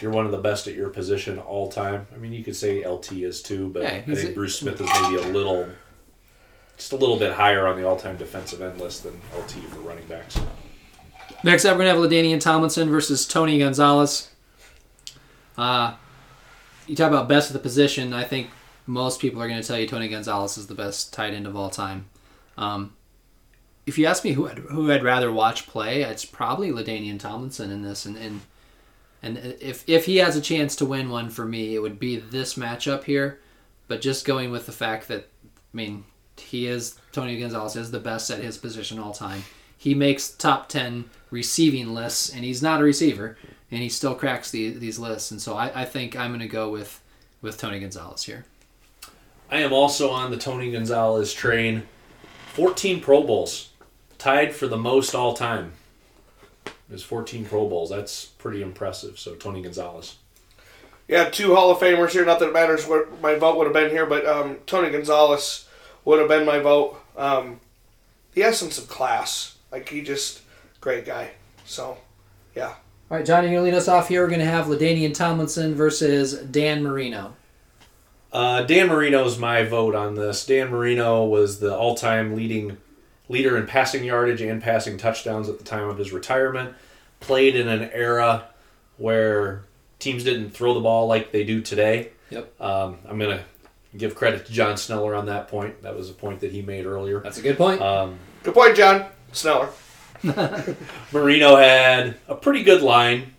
you're 0.00 0.10
one 0.10 0.26
of 0.26 0.32
the 0.32 0.38
best 0.38 0.66
at 0.66 0.74
your 0.74 0.88
position 0.88 1.38
all 1.38 1.70
time, 1.70 2.06
I 2.14 2.18
mean, 2.18 2.32
you 2.32 2.42
could 2.44 2.56
say 2.56 2.86
LT 2.86 3.12
is 3.12 3.42
too, 3.42 3.68
but 3.68 3.82
Yeah, 3.82 4.02
I 4.06 4.14
think 4.14 4.34
Bruce 4.34 4.58
Smith 4.58 4.80
is 4.80 4.88
maybe 5.02 5.16
a 5.16 5.32
little, 5.32 5.68
just 6.76 6.92
a 6.92 6.96
little 6.96 7.18
bit 7.18 7.32
higher 7.32 7.66
on 7.66 7.76
the 7.80 7.86
all 7.86 7.96
time 7.96 8.16
defensive 8.16 8.62
end 8.62 8.80
list 8.80 9.02
than 9.04 9.14
LT 9.36 9.52
for 9.70 9.80
running 9.80 10.06
backs. 10.06 10.40
Next 11.42 11.64
up, 11.64 11.76
we're 11.76 11.84
going 11.84 11.94
to 11.94 12.00
have 12.00 12.10
Ladainian 12.10 12.40
Tomlinson 12.40 12.90
versus 12.90 13.26
Tony 13.26 13.58
Gonzalez. 13.58 14.30
Uh, 15.56 15.94
you 16.86 16.96
talk 16.96 17.08
about 17.08 17.28
best 17.28 17.48
of 17.48 17.54
the 17.54 17.60
position. 17.60 18.12
I 18.12 18.24
think 18.24 18.50
most 18.86 19.20
people 19.20 19.42
are 19.42 19.48
going 19.48 19.60
to 19.60 19.66
tell 19.66 19.78
you 19.78 19.86
Tony 19.86 20.08
Gonzalez 20.08 20.58
is 20.58 20.66
the 20.66 20.74
best 20.74 21.12
tight 21.12 21.32
end 21.32 21.46
of 21.46 21.56
all 21.56 21.70
time. 21.70 22.06
Um, 22.58 22.94
if 23.86 23.96
you 23.96 24.06
ask 24.06 24.24
me 24.24 24.32
who 24.32 24.48
I'd, 24.48 24.58
who 24.58 24.90
I'd 24.90 25.02
rather 25.02 25.32
watch 25.32 25.66
play, 25.66 26.02
it's 26.02 26.24
probably 26.24 26.70
Ladainian 26.70 27.18
Tomlinson 27.18 27.70
in 27.70 27.82
this. 27.82 28.04
And, 28.04 28.16
and 28.16 28.40
and 29.22 29.38
if 29.38 29.88
if 29.88 30.06
he 30.06 30.16
has 30.18 30.36
a 30.36 30.40
chance 30.40 30.74
to 30.76 30.86
win 30.86 31.10
one 31.10 31.30
for 31.30 31.44
me, 31.44 31.74
it 31.74 31.80
would 31.82 31.98
be 31.98 32.16
this 32.16 32.54
matchup 32.54 33.04
here. 33.04 33.38
but 33.88 34.00
just 34.00 34.24
going 34.24 34.50
with 34.50 34.66
the 34.66 34.72
fact 34.72 35.08
that 35.08 35.28
I 35.42 35.76
mean 35.76 36.04
he 36.38 36.66
is 36.66 36.96
Tony 37.12 37.38
Gonzalez 37.38 37.76
is 37.76 37.90
the 37.90 38.00
best 38.00 38.30
at 38.30 38.38
his 38.42 38.56
position 38.58 38.98
all 38.98 39.12
time. 39.12 39.44
He 39.76 39.94
makes 39.94 40.30
top 40.30 40.68
ten 40.68 41.06
receiving 41.30 41.94
lists, 41.94 42.28
and 42.28 42.44
he's 42.44 42.62
not 42.62 42.80
a 42.80 42.84
receiver, 42.84 43.36
and 43.70 43.82
he 43.82 43.88
still 43.88 44.14
cracks 44.14 44.50
the, 44.50 44.70
these 44.70 44.98
lists. 44.98 45.30
And 45.30 45.40
so 45.40 45.54
I, 45.56 45.82
I 45.82 45.84
think 45.84 46.16
I'm 46.16 46.30
going 46.30 46.40
to 46.40 46.48
go 46.48 46.70
with 46.70 47.00
with 47.42 47.58
Tony 47.58 47.80
Gonzalez 47.80 48.24
here. 48.24 48.44
I 49.50 49.58
am 49.58 49.72
also 49.72 50.10
on 50.10 50.30
the 50.30 50.36
Tony 50.36 50.70
Gonzalez 50.70 51.32
train. 51.32 51.82
14 52.54 53.00
Pro 53.00 53.22
Bowls, 53.22 53.70
tied 54.18 54.54
for 54.54 54.66
the 54.66 54.76
most 54.76 55.14
all 55.14 55.34
time. 55.34 55.72
There's 56.90 57.04
14 57.04 57.44
Pro 57.46 57.68
Bowls. 57.68 57.88
That's 57.88 58.26
pretty 58.26 58.62
impressive. 58.62 59.18
So 59.18 59.36
Tony 59.36 59.62
Gonzalez. 59.62 60.16
Yeah, 61.06 61.30
two 61.30 61.54
Hall 61.54 61.70
of 61.70 61.78
Famers 61.78 62.10
here. 62.10 62.24
Not 62.24 62.40
that 62.40 62.48
it 62.48 62.52
matters 62.52 62.86
what 62.86 63.20
my 63.20 63.36
vote 63.36 63.56
would 63.56 63.64
have 63.64 63.72
been 63.72 63.90
here, 63.90 64.06
but 64.06 64.26
um, 64.26 64.58
Tony 64.66 64.90
Gonzalez 64.90 65.68
would 66.04 66.18
have 66.18 66.28
been 66.28 66.44
my 66.44 66.58
vote. 66.58 67.00
Um, 67.16 67.60
the 68.34 68.42
essence 68.42 68.76
of 68.76 68.88
class. 68.88 69.56
Like, 69.70 69.88
he 69.88 70.02
just, 70.02 70.42
great 70.80 71.04
guy. 71.06 71.30
So, 71.64 71.98
yeah. 72.54 72.74
All 73.10 73.16
right, 73.16 73.26
Johnny, 73.26 73.48
you're 73.48 73.60
going 73.60 73.70
to 73.70 73.72
lead 73.72 73.78
us 73.78 73.88
off 73.88 74.08
here. 74.08 74.22
We're 74.22 74.28
going 74.28 74.40
to 74.40 74.46
have 74.46 74.66
LaDainian 74.66 75.14
Tomlinson 75.14 75.74
versus 75.74 76.34
Dan 76.34 76.82
Marino. 76.82 77.34
Uh, 78.32 78.62
Dan 78.62 78.88
Marino's 78.88 79.38
my 79.38 79.64
vote 79.64 79.94
on 79.94 80.14
this. 80.14 80.46
Dan 80.46 80.70
Marino 80.70 81.24
was 81.24 81.58
the 81.58 81.76
all-time 81.76 82.36
leading 82.36 82.78
leader 83.30 83.56
in 83.56 83.66
passing 83.66 84.02
yardage 84.04 84.40
and 84.42 84.60
passing 84.62 84.98
touchdowns 84.98 85.48
at 85.48 85.58
the 85.58 85.64
time 85.64 85.88
of 85.88 85.96
his 85.96 86.12
retirement. 86.12 86.74
Played 87.20 87.54
in 87.54 87.68
an 87.68 87.90
era 87.92 88.48
where 88.98 89.62
teams 89.98 90.24
didn't 90.24 90.50
throw 90.50 90.74
the 90.74 90.80
ball 90.80 91.06
like 91.06 91.30
they 91.32 91.44
do 91.44 91.60
today. 91.60 92.10
Yep. 92.30 92.60
Um, 92.60 92.98
I'm 93.08 93.18
gonna 93.18 93.44
give 93.96 94.14
credit 94.14 94.46
to 94.46 94.52
John 94.52 94.76
Sneller 94.76 95.14
on 95.14 95.26
that 95.26 95.48
point. 95.48 95.82
That 95.82 95.96
was 95.96 96.10
a 96.10 96.12
point 96.12 96.40
that 96.40 96.50
he 96.50 96.62
made 96.62 96.86
earlier. 96.86 97.20
That's 97.20 97.38
a 97.38 97.42
good 97.42 97.56
point. 97.56 97.80
Um, 97.80 98.18
Good 98.42 98.54
point, 98.54 98.76
John. 98.76 99.06
Sneller. 99.32 99.68
Marino 101.12 101.56
had 101.56 102.16
a 102.26 102.34
pretty 102.34 102.62
good 102.62 102.82
line. 102.82 103.34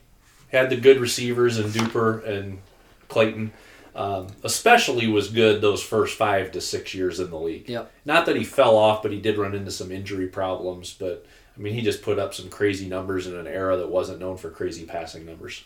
Had 0.51 0.69
the 0.69 0.77
good 0.77 0.99
receivers 0.99 1.57
and 1.57 1.73
Duper 1.73 2.27
and 2.27 2.59
Clayton. 3.07 3.51
Um, 3.93 4.27
especially 4.43 5.07
was 5.07 5.27
good 5.27 5.61
those 5.61 5.83
first 5.83 6.17
five 6.17 6.51
to 6.53 6.61
six 6.61 6.93
years 6.93 7.19
in 7.19 7.29
the 7.29 7.37
league. 7.39 7.67
Yep. 7.67 7.91
Not 8.05 8.25
that 8.25 8.37
he 8.37 8.43
fell 8.43 8.77
off, 8.77 9.03
but 9.03 9.11
he 9.11 9.19
did 9.19 9.37
run 9.37 9.53
into 9.53 9.71
some 9.71 9.91
injury 9.91 10.27
problems. 10.27 10.93
But 10.93 11.25
I 11.57 11.59
mean, 11.59 11.73
he 11.73 11.81
just 11.81 12.01
put 12.01 12.17
up 12.17 12.33
some 12.33 12.49
crazy 12.49 12.87
numbers 12.87 13.27
in 13.27 13.35
an 13.35 13.47
era 13.47 13.75
that 13.77 13.89
wasn't 13.89 14.19
known 14.19 14.37
for 14.37 14.49
crazy 14.49 14.85
passing 14.85 15.25
numbers. 15.25 15.65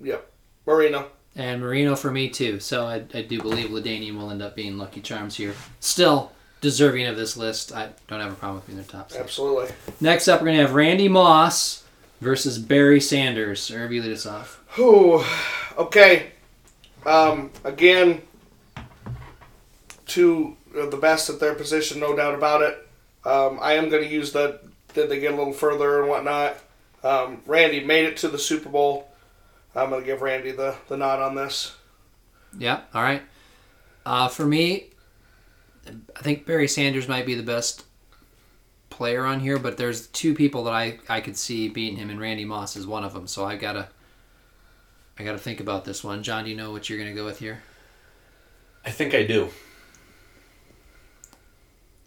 Yep. 0.00 0.30
Marino. 0.66 1.08
And 1.36 1.60
Marino 1.60 1.96
for 1.96 2.10
me 2.10 2.28
too. 2.28 2.60
So 2.60 2.86
I, 2.86 3.04
I 3.14 3.22
do 3.22 3.40
believe 3.40 3.70
Ladainian 3.70 4.16
will 4.16 4.30
end 4.30 4.42
up 4.42 4.54
being 4.54 4.78
Lucky 4.78 5.00
Charms 5.00 5.36
here. 5.36 5.54
Still 5.80 6.32
deserving 6.60 7.06
of 7.06 7.16
this 7.16 7.36
list. 7.36 7.72
I 7.72 7.90
don't 8.08 8.20
have 8.20 8.32
a 8.32 8.36
problem 8.36 8.56
with 8.56 8.66
being 8.66 8.78
their 8.78 8.86
top 8.86 9.10
six. 9.10 9.22
Absolutely. 9.22 9.74
Next 10.00 10.28
up, 10.28 10.40
we're 10.40 10.48
gonna 10.48 10.58
have 10.58 10.74
Randy 10.74 11.08
Moss 11.08 11.84
versus 12.20 12.58
Barry 12.58 13.00
Sanders. 13.00 13.70
Irv, 13.70 13.92
you 13.92 14.02
lead 14.02 14.12
us 14.12 14.26
off. 14.26 14.62
Whew. 14.74 15.24
Okay. 15.78 16.32
Um, 17.06 17.50
again, 17.64 18.22
two 20.06 20.56
of 20.74 20.90
the 20.90 20.96
best 20.96 21.30
at 21.30 21.40
their 21.40 21.54
position, 21.54 22.00
no 22.00 22.14
doubt 22.14 22.34
about 22.34 22.62
it. 22.62 22.86
Um, 23.24 23.58
I 23.60 23.74
am 23.74 23.88
going 23.88 24.02
to 24.02 24.08
use 24.08 24.32
the 24.32 24.60
did 24.94 25.08
they 25.08 25.20
get 25.20 25.32
a 25.32 25.36
little 25.36 25.52
further 25.52 26.00
and 26.00 26.08
whatnot. 26.08 26.56
Um, 27.04 27.42
Randy 27.46 27.84
made 27.84 28.06
it 28.06 28.16
to 28.18 28.28
the 28.28 28.38
Super 28.38 28.68
Bowl. 28.68 29.08
I'm 29.74 29.90
going 29.90 30.02
to 30.02 30.06
give 30.06 30.20
Randy 30.20 30.50
the, 30.50 30.74
the 30.88 30.96
nod 30.96 31.20
on 31.20 31.34
this. 31.34 31.76
Yeah. 32.58 32.80
All 32.92 33.02
right. 33.02 33.22
Uh, 34.04 34.28
for 34.28 34.44
me, 34.44 34.86
I 35.86 36.22
think 36.22 36.44
Barry 36.44 36.66
Sanders 36.66 37.08
might 37.08 37.26
be 37.26 37.34
the 37.34 37.42
best 37.42 37.84
player 38.88 39.24
on 39.24 39.40
here, 39.40 39.58
but 39.58 39.76
there's 39.76 40.08
two 40.08 40.34
people 40.34 40.64
that 40.64 40.72
I, 40.72 40.98
I 41.08 41.20
could 41.20 41.36
see 41.36 41.68
beating 41.68 41.96
him, 41.96 42.10
and 42.10 42.20
Randy 42.20 42.44
Moss 42.44 42.76
is 42.76 42.86
one 42.86 43.04
of 43.04 43.14
them. 43.14 43.26
So 43.26 43.44
I've 43.44 43.60
gotta 43.60 43.88
I 45.20 45.24
gotta 45.24 45.38
think 45.38 45.60
about 45.60 45.84
this 45.84 46.02
one. 46.02 46.22
John, 46.22 46.44
do 46.44 46.50
you 46.50 46.56
know 46.56 46.72
what 46.72 46.88
you're 46.88 46.98
gonna 46.98 47.14
go 47.14 47.26
with 47.26 47.40
here? 47.40 47.62
I 48.84 48.90
think 48.90 49.14
I 49.14 49.26
do. 49.26 49.50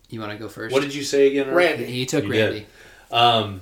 You 0.09 0.19
want 0.19 0.31
to 0.31 0.37
go 0.37 0.49
first? 0.49 0.73
What 0.73 0.81
did 0.81 0.95
you 0.95 1.03
say 1.03 1.27
again? 1.27 1.53
Randy. 1.53 1.85
he 1.85 2.05
took 2.05 2.23
You 2.23 2.31
Randy. 2.31 2.65
Um, 3.11 3.61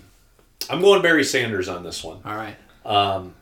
I'm 0.70 0.80
going 0.80 1.02
Barry 1.02 1.26
Sanders 1.26 1.68
on 1.68 1.84
this 1.84 2.04
one. 2.04 2.22
All 2.24 2.36
right. 2.36 2.56
Um, 2.86 3.36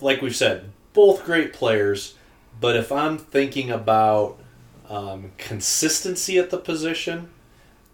like 0.00 0.20
we've 0.20 0.36
said, 0.36 0.70
both 0.92 1.24
great 1.24 1.54
players, 1.54 2.14
but 2.60 2.76
if 2.76 2.92
I'm 2.92 3.16
thinking 3.16 3.70
about 3.70 4.38
um, 4.88 5.32
consistency 5.38 6.38
at 6.38 6.50
the 6.50 6.58
position, 6.58 7.30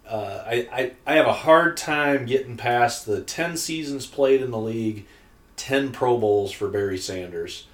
uh, 0.08 0.42
I, 0.46 0.68
I, 0.72 0.92
I 1.06 1.14
have 1.14 1.26
a 1.26 1.32
hard 1.32 1.76
time 1.76 2.26
getting 2.26 2.56
past 2.56 3.06
the 3.06 3.20
10 3.20 3.56
seasons 3.56 4.06
played 4.06 4.42
in 4.42 4.50
the 4.50 4.58
league, 4.58 5.06
10 5.58 5.92
Pro 5.92 6.18
Bowls 6.18 6.52
for 6.52 6.68
Barry 6.68 6.98
Sanders. 6.98 7.66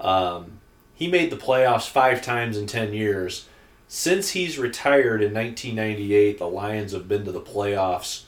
Um, 0.00 0.60
he 0.94 1.08
made 1.08 1.30
the 1.30 1.36
playoffs 1.36 1.88
five 1.88 2.22
times 2.22 2.56
in 2.56 2.66
10 2.66 2.92
years. 2.92 3.48
Since 3.86 4.30
he's 4.30 4.58
retired 4.58 5.22
in 5.22 5.32
1998, 5.32 6.38
the 6.38 6.46
Lions 6.46 6.92
have 6.92 7.08
been 7.08 7.24
to 7.24 7.32
the 7.32 7.40
playoffs 7.40 8.24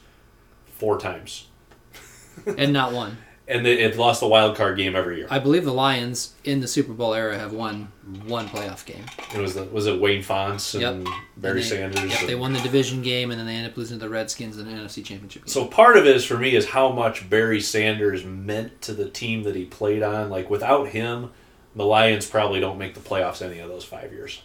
four 0.66 0.98
times. 0.98 1.48
And 2.56 2.72
not 2.72 2.92
one. 2.92 3.18
And 3.50 3.66
they, 3.66 3.76
they've 3.76 3.98
lost 3.98 4.20
the 4.20 4.28
wild 4.28 4.56
card 4.56 4.76
game 4.76 4.94
every 4.94 5.16
year. 5.16 5.26
I 5.28 5.40
believe 5.40 5.64
the 5.64 5.72
Lions 5.72 6.34
in 6.44 6.60
the 6.60 6.68
Super 6.68 6.92
Bowl 6.92 7.14
era 7.14 7.36
have 7.36 7.52
won 7.52 7.90
one 8.26 8.48
playoff 8.48 8.86
game. 8.86 9.04
It 9.34 9.38
was 9.40 9.54
the, 9.54 9.64
was 9.64 9.86
it 9.86 10.00
Wayne 10.00 10.22
Fontes 10.22 10.74
and 10.74 11.04
Yep. 11.04 11.14
Barry 11.36 11.52
And 11.54 11.62
they, 11.64 11.68
Sanders. 11.68 12.10
Yep, 12.12 12.20
and- 12.20 12.28
they 12.28 12.34
won 12.36 12.52
the 12.52 12.60
division 12.60 13.02
game, 13.02 13.30
and 13.32 13.40
then 13.40 13.46
they 13.46 13.54
ended 13.56 13.72
up 13.72 13.76
losing 13.76 13.98
to 13.98 14.04
the 14.04 14.08
Redskins 14.08 14.56
in 14.58 14.66
the 14.66 14.70
NFC 14.72 15.04
Championship. 15.04 15.42
game. 15.44 15.48
So 15.48 15.66
part 15.66 15.96
of 15.96 16.06
it 16.06 16.14
is 16.14 16.24
for 16.24 16.38
me 16.38 16.54
is 16.54 16.68
how 16.68 16.90
much 16.92 17.28
Barry 17.28 17.60
Sanders 17.60 18.24
meant 18.24 18.80
to 18.82 18.92
the 18.92 19.08
team 19.10 19.42
that 19.42 19.56
he 19.56 19.64
played 19.64 20.02
on. 20.04 20.30
Like 20.30 20.48
without 20.48 20.88
him, 20.88 21.30
the 21.74 21.84
Lions 21.84 22.26
probably 22.26 22.60
don't 22.60 22.78
make 22.78 22.94
the 22.94 23.00
playoffs 23.00 23.42
any 23.42 23.58
of 23.58 23.68
those 23.68 23.84
five 23.84 24.12
years. 24.12 24.42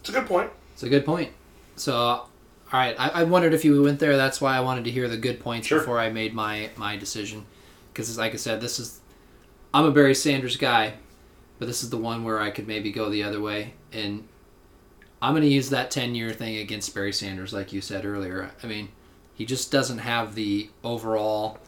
It's 0.00 0.08
a 0.08 0.12
good 0.12 0.26
point. 0.26 0.50
It's 0.72 0.82
a 0.82 0.88
good 0.88 1.04
point. 1.04 1.32
So, 1.76 1.94
all 1.94 2.28
right, 2.72 2.94
I, 2.98 3.08
I 3.10 3.22
wondered 3.24 3.52
if 3.54 3.64
you 3.64 3.82
went 3.82 3.98
there. 4.00 4.16
That's 4.16 4.40
why 4.40 4.56
I 4.56 4.60
wanted 4.60 4.84
to 4.84 4.90
hear 4.90 5.06
the 5.08 5.16
good 5.18 5.38
points 5.40 5.66
Sure. 5.66 5.78
before 5.80 5.98
I 6.00 6.10
made 6.10 6.32
my 6.34 6.70
my 6.76 6.96
decision. 6.96 7.44
Because, 7.96 8.18
like 8.18 8.34
I 8.34 8.36
said, 8.36 8.60
this 8.60 8.78
is 8.78 9.00
I'm 9.72 9.86
a 9.86 9.90
Barry 9.90 10.14
Sanders 10.14 10.58
guy, 10.58 10.94
but 11.58 11.66
this 11.66 11.82
is 11.82 11.88
the 11.88 11.96
one 11.96 12.24
where 12.24 12.38
I 12.38 12.50
could 12.50 12.68
maybe 12.68 12.92
go 12.92 13.08
the 13.08 13.22
other 13.22 13.40
way, 13.40 13.72
and 13.90 14.28
I'm 15.22 15.32
going 15.32 15.44
to 15.44 15.48
use 15.48 15.70
that 15.70 15.90
10 15.90 16.14
year 16.14 16.30
thing 16.30 16.58
against 16.58 16.94
Barry 16.94 17.14
Sanders, 17.14 17.54
like 17.54 17.72
you 17.72 17.80
said 17.80 18.04
earlier. 18.04 18.50
I 18.62 18.66
mean, 18.66 18.90
he 19.34 19.46
just 19.46 19.72
doesn't 19.72 20.00
have 20.00 20.34
the 20.34 20.68
overall. 20.84 21.58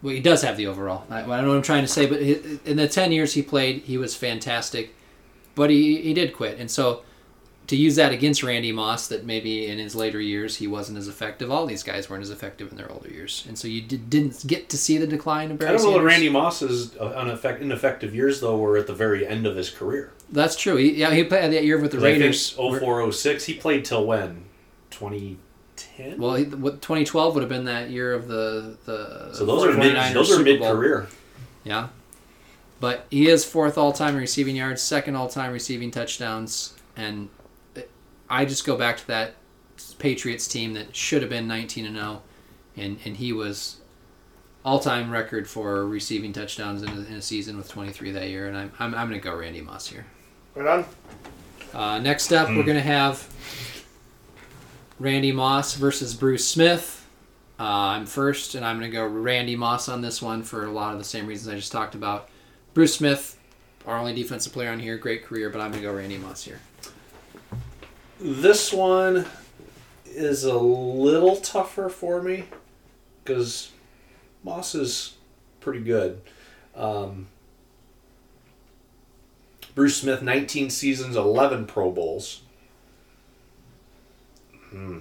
Well, 0.00 0.14
he 0.14 0.20
does 0.20 0.42
have 0.42 0.56
the 0.56 0.68
overall. 0.68 1.04
I, 1.10 1.22
I 1.22 1.26
don't 1.26 1.42
know 1.42 1.48
what 1.48 1.56
I'm 1.56 1.62
trying 1.62 1.82
to 1.82 1.88
say, 1.88 2.06
but 2.06 2.20
in 2.20 2.76
the 2.76 2.86
10 2.86 3.10
years 3.10 3.34
he 3.34 3.42
played, 3.42 3.82
he 3.82 3.98
was 3.98 4.14
fantastic. 4.14 4.94
But 5.56 5.70
he, 5.70 6.00
he 6.02 6.14
did 6.14 6.32
quit. 6.32 6.60
And 6.60 6.70
so 6.70 7.02
to 7.68 7.76
use 7.76 7.96
that 7.96 8.12
against 8.12 8.42
Randy 8.42 8.72
Moss, 8.72 9.08
that 9.08 9.24
maybe 9.24 9.66
in 9.66 9.78
his 9.78 9.94
later 9.94 10.20
years 10.20 10.56
he 10.56 10.66
wasn't 10.66 10.98
as 10.98 11.06
effective. 11.06 11.50
All 11.50 11.64
these 11.66 11.82
guys 11.82 12.10
weren't 12.10 12.22
as 12.22 12.30
effective 12.30 12.70
in 12.70 12.76
their 12.76 12.90
older 12.90 13.08
years. 13.10 13.44
And 13.46 13.58
so 13.58 13.68
you 13.68 13.80
did, 13.82 14.10
didn't 14.10 14.46
get 14.46 14.68
to 14.70 14.76
see 14.76 14.98
the 14.98 15.06
decline 15.06 15.50
of 15.50 15.58
Barry 15.58 15.72
I 15.72 15.76
don't 15.76 15.84
know 15.92 15.98
that 15.98 16.04
Randy 16.04 16.28
Moss's 16.28 16.96
uh, 16.96 17.12
ineffect- 17.22 17.60
ineffective 17.60 18.14
years 18.14 18.40
though 18.40 18.56
were 18.58 18.76
at 18.76 18.86
the 18.86 18.94
very 18.94 19.26
end 19.26 19.46
of 19.46 19.54
his 19.56 19.70
career. 19.70 20.12
That's 20.32 20.56
true. 20.56 20.76
He, 20.76 20.94
yeah, 20.94 21.12
he 21.14 21.24
played 21.24 21.52
that 21.52 21.64
year 21.64 21.78
with 21.78 21.92
the 21.92 21.98
'Cause 21.98 22.04
I 22.04 22.10
think 22.12 22.22
Raiders. 22.22 22.50
04, 22.50 23.12
06, 23.12 23.44
he 23.44 23.54
played 23.54 23.84
till 23.84 24.04
when? 24.06 24.44
2010. 24.90 26.18
Well, 26.18 26.42
what 26.44 26.82
2012 26.82 27.34
would 27.34 27.40
have 27.42 27.48
been 27.48 27.64
that 27.64 27.90
year 27.90 28.12
of 28.14 28.28
the 28.28 28.76
the. 28.84 29.30
so 29.32 29.44
those 29.44 29.64
are 29.64 29.72
mid, 29.76 29.94
those 30.14 30.30
are 30.32 30.42
mid 30.42 30.60
career. 30.60 31.06
Yeah. 31.64 31.88
But 32.80 33.06
he 33.10 33.28
is 33.28 33.44
fourth 33.44 33.76
all 33.76 33.92
time 33.92 34.16
receiving 34.16 34.56
yards, 34.56 34.80
second 34.82 35.16
all 35.16 35.28
time 35.28 35.52
receiving 35.52 35.90
touchdowns, 35.90 36.74
and 36.96 37.28
I 38.30 38.44
just 38.44 38.64
go 38.64 38.76
back 38.76 38.98
to 38.98 39.06
that 39.08 39.34
Patriots 39.98 40.48
team 40.48 40.74
that 40.74 40.94
should 40.94 41.22
have 41.22 41.30
been 41.30 41.48
19 41.48 41.86
and 41.86 41.96
0, 41.96 42.22
and 42.76 42.98
and 43.04 43.16
he 43.16 43.32
was 43.32 43.78
all 44.64 44.78
time 44.78 45.10
record 45.10 45.48
for 45.48 45.86
receiving 45.86 46.32
touchdowns 46.32 46.82
in 46.82 46.88
a, 46.88 46.92
in 46.92 47.14
a 47.14 47.22
season 47.22 47.56
with 47.56 47.68
23 47.68 48.12
that 48.12 48.28
year, 48.28 48.48
and 48.48 48.56
I'm 48.56 48.72
I'm, 48.78 48.94
I'm 48.94 49.08
going 49.08 49.20
to 49.20 49.24
go 49.24 49.34
Randy 49.34 49.60
Moss 49.60 49.86
here. 49.86 50.04
Right 50.54 50.66
on. 50.66 50.84
Uh, 51.72 51.98
next 52.00 52.32
up, 52.32 52.48
we're 52.48 52.64
going 52.64 52.76
to 52.76 52.80
have 52.80 53.28
Randy 54.98 55.32
Moss 55.32 55.74
versus 55.74 56.14
Bruce 56.14 56.46
Smith. 56.46 57.06
Uh, 57.60 57.62
I'm 57.62 58.06
first, 58.06 58.54
and 58.54 58.64
I'm 58.64 58.78
going 58.78 58.90
to 58.90 58.96
go 58.96 59.06
Randy 59.06 59.56
Moss 59.56 59.88
on 59.88 60.00
this 60.00 60.22
one 60.22 60.42
for 60.42 60.64
a 60.64 60.70
lot 60.70 60.92
of 60.92 60.98
the 60.98 61.04
same 61.04 61.26
reasons 61.26 61.52
I 61.52 61.56
just 61.56 61.72
talked 61.72 61.94
about. 61.94 62.28
Bruce 62.72 62.94
Smith, 62.94 63.38
our 63.86 63.98
only 63.98 64.14
defensive 64.14 64.52
player 64.52 64.70
on 64.70 64.78
here, 64.78 64.96
great 64.96 65.24
career, 65.24 65.50
but 65.50 65.60
I'm 65.60 65.70
going 65.70 65.82
to 65.82 65.88
go 65.88 65.94
Randy 65.94 66.18
Moss 66.18 66.44
here. 66.44 66.60
This 68.20 68.72
one 68.72 69.26
is 70.04 70.42
a 70.42 70.58
little 70.58 71.36
tougher 71.36 71.88
for 71.88 72.20
me 72.20 72.46
because 73.22 73.70
Moss 74.42 74.74
is 74.74 75.14
pretty 75.60 75.80
good. 75.80 76.20
Um, 76.74 77.28
Bruce 79.76 79.98
Smith, 79.98 80.22
19 80.22 80.70
seasons, 80.70 81.14
11 81.14 81.66
Pro 81.66 81.92
Bowls. 81.92 82.42
Hmm. 84.70 84.98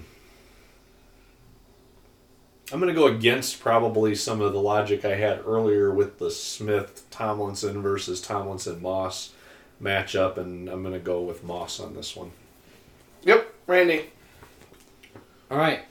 I'm 2.72 2.80
going 2.80 2.94
to 2.94 3.00
go 3.00 3.08
against 3.08 3.60
probably 3.60 4.14
some 4.14 4.42
of 4.42 4.54
the 4.54 4.62
logic 4.62 5.06
I 5.06 5.16
had 5.16 5.42
earlier 5.44 5.92
with 5.92 6.20
the 6.20 6.30
Smith 6.30 7.06
Tomlinson 7.10 7.82
versus 7.82 8.22
Tomlinson 8.22 8.82
Moss 8.82 9.32
matchup, 9.82 10.38
and 10.38 10.70
I'm 10.70 10.84
going 10.84 10.94
to 10.94 11.00
go 11.00 11.22
with 11.22 11.44
Moss 11.44 11.80
on 11.80 11.96
this 11.96 12.16
one. 12.16 12.32
Yep, 13.24 13.54
Randy. 13.68 14.10
All 15.50 15.58
right. 15.58 15.82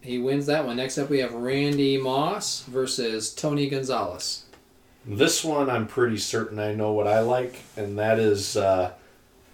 He 0.00 0.18
wins 0.18 0.46
that 0.46 0.66
one. 0.66 0.76
Next 0.76 0.98
up, 0.98 1.10
we 1.10 1.18
have 1.18 1.32
Randy 1.32 1.98
Moss 1.98 2.62
versus 2.64 3.34
Tony 3.34 3.68
Gonzalez. 3.68 4.44
This 5.04 5.44
one, 5.44 5.68
I'm 5.70 5.86
pretty 5.86 6.18
certain 6.18 6.58
I 6.58 6.74
know 6.74 6.92
what 6.92 7.06
I 7.06 7.20
like, 7.20 7.60
and 7.76 7.98
that 7.98 8.18
is 8.18 8.56
uh, 8.56 8.92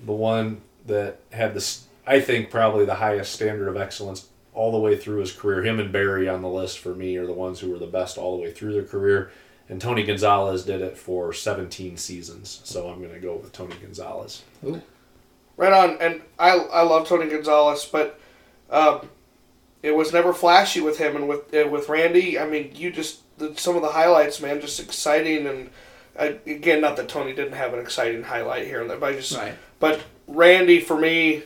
the 0.05 0.13
one 0.13 0.61
that 0.87 1.21
had 1.33 1.55
this, 1.55 1.87
I 2.07 2.21
think, 2.21 2.51
probably 2.51 2.85
the 2.85 2.95
highest 2.95 3.33
standard 3.33 3.69
of 3.69 3.77
excellence 3.77 4.29
all 4.55 4.73
the 4.73 4.79
way 4.79 4.97
through 4.97 5.21
his 5.21 5.33
career. 5.33 5.63
Him 5.63 5.79
and 5.79 5.93
Barry 5.93 6.29
on 6.29 6.43
the 6.43 6.49
list 6.49 6.79
for 6.79 6.95
me 6.95 7.17
are 7.17 7.27
the 7.27 7.33
ones 7.33 7.61
who 7.61 7.71
were 7.71 7.79
the 7.79 7.87
best 7.87 8.19
all 8.19 8.37
the 8.37 8.43
way 8.43 8.53
through 8.53 8.73
their 8.73 8.85
career. 8.85 9.31
And 9.69 9.81
Tony 9.81 10.05
Gonzalez 10.05 10.65
did 10.65 10.81
it 10.81 10.97
for 10.97 11.33
17 11.33 11.97
seasons. 11.97 12.61
So 12.65 12.89
I'm 12.89 13.01
going 13.01 13.13
to 13.13 13.21
go 13.21 13.37
with 13.37 13.53
Tony 13.53 13.75
Gonzalez. 13.81 14.43
Ooh. 14.65 14.81
Right 15.57 15.73
on. 15.73 15.99
And 16.01 16.23
I 16.39 16.51
I 16.57 16.83
love 16.83 17.09
Tony 17.09 17.29
Gonzalez, 17.31 17.85
but 17.91 18.19
um, 18.71 19.09
it 19.83 19.95
was 19.95 20.13
never 20.13 20.33
flashy 20.33 20.81
with 20.81 20.99
him 20.99 21.17
and 21.17 21.29
with 21.29 21.55
uh, 21.55 21.69
with 21.69 21.89
Randy. 21.89 22.39
I 22.39 22.47
mean, 22.47 22.73
you 22.75 22.91
just 22.91 23.21
the, 23.39 23.55
some 23.57 23.77
of 23.77 23.83
the 23.83 23.89
highlights, 23.89 24.41
man, 24.41 24.61
just 24.61 24.81
exciting 24.81 25.47
and. 25.47 25.71
Uh, 26.19 26.33
again, 26.47 26.81
not 26.81 26.97
that 26.97 27.11
Tony 27.11 27.35
didn't 27.35 27.53
have 27.53 27.75
an 27.75 27.79
exciting 27.79 28.23
highlight 28.23 28.67
here 28.67 28.81
and 28.81 28.89
there, 28.89 28.97
but 28.97 29.13
I 29.13 29.17
just, 29.17 29.37
Right. 29.37 29.53
but 29.79 30.01
Randy 30.27 30.81
for 30.81 30.99
me, 30.99 31.43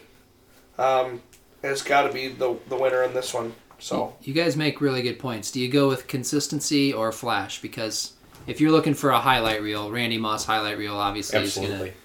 um, 0.78 1.20
has 1.62 1.82
got 1.82 2.02
to 2.06 2.12
be 2.12 2.28
the 2.28 2.56
the 2.68 2.76
winner 2.76 3.02
in 3.02 3.12
this 3.12 3.34
one. 3.34 3.52
So 3.80 4.14
You 4.22 4.32
guys 4.32 4.56
make 4.56 4.80
really 4.80 5.02
good 5.02 5.18
points. 5.18 5.50
Do 5.50 5.58
you 5.60 5.68
go 5.68 5.88
with 5.88 6.06
consistency 6.06 6.92
or 6.92 7.10
flash? 7.10 7.60
Because 7.60 8.12
if 8.46 8.60
you're 8.60 8.70
looking 8.70 8.94
for 8.94 9.10
a 9.10 9.18
highlight 9.18 9.60
reel, 9.60 9.90
Randy 9.90 10.18
Moss 10.18 10.44
highlight 10.44 10.78
reel 10.78 10.94
obviously 10.94 11.40
is 11.40 11.56
going 11.56 11.66
Absolutely. 11.66 11.90
to 11.90 11.96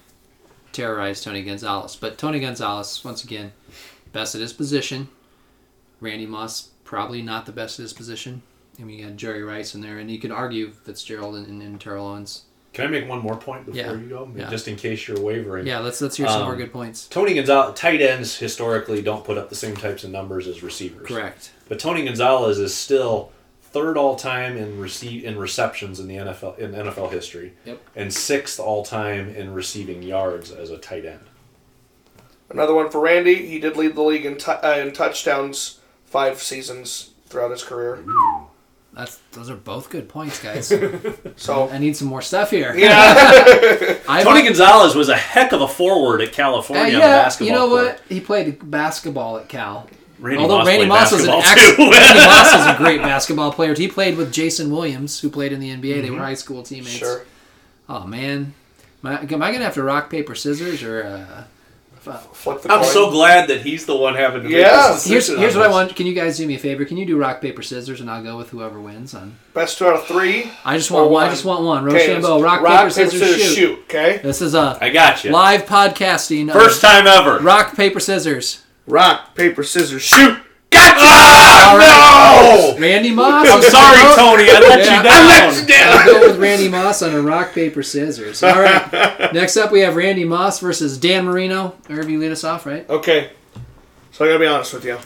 terrorize 0.76 1.22
Tony 1.22 1.42
Gonzalez. 1.42 1.96
But 1.96 2.18
Tony 2.18 2.38
Gonzalez, 2.40 3.02
once 3.04 3.24
again, 3.24 3.52
best 4.12 4.34
at 4.34 4.40
his 4.40 4.52
position. 4.52 5.08
Randy 6.00 6.26
Moss, 6.26 6.68
probably 6.84 7.22
not 7.22 7.46
the 7.46 7.52
best 7.52 7.78
at 7.78 7.84
his 7.84 7.92
position. 7.92 8.42
I 8.78 8.82
mean, 8.84 8.98
you 8.98 9.06
got 9.06 9.16
Jerry 9.16 9.42
Rice 9.42 9.74
in 9.74 9.80
there, 9.80 9.98
and 9.98 10.10
you 10.10 10.18
could 10.18 10.30
argue 10.30 10.70
Fitzgerald 10.70 11.34
and, 11.36 11.46
and, 11.46 11.62
and 11.62 11.80
Terrell 11.80 12.06
Owens. 12.06 12.42
Can 12.74 12.84
I 12.84 12.88
make 12.88 13.08
one 13.08 13.20
more 13.20 13.36
point 13.36 13.64
before 13.64 13.80
Yeah. 13.80 13.92
you 13.94 14.06
go? 14.06 14.30
Yeah. 14.36 14.50
Just 14.50 14.68
in 14.68 14.76
case 14.76 15.08
you're 15.08 15.18
wavering. 15.18 15.66
Yeah, 15.66 15.78
let's 15.78 16.02
let's 16.02 16.18
hear 16.18 16.26
some 16.28 16.42
Um, 16.42 16.46
more 16.48 16.56
good 16.56 16.70
points. 16.74 17.08
Tony 17.08 17.32
Gonzalez, 17.32 17.78
tight 17.78 18.02
ends 18.02 18.36
historically 18.36 19.00
don't 19.00 19.24
put 19.24 19.38
up 19.38 19.48
the 19.48 19.54
same 19.54 19.74
types 19.74 20.04
of 20.04 20.10
numbers 20.10 20.46
as 20.46 20.62
receivers. 20.62 21.06
Correct. 21.06 21.52
But 21.70 21.78
Tony 21.78 22.04
Gonzalez 22.04 22.58
is 22.58 22.74
still 22.74 23.32
third 23.76 23.96
all 23.98 24.16
time 24.16 24.56
in 24.56 24.80
receive 24.80 25.24
in 25.24 25.38
receptions 25.38 26.00
in 26.00 26.08
the 26.08 26.16
NFL 26.16 26.58
in 26.58 26.72
NFL 26.72 27.10
history, 27.12 27.52
Yep. 27.64 27.80
and 27.94 28.12
sixth 28.12 28.58
all 28.58 28.84
time 28.84 29.28
in 29.34 29.52
receiving 29.52 30.02
yards 30.02 30.50
as 30.50 30.70
a 30.70 30.78
tight 30.78 31.04
end. 31.04 31.20
another 32.48 32.72
one 32.74 32.90
for 32.90 33.00
Randy. 33.00 33.46
He 33.46 33.58
did 33.58 33.76
lead 33.76 33.94
the 33.94 34.02
league 34.02 34.24
in, 34.24 34.36
t- 34.38 34.50
uh, 34.50 34.76
in 34.78 34.92
touchdowns 34.92 35.80
five 36.04 36.42
seasons 36.42 37.10
throughout 37.26 37.50
his 37.50 37.62
career. 37.64 38.02
That's 38.94 39.18
those 39.32 39.50
are 39.50 39.56
both 39.56 39.90
good 39.90 40.08
points, 40.08 40.42
guys. 40.42 40.72
So 41.36 41.68
I 41.68 41.76
need 41.76 41.94
some 41.96 42.08
more 42.08 42.22
stuff 42.22 42.50
here. 42.50 42.74
yeah, 42.74 43.98
Tony 44.22 44.42
Gonzalez 44.42 44.94
was 44.94 45.10
a 45.10 45.16
heck 45.16 45.52
of 45.52 45.60
a 45.60 45.68
forward 45.68 46.22
at 46.22 46.32
California 46.32 46.84
Uh, 46.84 46.86
on 46.86 46.92
the 46.92 46.98
yeah, 47.00 47.22
basketball 47.24 47.46
you 47.46 47.52
know 47.60 47.68
court. 47.68 47.84
what? 47.84 48.00
He 48.08 48.20
played 48.20 48.70
basketball 48.70 49.36
at 49.36 49.48
Cal. 49.50 49.86
Randy 50.18 50.42
Although 50.42 50.58
Moss 50.58 50.66
Randy 50.66 50.86
Moss 50.86 51.12
is 51.12 51.24
an 51.24 51.30
ex- 51.30 51.78
Randy 51.78 51.86
Moss 52.26 52.54
is 52.54 52.66
a 52.66 52.74
great 52.78 53.00
basketball 53.02 53.52
player. 53.52 53.74
He 53.74 53.88
played 53.88 54.16
with 54.16 54.32
Jason 54.32 54.70
Williams, 54.70 55.20
who 55.20 55.28
played 55.30 55.52
in 55.52 55.60
the 55.60 55.70
NBA. 55.70 56.02
They 56.02 56.10
were 56.10 56.18
high 56.18 56.34
school 56.34 56.62
teammates. 56.62 56.90
sure. 56.96 57.24
Oh 57.88 58.04
man, 58.06 58.54
am 59.04 59.10
I, 59.10 59.20
am 59.20 59.42
I 59.42 59.52
gonna 59.52 59.64
have 59.64 59.74
to 59.74 59.82
rock 59.82 60.10
paper 60.10 60.34
scissors 60.34 60.82
or? 60.82 61.02
Uh, 61.04 61.44
Flip 62.34 62.62
the 62.62 62.72
I'm 62.72 62.82
coin. 62.82 62.88
so 62.92 63.10
glad 63.10 63.48
that 63.48 63.62
he's 63.62 63.84
the 63.84 63.96
one 63.96 64.14
having 64.14 64.44
to 64.44 64.48
Yeah. 64.48 64.92
make 64.94 65.02
here's 65.02 65.26
here's 65.26 65.56
what 65.56 65.66
I 65.66 65.68
want. 65.68 65.96
Can 65.96 66.06
you 66.06 66.14
guys 66.14 66.36
do 66.36 66.46
me 66.46 66.54
a 66.54 66.58
favor? 66.58 66.84
Can 66.84 66.96
you 66.98 67.04
do 67.04 67.18
rock 67.18 67.40
paper 67.40 67.62
scissors 67.62 68.00
and 68.00 68.08
I'll 68.08 68.22
go 68.22 68.36
with 68.38 68.50
whoever 68.50 68.80
wins 68.80 69.12
on. 69.12 69.36
Best 69.54 69.76
two 69.78 69.88
out 69.88 69.96
of 69.96 70.06
three. 70.06 70.48
I 70.64 70.76
just 70.78 70.92
want 70.92 71.06
Or 71.08 71.10
one. 71.10 71.26
I 71.26 71.30
just 71.30 71.44
want 71.44 71.64
one. 71.64 71.84
Rochambeau, 71.84 72.38
let's- 72.38 72.62
rock, 72.62 72.64
paper, 72.64 72.90
scissors, 72.90 73.52
shoot. 73.52 73.76
Okay. 73.88 74.20
This 74.22 74.40
is 74.40 74.54
a 74.54 74.78
I 74.80 74.90
got 74.90 75.24
you. 75.24 75.32
live 75.32 75.66
podcasting. 75.66 76.52
First 76.52 76.80
time 76.80 77.08
ever. 77.08 77.40
Rock 77.40 77.74
paper 77.74 77.98
scissors. 77.98 78.62
Rock 78.86 79.34
paper 79.34 79.62
scissors 79.62 80.02
shoot. 80.02 80.38
All 80.74 81.78
right. 81.78 82.72
No! 82.74 82.80
Randy 82.80 83.12
Moss. 83.14 83.48
I'm 83.48 83.62
sorry, 83.62 83.98
Tony. 84.16 84.50
I 84.50 84.58
let 84.60 84.84
Yeah. 84.84 84.96
you 84.98 85.02
down. 85.02 85.06
I 85.06 85.26
let 85.26 85.60
you 85.60 85.66
down. 85.66 85.98
I'll 85.98 86.06
go 86.20 86.28
with 86.28 86.38
Randy 86.38 86.68
Moss 86.68 87.02
on 87.02 87.14
a 87.14 87.20
rock 87.22 87.52
paper 87.52 87.82
scissors. 87.82 88.42
All 88.42 88.60
right. 88.60 89.32
Next 89.32 89.56
up, 89.56 89.72
we 89.72 89.80
have 89.80 89.96
Randy 89.96 90.24
Moss 90.24 90.60
versus 90.60 90.98
Dan 90.98 91.24
Marino. 91.24 91.76
Irv, 91.90 92.08
you 92.10 92.18
lead 92.18 92.32
us 92.32 92.44
off, 92.44 92.66
right? 92.66 92.88
Okay. 92.88 93.30
So 94.12 94.24
I 94.24 94.28
gotta 94.28 94.38
be 94.38 94.46
honest 94.46 94.74
with 94.74 94.84
you. 94.84 94.98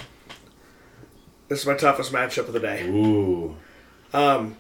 This 1.49 1.61
is 1.61 1.67
my 1.67 1.75
toughest 1.75 2.13
matchup 2.13 2.47
of 2.49 2.53
the 2.53 2.61
day. 2.61 2.83
Ooh. 2.89 3.57
Um, 4.13 4.57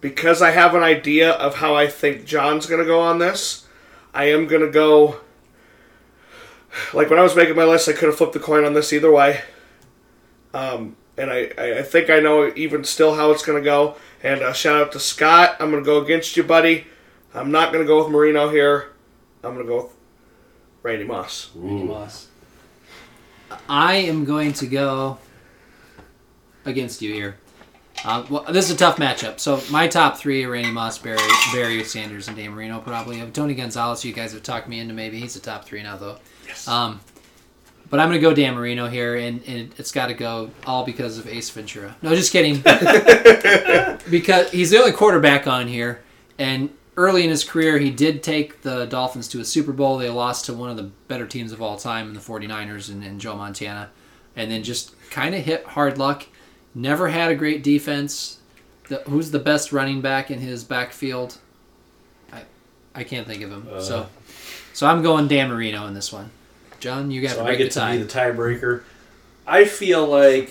because 0.00 0.42
I 0.42 0.50
have 0.50 0.74
an 0.74 0.82
idea 0.82 1.30
of 1.32 1.56
how 1.56 1.74
I 1.74 1.86
think 1.86 2.24
John's 2.24 2.66
gonna 2.66 2.84
go 2.84 3.00
on 3.00 3.18
this, 3.18 3.66
I 4.14 4.24
am 4.24 4.46
gonna 4.46 4.68
go. 4.70 5.20
Like 6.92 7.10
when 7.10 7.18
I 7.18 7.22
was 7.22 7.36
making 7.36 7.56
my 7.56 7.64
list, 7.64 7.88
I 7.88 7.92
could 7.92 8.08
have 8.08 8.16
flipped 8.16 8.32
the 8.32 8.40
coin 8.40 8.64
on 8.64 8.74
this 8.74 8.92
either 8.92 9.10
way. 9.10 9.42
Um, 10.54 10.96
and 11.16 11.30
I, 11.30 11.50
I 11.58 11.78
I 11.78 11.82
think 11.82 12.10
I 12.10 12.20
know 12.20 12.52
even 12.56 12.84
still 12.84 13.14
how 13.14 13.30
it's 13.30 13.44
gonna 13.44 13.60
go. 13.60 13.96
And 14.22 14.42
uh, 14.42 14.52
shout 14.52 14.80
out 14.80 14.92
to 14.92 15.00
Scott. 15.00 15.56
I'm 15.60 15.70
gonna 15.70 15.84
go 15.84 16.02
against 16.02 16.36
you, 16.36 16.42
buddy. 16.42 16.86
I'm 17.34 17.50
not 17.50 17.72
gonna 17.72 17.84
go 17.84 18.02
with 18.02 18.12
Marino 18.12 18.48
here. 18.48 18.92
I'm 19.42 19.54
gonna 19.54 19.66
go 19.66 19.84
with 19.84 19.92
Randy 20.82 21.04
Moss. 21.04 21.50
Randy 21.54 21.84
Moss. 21.84 22.28
I 23.68 23.96
am 23.96 24.24
going 24.24 24.52
to 24.54 24.66
go 24.66 25.18
against 26.64 27.02
you 27.02 27.12
here. 27.12 27.38
Uh, 28.04 28.24
well, 28.30 28.44
this 28.50 28.66
is 28.66 28.76
a 28.76 28.76
tough 28.76 28.96
matchup. 28.96 29.40
So 29.40 29.60
my 29.70 29.88
top 29.88 30.18
three 30.18 30.44
are 30.44 30.50
Randy 30.50 30.70
Moss, 30.70 30.98
Barry, 30.98 31.18
Barry 31.52 31.82
Sanders, 31.82 32.28
and 32.28 32.36
Dan 32.36 32.52
Marino. 32.52 32.78
Probably 32.80 33.20
Tony 33.32 33.54
Gonzalez. 33.54 34.04
You 34.04 34.12
guys 34.12 34.32
have 34.32 34.42
talked 34.42 34.68
me 34.68 34.78
into 34.78 34.94
maybe 34.94 35.18
he's 35.18 35.34
the 35.34 35.40
top 35.40 35.64
three 35.64 35.82
now 35.82 35.96
though. 35.96 36.18
Yes. 36.48 36.66
Um, 36.66 37.00
but 37.90 38.00
I'm 38.00 38.08
going 38.08 38.20
to 38.20 38.26
go 38.26 38.34
Dan 38.34 38.54
Marino 38.54 38.88
here, 38.88 39.16
and, 39.16 39.42
and 39.46 39.74
it's 39.78 39.92
got 39.92 40.08
to 40.08 40.14
go 40.14 40.50
all 40.66 40.84
because 40.84 41.18
of 41.18 41.26
Ace 41.26 41.48
Ventura. 41.50 41.96
No, 42.02 42.14
just 42.14 42.32
kidding. 42.32 42.56
because 44.10 44.50
he's 44.50 44.70
the 44.70 44.78
only 44.78 44.92
quarterback 44.92 45.46
on 45.46 45.68
here, 45.68 46.02
and 46.38 46.70
early 46.96 47.24
in 47.24 47.30
his 47.30 47.44
career, 47.44 47.78
he 47.78 47.90
did 47.90 48.22
take 48.22 48.62
the 48.62 48.84
Dolphins 48.86 49.28
to 49.28 49.40
a 49.40 49.44
Super 49.44 49.72
Bowl. 49.72 49.96
They 49.96 50.10
lost 50.10 50.46
to 50.46 50.54
one 50.54 50.68
of 50.68 50.76
the 50.76 50.90
better 51.06 51.26
teams 51.26 51.52
of 51.52 51.62
all 51.62 51.76
time 51.76 52.08
in 52.08 52.14
the 52.14 52.20
49ers 52.20 52.90
and, 52.90 53.02
and 53.02 53.20
Joe 53.20 53.36
Montana, 53.36 53.90
and 54.36 54.50
then 54.50 54.62
just 54.62 54.94
kind 55.10 55.34
of 55.34 55.44
hit 55.44 55.64
hard 55.64 55.96
luck. 55.96 56.26
Never 56.74 57.08
had 57.08 57.30
a 57.30 57.34
great 57.34 57.62
defense. 57.62 58.38
The, 58.88 58.96
who's 59.06 59.30
the 59.30 59.38
best 59.38 59.72
running 59.72 60.00
back 60.00 60.30
in 60.30 60.40
his 60.40 60.64
backfield? 60.64 61.38
I 62.32 62.42
I 62.94 63.04
can't 63.04 63.26
think 63.26 63.42
of 63.42 63.50
him. 63.50 63.66
so 63.80 64.08
so 64.72 64.86
I'm 64.86 65.02
going 65.02 65.28
Dan 65.28 65.48
Marino 65.48 65.86
in 65.86 65.94
this 65.94 66.12
one. 66.12 66.30
John, 66.80 67.10
you 67.10 67.20
got 67.22 67.32
So 67.32 67.44
to 67.44 67.50
I 67.50 67.54
get 67.54 67.72
the 67.72 67.80
to 67.80 67.90
be 67.92 67.98
the 68.02 68.08
tiebreaker. 68.12 68.82
I 69.46 69.64
feel 69.64 70.06
like 70.06 70.50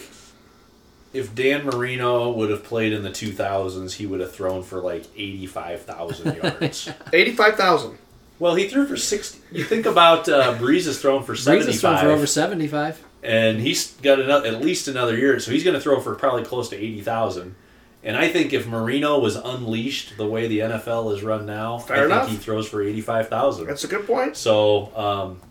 if 1.14 1.34
Dan 1.34 1.66
Marino 1.66 2.32
would 2.32 2.50
have 2.50 2.64
played 2.64 2.94
in 2.94 3.04
the 3.04 3.10
2000s, 3.10 3.94
he 3.94 4.06
would 4.06 4.20
have 4.20 4.32
thrown 4.34 4.64
for 4.64 4.80
like 4.82 5.06
85,000 5.16 6.36
yards. 6.44 6.90
Eighty-five 7.14 7.56
thousand. 7.56 7.98
well, 8.40 8.56
he 8.56 8.68
threw 8.68 8.86
for 8.86 8.98
60. 8.98 9.40
You 9.52 9.64
think 9.64 9.86
about 9.86 10.28
uh, 10.30 10.56
Brees 10.58 10.86
has 10.86 11.00
thrown 11.02 11.24
for 11.24 11.34
Brees 11.34 11.40
75, 11.40 11.66
has 11.72 11.82
thrown 11.82 11.98
for 12.00 12.10
over 12.10 12.26
75. 12.28 13.04
and 13.24 13.60
he's 13.60 13.94
got 14.02 14.20
another, 14.20 14.48
at 14.48 14.62
least 14.62 14.88
another 14.88 15.16
year, 15.18 15.40
so 15.40 15.52
he's 15.52 15.64
going 15.64 15.74
to 15.76 15.82
throw 15.82 16.00
for 16.02 16.14
probably 16.16 16.44
close 16.44 16.70
to 16.70 16.76
80,000. 16.76 17.56
And 18.04 18.16
I 18.16 18.30
think 18.30 18.54
if 18.54 18.68
Marino 18.68 19.20
was 19.20 19.36
unleashed 19.36 20.18
the 20.18 20.26
way 20.28 20.48
the 20.48 20.60
NFL 20.60 21.14
is 21.16 21.24
run 21.24 21.46
now, 21.46 21.78
Fair 21.80 22.04
I 22.04 22.06
enough. 22.06 22.28
think 22.28 22.40
he 22.40 22.44
throws 22.44 22.70
for 22.70 22.82
85,000. 22.82 23.66
That's 23.66 23.84
a 23.84 23.88
good 23.88 24.06
point. 24.06 24.38
So 24.38 24.96
um, 24.96 25.42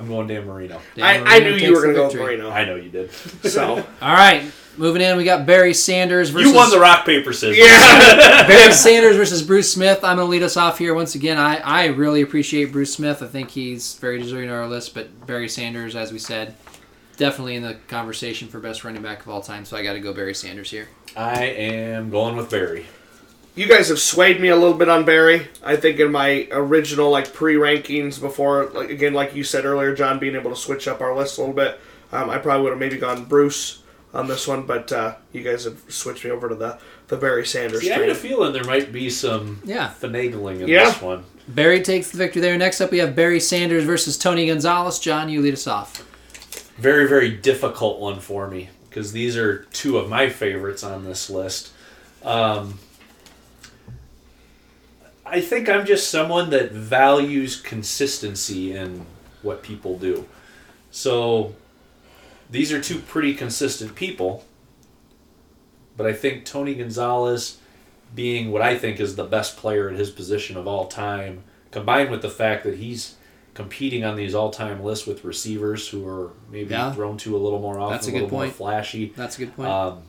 I'm 0.00 0.08
going 0.08 0.26
Dan 0.26 0.46
Marino. 0.46 0.80
Dan 0.96 1.26
I, 1.26 1.36
I 1.36 1.38
knew 1.40 1.54
you 1.54 1.72
were 1.74 1.82
going 1.82 1.94
to 1.94 2.00
go 2.00 2.06
with. 2.06 2.16
Marino. 2.16 2.50
I 2.50 2.64
know 2.64 2.74
you 2.76 2.88
did. 2.88 3.10
So 3.42 3.76
All 4.02 4.14
right, 4.14 4.50
moving 4.76 5.02
in, 5.02 5.16
we 5.16 5.24
got 5.24 5.44
Barry 5.46 5.74
Sanders 5.74 6.30
versus 6.30 6.48
You 6.50 6.56
won 6.56 6.70
the 6.70 6.78
rock 6.80 7.04
paper 7.04 7.32
scissors. 7.32 7.58
yeah, 7.58 8.46
Barry 8.48 8.72
Sanders 8.72 9.16
versus 9.16 9.42
Bruce 9.42 9.72
Smith. 9.72 9.98
I'm 10.02 10.16
going 10.16 10.26
to 10.26 10.30
lead 10.30 10.42
us 10.42 10.56
off 10.56 10.78
here 10.78 10.94
once 10.94 11.14
again. 11.14 11.36
I, 11.36 11.56
I 11.58 11.86
really 11.86 12.22
appreciate 12.22 12.72
Bruce 12.72 12.94
Smith. 12.94 13.22
I 13.22 13.26
think 13.26 13.50
he's 13.50 13.94
very 13.96 14.18
deserving 14.18 14.48
of 14.48 14.54
our 14.56 14.66
list, 14.68 14.94
but 14.94 15.26
Barry 15.26 15.48
Sanders, 15.48 15.94
as 15.96 16.12
we 16.12 16.18
said, 16.18 16.54
definitely 17.16 17.56
in 17.56 17.62
the 17.62 17.74
conversation 17.88 18.48
for 18.48 18.58
best 18.60 18.84
running 18.84 19.02
back 19.02 19.20
of 19.20 19.28
all 19.28 19.42
time. 19.42 19.64
So 19.66 19.76
I 19.76 19.82
got 19.82 19.92
to 19.92 20.00
go 20.00 20.14
Barry 20.14 20.34
Sanders 20.34 20.70
here. 20.70 20.88
I 21.16 21.44
am 21.44 22.08
going 22.08 22.36
with 22.36 22.50
Barry. 22.50 22.86
You 23.54 23.66
guys 23.66 23.88
have 23.88 23.98
swayed 23.98 24.40
me 24.40 24.48
a 24.48 24.56
little 24.56 24.76
bit 24.76 24.88
on 24.88 25.04
Barry. 25.04 25.48
I 25.62 25.76
think 25.76 25.98
in 26.00 26.12
my 26.12 26.48
original 26.52 27.10
like 27.10 27.32
pre 27.32 27.54
rankings 27.56 28.20
before, 28.20 28.66
like 28.66 28.90
again, 28.90 29.12
like 29.14 29.34
you 29.34 29.44
said 29.44 29.64
earlier, 29.64 29.94
John 29.94 30.18
being 30.18 30.34
able 30.36 30.50
to 30.50 30.56
switch 30.56 30.88
up 30.88 31.00
our 31.00 31.14
list 31.16 31.38
a 31.38 31.40
little 31.42 31.54
bit, 31.54 31.80
um, 32.12 32.30
I 32.30 32.38
probably 32.38 32.62
would 32.64 32.70
have 32.70 32.78
maybe 32.78 32.96
gone 32.98 33.24
Bruce 33.24 33.82
on 34.12 34.26
this 34.26 34.46
one, 34.48 34.66
but 34.66 34.90
uh, 34.92 35.14
you 35.32 35.42
guys 35.42 35.64
have 35.64 35.80
switched 35.88 36.24
me 36.24 36.30
over 36.30 36.48
to 36.48 36.54
the 36.54 36.78
the 37.08 37.16
Barry 37.16 37.44
Sanders 37.46 37.80
See, 37.80 37.90
I 37.90 37.94
had 37.94 37.98
train. 38.00 38.10
a 38.10 38.14
feeling 38.14 38.52
there 38.52 38.64
might 38.64 38.92
be 38.92 39.10
some 39.10 39.60
Yeah. 39.64 39.90
finagling 40.00 40.60
in 40.60 40.68
Yeah. 40.68 40.86
this 40.86 41.02
one. 41.02 41.24
Barry 41.48 41.82
takes 41.82 42.10
the 42.12 42.18
victory 42.18 42.40
there. 42.40 42.56
Next 42.56 42.80
up, 42.80 42.92
we 42.92 42.98
have 42.98 43.16
Barry 43.16 43.40
Sanders 43.40 43.82
versus 43.82 44.16
Tony 44.16 44.46
Gonzalez. 44.46 45.00
John, 45.00 45.28
you 45.28 45.40
lead 45.40 45.54
us 45.54 45.66
off. 45.66 46.06
Very, 46.78 47.08
very 47.08 47.28
difficult 47.30 47.98
one 47.98 48.20
for 48.20 48.48
me 48.48 48.70
because 48.88 49.10
these 49.10 49.36
are 49.36 49.64
two 49.72 49.98
of 49.98 50.08
my 50.08 50.28
favorites 50.28 50.84
on 50.84 51.04
this 51.04 51.28
list. 51.28 51.70
Um, 52.24 52.78
I 55.30 55.40
think 55.40 55.68
I'm 55.68 55.86
just 55.86 56.10
someone 56.10 56.50
that 56.50 56.72
values 56.72 57.60
consistency 57.60 58.72
in 58.74 59.06
what 59.42 59.62
people 59.62 59.98
do. 59.98 60.26
So 60.90 61.54
these 62.50 62.72
are 62.72 62.80
two 62.80 62.98
pretty 62.98 63.34
consistent 63.34 63.94
people. 63.94 64.44
But 65.96 66.06
I 66.06 66.12
think 66.12 66.44
Tony 66.44 66.74
Gonzalez, 66.74 67.58
being 68.14 68.50
what 68.50 68.62
I 68.62 68.76
think 68.76 68.98
is 69.00 69.16
the 69.16 69.24
best 69.24 69.56
player 69.56 69.88
at 69.90 69.96
his 69.96 70.10
position 70.10 70.56
of 70.56 70.66
all 70.66 70.86
time, 70.86 71.44
combined 71.70 72.10
with 72.10 72.22
the 72.22 72.30
fact 72.30 72.64
that 72.64 72.76
he's 72.76 73.14
competing 73.54 74.04
on 74.04 74.16
these 74.16 74.34
all-time 74.34 74.82
lists 74.82 75.06
with 75.06 75.24
receivers 75.24 75.88
who 75.88 76.06
are 76.08 76.30
maybe 76.50 76.70
Yeah. 76.70 76.92
thrown 76.92 77.16
to 77.18 77.36
a 77.36 77.38
little 77.38 77.60
more 77.60 77.78
often, 77.78 77.92
That's 77.92 78.06
a 78.06 78.10
a 78.10 78.12
good 78.12 78.22
little 78.22 78.38
more 78.38 78.48
flashy. 78.48 79.12
That's 79.16 79.36
a 79.36 79.40
good 79.40 79.54
point. 79.56 79.68
Um, 79.68 80.02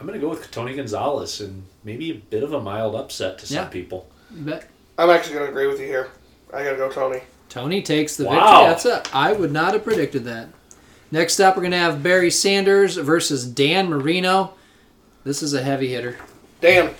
I'm 0.00 0.06
going 0.06 0.18
to 0.18 0.24
go 0.24 0.30
with 0.30 0.50
Tony 0.50 0.74
Gonzalez 0.74 1.40
and 1.42 1.62
maybe 1.84 2.10
a 2.10 2.14
bit 2.14 2.42
of 2.42 2.54
a 2.54 2.60
mild 2.60 2.94
upset 2.96 3.38
to 3.40 3.46
some 3.46 3.56
Yeah. 3.56 3.64
people. 3.66 4.08
you 4.34 4.42
bet. 4.44 4.66
I'm 4.96 5.10
actually 5.10 5.34
going 5.34 5.46
to 5.46 5.50
agree 5.50 5.66
with 5.66 5.78
you 5.80 5.86
here. 5.86 6.08
I 6.54 6.64
got 6.64 6.70
to 6.70 6.76
go 6.76 6.88
Tony. 6.90 7.20
Tony 7.48 7.82
takes 7.82 8.16
the 8.16 8.24
Wow. 8.24 8.34
victory. 8.74 8.90
That's 8.92 9.08
it. 9.08 9.14
I 9.14 9.32
would 9.32 9.52
not 9.52 9.74
have 9.74 9.84
predicted 9.84 10.24
that. 10.24 10.48
Next 11.10 11.38
up, 11.40 11.56
we're 11.56 11.62
going 11.62 11.72
to 11.72 11.78
have 11.78 12.02
Barry 12.02 12.30
Sanders 12.30 12.96
versus 12.96 13.44
Dan 13.44 13.90
Marino. 13.90 14.54
This 15.24 15.42
is 15.42 15.52
a 15.52 15.62
heavy 15.62 15.88
hitter. 15.88 16.16
Dan. 16.60 16.94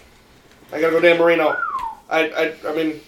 I 0.72 0.80
got 0.80 0.88
to 0.88 0.92
go 0.92 1.00
Dan 1.00 1.18
Marino. 1.18 1.56
I, 2.10 2.28
I, 2.30 2.54
I 2.68 2.74
mean, 2.74 3.00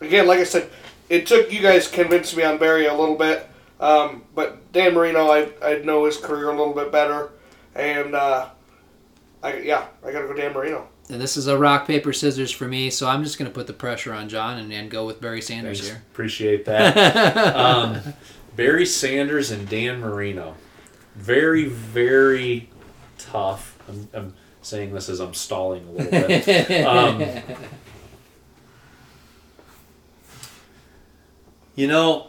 again, 0.00 0.26
like 0.26 0.38
I 0.38 0.44
said, 0.44 0.70
it 1.10 1.26
took 1.26 1.52
you 1.52 1.60
guys 1.60 1.86
convinced 1.88 2.34
me 2.36 2.44
on 2.44 2.56
Barry 2.58 2.86
a 2.86 2.94
little 2.94 3.16
bit, 3.16 3.46
um, 3.80 4.22
but 4.34 4.72
Dan 4.72 4.94
Marino, 4.94 5.28
I, 5.30 5.48
I 5.62 5.78
know 5.80 6.04
his 6.06 6.16
career 6.16 6.48
a 6.48 6.56
little 6.56 6.72
bit 6.72 6.90
better, 6.92 7.30
and 7.74 8.14
uh, 8.14 8.46
I, 9.44 9.58
yeah, 9.58 9.88
I 10.02 10.10
got 10.10 10.22
to 10.22 10.26
go 10.26 10.32
Dan 10.32 10.54
Marino. 10.54 10.88
And 11.10 11.20
this 11.20 11.36
is 11.36 11.48
a 11.48 11.58
rock, 11.58 11.86
paper, 11.86 12.14
scissors 12.14 12.50
for 12.50 12.66
me, 12.66 12.88
so 12.88 13.06
I'm 13.06 13.22
just 13.22 13.38
going 13.38 13.50
to 13.50 13.54
put 13.54 13.66
the 13.66 13.74
pressure 13.74 14.14
on 14.14 14.30
John 14.30 14.58
and, 14.58 14.72
and 14.72 14.90
go 14.90 15.04
with 15.04 15.20
Barry 15.20 15.42
Sanders 15.42 15.80
Thanks. 15.80 15.92
here. 15.92 16.02
Appreciate 16.12 16.64
that. 16.64 17.36
um, 17.54 18.14
Barry 18.56 18.86
Sanders 18.86 19.50
and 19.50 19.68
Dan 19.68 20.00
Marino. 20.00 20.54
Very, 21.14 21.66
very 21.66 22.70
tough. 23.18 23.78
I'm, 23.86 24.08
I'm 24.14 24.34
saying 24.62 24.94
this 24.94 25.10
as 25.10 25.20
I'm 25.20 25.34
stalling 25.34 25.86
a 25.88 25.90
little 25.90 26.10
bit. 26.10 26.86
Um, 26.86 27.22
you 31.74 31.86
know, 31.86 32.28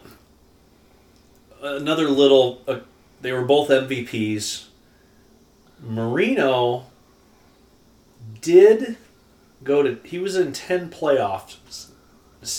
another 1.62 2.10
little. 2.10 2.62
Uh, 2.68 2.80
they 3.22 3.32
were 3.32 3.44
both 3.44 3.70
MVPs. 3.70 4.66
Marino 5.80 6.84
did 8.40 8.96
go 9.62 9.82
to. 9.82 9.98
He 10.04 10.18
was 10.18 10.36
in 10.36 10.52
10 10.52 10.90
playoffs. 10.90 11.56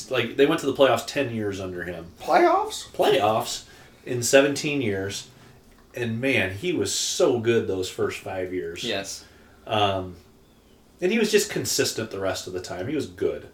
Like, 0.09 0.35
they 0.35 0.45
went 0.45 0.59
to 0.61 0.65
the 0.65 0.73
playoffs 0.73 1.05
10 1.07 1.33
years 1.33 1.61
under 1.61 1.83
him 1.83 2.11
Playoffs? 2.19 2.91
playoffs 2.91 3.63
in 4.05 4.21
17 4.21 4.81
years 4.81 5.29
and 5.95 6.19
man 6.19 6.51
he 6.51 6.73
was 6.73 6.93
so 6.93 7.39
good 7.39 7.67
those 7.67 7.89
first 7.89 8.19
five 8.19 8.53
years 8.53 8.83
yes. 8.83 9.23
um, 9.65 10.15
and 10.99 11.11
he 11.11 11.19
was 11.19 11.31
just 11.31 11.49
consistent 11.49 12.11
the 12.11 12.19
rest 12.19 12.47
of 12.47 12.53
the 12.53 12.61
time 12.61 12.87
he 12.87 12.95
was 12.95 13.07
good 13.07 13.47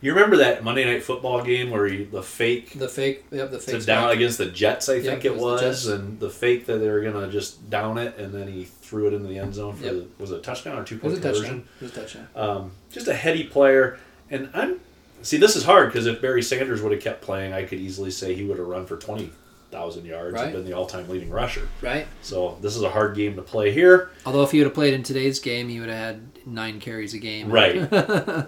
you 0.00 0.12
remember 0.14 0.36
that 0.38 0.62
monday 0.64 0.84
night 0.84 1.02
football 1.02 1.42
game 1.42 1.70
where 1.70 1.86
he, 1.86 2.04
the 2.04 2.22
fake 2.22 2.78
The 2.78 2.88
fake, 2.88 3.24
yep, 3.30 3.50
the 3.50 3.58
to 3.58 3.62
fake. 3.62 3.84
down 3.86 4.04
spike. 4.04 4.16
against 4.16 4.38
the 4.38 4.46
jets 4.46 4.88
i 4.88 5.00
think 5.00 5.24
it 5.24 5.32
it 5.32 5.36
was 5.36 5.60
the 5.60 5.66
was, 5.68 5.86
and 5.88 6.18
the 6.20 6.30
fake 6.30 6.66
that 6.66 6.78
they 6.78 6.88
were 6.88 7.00
gonna 7.02 7.30
just 7.30 7.68
down 7.70 7.98
it 7.98 8.16
and 8.18 8.32
then 8.32 8.48
he 8.48 8.64
threw 8.64 9.06
it 9.08 9.14
into 9.14 9.28
the 9.28 9.38
end 9.38 9.54
zone 9.54 9.74
for 9.76 9.84
Yep. 9.84 9.92
the, 9.94 10.06
was 10.18 10.30
it 10.32 10.38
a 10.38 10.42
touchdown 10.42 10.78
or 10.78 10.84
two 10.84 10.98
point 10.98 11.14
conversion 11.14 11.42
touchdown. 11.44 11.68
It 11.80 11.82
was 11.82 11.92
a 11.92 11.94
touchdown. 12.00 12.26
um, 12.34 12.70
just 12.90 13.06
a 13.08 13.14
heady 13.14 13.44
player. 13.44 13.98
And 14.30 14.48
I'm 14.54 14.80
see 15.22 15.36
this 15.36 15.54
is 15.56 15.64
hard 15.64 15.88
because 15.92 16.06
if 16.06 16.20
Barry 16.22 16.42
Sanders 16.42 16.80
would 16.82 16.92
have 16.92 17.00
kept 17.02 17.20
playing, 17.22 17.52
I 17.52 17.64
could 17.64 17.78
easily 17.78 18.10
say 18.10 18.34
he 18.34 18.44
would 18.44 18.58
have 18.58 18.66
run 18.66 18.86
for 18.86 18.96
twenty 18.96 19.30
thousand 19.70 20.04
yards 20.06 20.34
Right. 20.34 20.44
and 20.46 20.52
been 20.52 20.64
the 20.64 20.72
all-time 20.72 21.08
leading 21.08 21.30
rusher. 21.30 21.68
Right? 21.80 22.06
So 22.22 22.58
this 22.60 22.74
is 22.74 22.82
a 22.82 22.90
hard 22.90 23.14
game 23.14 23.36
to 23.36 23.42
play 23.42 23.70
here. 23.70 24.10
Although 24.26 24.42
if 24.42 24.50
he 24.50 24.58
would 24.58 24.64
have 24.66 24.74
played 24.74 24.94
in 24.94 25.02
today's 25.04 25.38
game, 25.38 25.68
he 25.68 25.78
would 25.78 25.88
have 25.88 25.98
had 25.98 26.20
nine 26.50 26.80
carries 26.80 27.14
a 27.14 27.18
game. 27.18 27.50
Right. 27.50 27.76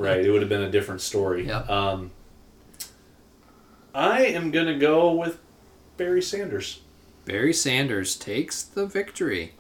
right, 0.01 0.25
it 0.25 0.31
would 0.31 0.43
have 0.43 0.49
been 0.49 0.63
a 0.63 0.71
different 0.71 1.01
story. 1.01 1.47
Yep. 1.47 1.71
Um, 1.71 2.11
I 3.95 4.27
am 4.27 4.51
gonna 4.51 4.79
go 4.79 5.13
with 5.13 5.39
Barry 5.97 6.23
Sanders. 6.23 6.81
Barry 7.25 7.53
Sanders 7.53 8.17
takes 8.17 8.63
the 8.63 8.87
victory. 8.87 9.53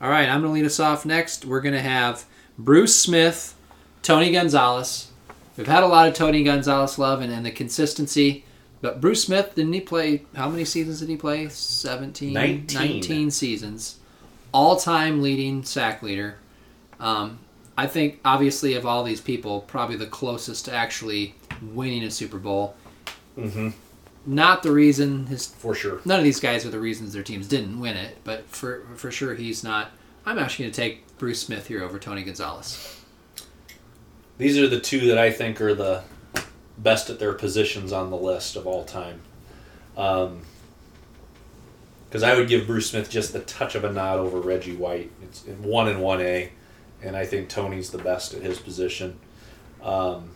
All 0.00 0.10
right, 0.10 0.28
I'm 0.28 0.42
going 0.42 0.52
to 0.52 0.60
lead 0.60 0.66
us 0.66 0.80
off 0.80 1.06
next. 1.06 1.44
We're 1.44 1.60
going 1.60 1.74
to 1.74 1.80
have 1.80 2.26
Bruce 2.58 2.94
Smith, 2.94 3.54
Tony 4.02 4.32
Gonzalez. 4.32 5.10
We've 5.56 5.66
had 5.66 5.82
a 5.82 5.86
lot 5.86 6.08
of 6.08 6.14
Tony 6.14 6.42
Gonzalez 6.42 6.98
love 6.98 7.20
and, 7.20 7.32
and 7.32 7.46
the 7.46 7.50
consistency. 7.50 8.44
But 8.80 9.00
Bruce 9.00 9.24
Smith, 9.24 9.54
didn't 9.54 9.72
he 9.72 9.80
play? 9.80 10.24
How 10.34 10.50
many 10.50 10.64
seasons 10.64 11.00
did 11.00 11.08
he 11.08 11.16
play? 11.16 11.48
17? 11.48 12.32
19. 12.34 12.78
19 12.78 13.30
seasons. 13.30 13.98
All 14.52 14.76
time 14.76 15.22
leading 15.22 15.62
sack 15.62 16.02
leader. 16.02 16.36
Um, 17.00 17.38
I 17.76 17.86
think, 17.86 18.20
obviously, 18.24 18.74
of 18.74 18.86
all 18.86 19.02
these 19.02 19.20
people, 19.20 19.62
probably 19.62 19.96
the 19.96 20.06
closest 20.06 20.66
to 20.66 20.72
actually 20.72 21.34
winning 21.60 22.04
a 22.04 22.10
Super 22.10 22.38
Bowl. 22.38 22.76
Mm-hmm. 23.36 23.70
Not 24.26 24.62
the 24.62 24.72
reason 24.72 25.26
his 25.26 25.48
For 25.48 25.74
sure. 25.74 26.00
none 26.04 26.18
of 26.18 26.24
these 26.24 26.40
guys 26.40 26.64
are 26.64 26.70
the 26.70 26.80
reasons 26.80 27.12
their 27.12 27.22
teams 27.22 27.48
didn't 27.48 27.78
win 27.78 27.96
it, 27.96 28.18
but 28.24 28.48
for 28.48 28.86
for 28.94 29.10
sure 29.10 29.34
he's 29.34 29.62
not. 29.62 29.90
I'm 30.24 30.38
actually 30.38 30.66
going 30.66 30.72
to 30.72 30.80
take 30.80 31.18
Bruce 31.18 31.42
Smith 31.42 31.66
here 31.66 31.82
over 31.82 31.98
Tony 31.98 32.22
Gonzalez. 32.22 33.00
These 34.38 34.58
are 34.58 34.66
the 34.66 34.80
two 34.80 35.08
that 35.08 35.18
I 35.18 35.30
think 35.30 35.60
are 35.60 35.74
the 35.74 36.02
best 36.78 37.10
at 37.10 37.18
their 37.18 37.34
positions 37.34 37.92
on 37.92 38.10
the 38.10 38.16
list 38.16 38.56
of 38.56 38.66
all 38.66 38.84
time. 38.84 39.20
Because 39.94 40.32
I 42.22 42.34
would 42.34 42.48
give 42.48 42.66
Bruce 42.66 42.90
Smith 42.90 43.10
just 43.10 43.34
the 43.34 43.40
touch 43.40 43.74
of 43.74 43.84
a 43.84 43.92
nod 43.92 44.18
over 44.18 44.40
Reggie 44.40 44.74
White. 44.74 45.10
It's 45.22 45.44
one 45.44 45.88
and 45.88 46.00
one 46.00 46.22
A, 46.22 46.50
and 47.02 47.16
I 47.16 47.26
think 47.26 47.48
Tony's 47.48 47.90
the 47.90 47.98
best 47.98 48.34
at 48.34 48.42
his 48.42 48.58
position. 48.58 49.18
Um, 49.82 50.30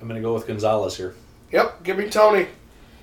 I'm 0.00 0.08
going 0.08 0.20
to 0.20 0.26
go 0.26 0.34
with 0.34 0.46
Gonzalez 0.46 0.96
here. 0.96 1.14
Yep, 1.52 1.84
give 1.84 1.96
me 1.96 2.10
Tony. 2.10 2.48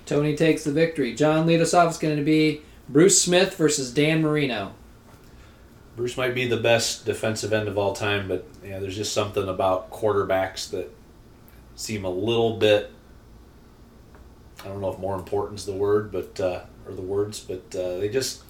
Tony 0.06 0.36
takes 0.36 0.64
the 0.64 0.72
victory. 0.72 1.16
John 1.16 1.46
lead 1.46 1.62
us 1.62 1.74
off 1.74 1.92
is 1.92 1.98
going 1.98 2.18
to 2.18 2.24
be 2.24 2.62
Bruce 2.90 3.22
Smith 3.22 3.56
versus 3.56 3.94
Dan 3.94 4.22
Marino. 4.22 4.74
Bruce 5.96 6.18
might 6.18 6.34
be 6.34 6.48
the 6.48 6.58
best 6.58 7.06
defensive 7.06 7.54
end 7.54 7.68
of 7.68 7.78
all 7.78 7.94
time, 7.94 8.28
but 8.28 8.46
yeah, 8.64 8.80
there's 8.80 8.96
just 8.96 9.14
something 9.14 9.48
about 9.48 9.92
quarterbacks 9.92 10.70
that 10.72 10.94
seem 11.76 12.06
a 12.06 12.10
little 12.10 12.58
bit. 12.58 12.92
I 14.64 14.68
don't 14.68 14.82
know 14.82 14.92
if 14.92 15.00
more 15.00 15.16
important 15.16 15.60
is 15.60 15.66
the 15.66 15.74
word, 15.74 16.12
but 16.12 16.40
uh, 16.40 16.62
or 16.86 16.94
the 16.94 17.02
words, 17.02 17.40
but 17.40 17.76
uh, 17.76 17.98
they 17.98 18.10
just 18.10 18.44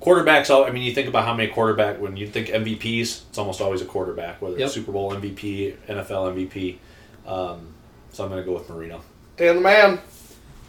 quarterbacks. 0.00 0.50
All 0.50 0.64
I 0.64 0.70
mean, 0.70 0.82
you 0.82 0.94
think 0.94 1.08
about 1.08 1.24
how 1.24 1.34
many 1.34 1.50
quarterback 1.50 2.00
when 2.00 2.16
you 2.16 2.26
think 2.28 2.48
MVPs, 2.48 3.28
it's 3.28 3.38
almost 3.38 3.60
always 3.60 3.80
a 3.82 3.84
quarterback, 3.86 4.40
whether 4.42 4.56
Yep. 4.58 4.66
it's 4.66 4.74
Super 4.74 4.92
Bowl 4.92 5.12
MVP, 5.12 5.76
NFL 5.88 6.34
MVP. 6.34 6.78
Um, 7.26 7.74
so 8.12 8.24
I'm 8.24 8.30
going 8.30 8.42
to 8.42 8.46
go 8.46 8.54
with 8.54 8.68
Marino. 8.70 9.00
Dan 9.36 9.56
the 9.56 9.60
man. 9.60 10.00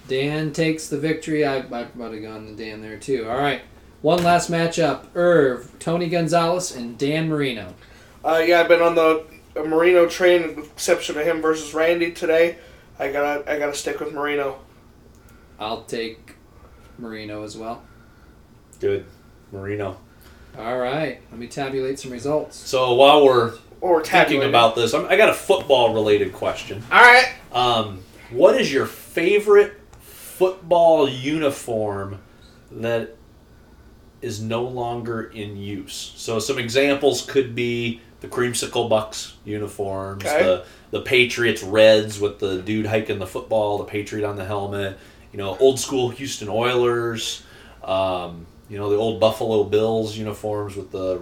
Dan 0.07 0.51
takes 0.51 0.87
the 0.89 0.97
victory. 0.97 1.45
I, 1.45 1.57
I 1.59 1.87
might 1.95 2.13
have 2.13 2.21
gone 2.21 2.47
to 2.47 2.55
Dan 2.55 2.81
there 2.81 2.97
too. 2.97 3.27
All 3.29 3.37
right. 3.37 3.61
One 4.01 4.23
last 4.23 4.49
matchup 4.49 5.05
Irv, 5.15 5.77
Tony 5.79 6.07
Gonzalez, 6.09 6.75
and 6.75 6.97
Dan 6.97 7.27
Marino. 7.29 7.73
Uh, 8.23 8.41
yeah, 8.45 8.61
I've 8.61 8.67
been 8.67 8.81
on 8.81 8.95
the 8.95 9.25
uh, 9.57 9.63
Marino 9.63 10.07
train, 10.07 10.55
with 10.55 10.71
exception 10.71 11.17
of 11.17 11.25
him 11.25 11.41
versus 11.41 11.73
Randy 11.73 12.11
today. 12.11 12.57
I 12.97 13.11
gotta, 13.11 13.49
I 13.49 13.59
gotta 13.59 13.73
stick 13.73 13.99
with 13.99 14.13
Marino. 14.13 14.59
I'll 15.59 15.83
take 15.83 16.35
Marino 16.97 17.43
as 17.43 17.57
well. 17.57 17.83
Good, 18.79 19.05
Marino. 19.51 19.97
All 20.57 20.77
right. 20.77 21.21
Let 21.31 21.39
me 21.39 21.47
tabulate 21.47 21.99
some 21.99 22.11
results. 22.11 22.57
So 22.57 22.93
while 22.95 23.23
we're 23.23 23.53
Or 23.81 23.99
thinking 24.01 24.11
tabulating. 24.11 24.49
about 24.49 24.75
this, 24.75 24.93
I'm, 24.93 25.05
I 25.07 25.15
got 25.15 25.29
a 25.29 25.33
football 25.33 25.93
related 25.93 26.33
question. 26.33 26.83
All 26.91 27.01
right. 27.01 27.33
Um, 27.51 27.99
what 28.31 28.59
is 28.59 28.71
your 28.71 28.85
favorite 28.85 29.73
football 30.01 31.07
uniform 31.09 32.19
that 32.71 33.15
is 34.21 34.41
no 34.41 34.63
longer 34.63 35.23
in 35.23 35.55
use. 35.55 36.13
So 36.17 36.39
some 36.39 36.59
examples 36.59 37.21
could 37.25 37.55
be 37.55 38.01
the 38.21 38.27
creamsicle 38.27 38.89
bucks 38.89 39.35
uniforms, 39.45 40.25
Okay. 40.25 40.43
the 40.43 40.65
the 40.91 41.01
Patriots 41.01 41.61
reds 41.63 42.19
with 42.19 42.39
the 42.39 42.61
dude 42.61 42.85
hiking 42.87 43.19
the 43.19 43.27
football, 43.27 43.77
the 43.77 43.83
Patriot 43.85 44.27
on 44.27 44.35
the 44.35 44.43
helmet. 44.45 44.97
You 45.31 45.37
know, 45.37 45.55
old 45.59 45.79
school 45.79 46.09
Houston 46.09 46.49
Oilers. 46.49 47.43
Um, 47.83 48.45
you 48.69 48.77
know, 48.77 48.89
the 48.89 48.95
old 48.95 49.19
Buffalo 49.19 49.63
Bills 49.63 50.17
uniforms 50.17 50.75
with 50.75 50.91
the 50.91 51.21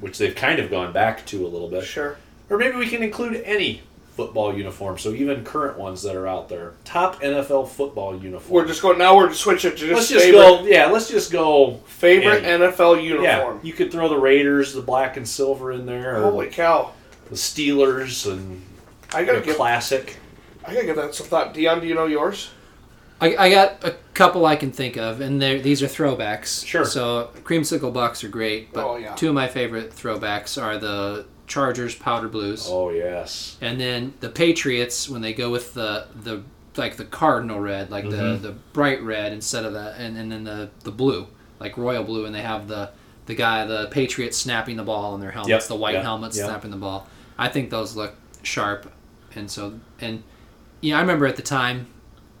which 0.00 0.18
they've 0.18 0.34
kind 0.34 0.58
of 0.60 0.70
gone 0.70 0.92
back 0.92 1.26
to 1.26 1.44
a 1.44 1.48
little 1.48 1.68
bit. 1.68 1.84
Sure. 1.84 2.16
Or 2.50 2.56
maybe 2.56 2.76
we 2.76 2.88
can 2.88 3.02
include 3.02 3.42
any 3.44 3.82
football 4.18 4.56
uniform, 4.56 4.98
so 4.98 5.12
even 5.12 5.44
current 5.44 5.78
ones 5.78 6.02
that 6.02 6.16
are 6.16 6.26
out 6.26 6.48
there. 6.48 6.72
Top 6.84 7.20
NFL 7.22 7.68
football 7.68 8.16
uniform. 8.16 8.52
We're 8.52 8.66
just 8.66 8.82
going 8.82 8.98
now. 8.98 9.16
We're 9.16 9.32
switching 9.32 9.70
to 9.72 9.76
just, 9.76 9.92
let's 9.92 10.08
just 10.08 10.24
favorite, 10.24 10.40
go. 10.40 10.64
Yeah, 10.66 10.86
let's 10.86 11.08
just 11.08 11.30
go. 11.30 11.74
favorite. 11.86 12.42
NFL 12.42 12.96
Yeah, 12.96 13.02
uniform. 13.36 13.60
you 13.62 13.72
could 13.72 13.92
throw 13.92 14.08
the 14.08 14.18
Raiders, 14.18 14.72
the 14.72 14.82
black 14.82 15.16
and 15.16 15.28
silver 15.28 15.70
in 15.72 15.86
there, 15.86 16.20
Holy 16.20 16.48
cow! 16.48 16.92
the 17.28 17.36
Steelers 17.36 18.30
and 18.30 18.62
I 19.12 19.24
gotta 19.24 19.40
the 19.40 19.46
give 19.46 19.56
classic. 19.56 20.16
I 20.64 20.74
gotta 20.74 20.86
give 20.86 20.96
that 20.96 21.14
some 21.14 21.26
thought. 21.26 21.54
Dion, 21.54 21.80
do 21.80 21.86
you 21.86 21.94
know 21.94 22.06
yours? 22.06 22.50
I, 23.20 23.36
I 23.36 23.50
got 23.50 23.82
a 23.84 23.96
couple 24.14 24.46
I 24.46 24.54
can 24.56 24.70
think 24.70 24.96
of, 24.96 25.20
and 25.20 25.40
these 25.42 25.82
are 25.82 25.86
throwbacks. 25.88 26.64
Sure. 26.64 26.84
So 26.84 27.30
creamsicle 27.42 27.92
bucks 27.92 28.22
are 28.22 28.28
great, 28.28 28.72
but 28.72 28.84
Oh, 28.86 28.96
yeah. 28.96 29.14
two 29.14 29.28
of 29.28 29.34
my 29.34 29.48
favorite 29.48 29.90
throwbacks 29.90 30.60
are 30.60 30.78
the 30.78 31.26
Chargers 31.48 31.94
powder 31.94 32.28
blues, 32.28 32.66
Oh 32.68 32.90
yes, 32.90 33.56
and 33.62 33.80
then 33.80 34.12
the 34.20 34.28
Patriots 34.28 35.08
when 35.08 35.22
they 35.22 35.32
go 35.32 35.50
with 35.50 35.72
the 35.74 36.06
the 36.14 36.42
like 36.76 36.96
the 36.96 37.06
cardinal 37.06 37.58
red, 37.58 37.90
like 37.90 38.04
Mhm. 38.04 38.10
the 38.10 38.48
the 38.50 38.52
bright 38.72 39.02
red 39.02 39.32
instead 39.32 39.64
of 39.64 39.72
that, 39.72 39.98
and, 39.98 40.16
and 40.18 40.30
then 40.30 40.44
the 40.44 40.68
the 40.84 40.90
blue, 40.92 41.26
like 41.58 41.76
royal 41.78 42.04
blue, 42.04 42.26
and 42.26 42.34
they 42.34 42.42
have 42.42 42.68
the 42.68 42.90
the 43.26 43.34
guy 43.34 43.64
the 43.64 43.88
Patriots 43.90 44.36
snapping 44.36 44.76
the 44.76 44.82
ball 44.82 45.14
on 45.14 45.20
their 45.20 45.30
helmets, 45.30 45.48
Yep, 45.48 45.68
the 45.68 45.76
white 45.76 45.94
yep, 45.94 46.02
helmets 46.04 46.36
yep. 46.36 46.46
snapping 46.46 46.70
the 46.70 46.76
ball. 46.76 47.08
I 47.38 47.48
think 47.48 47.70
those 47.70 47.96
look 47.96 48.14
sharp, 48.42 48.92
and 49.34 49.50
so 49.50 49.80
and 50.02 50.22
yeah, 50.82 50.98
I 50.98 51.00
remember 51.00 51.26
at 51.26 51.36
the 51.36 51.42
time 51.42 51.86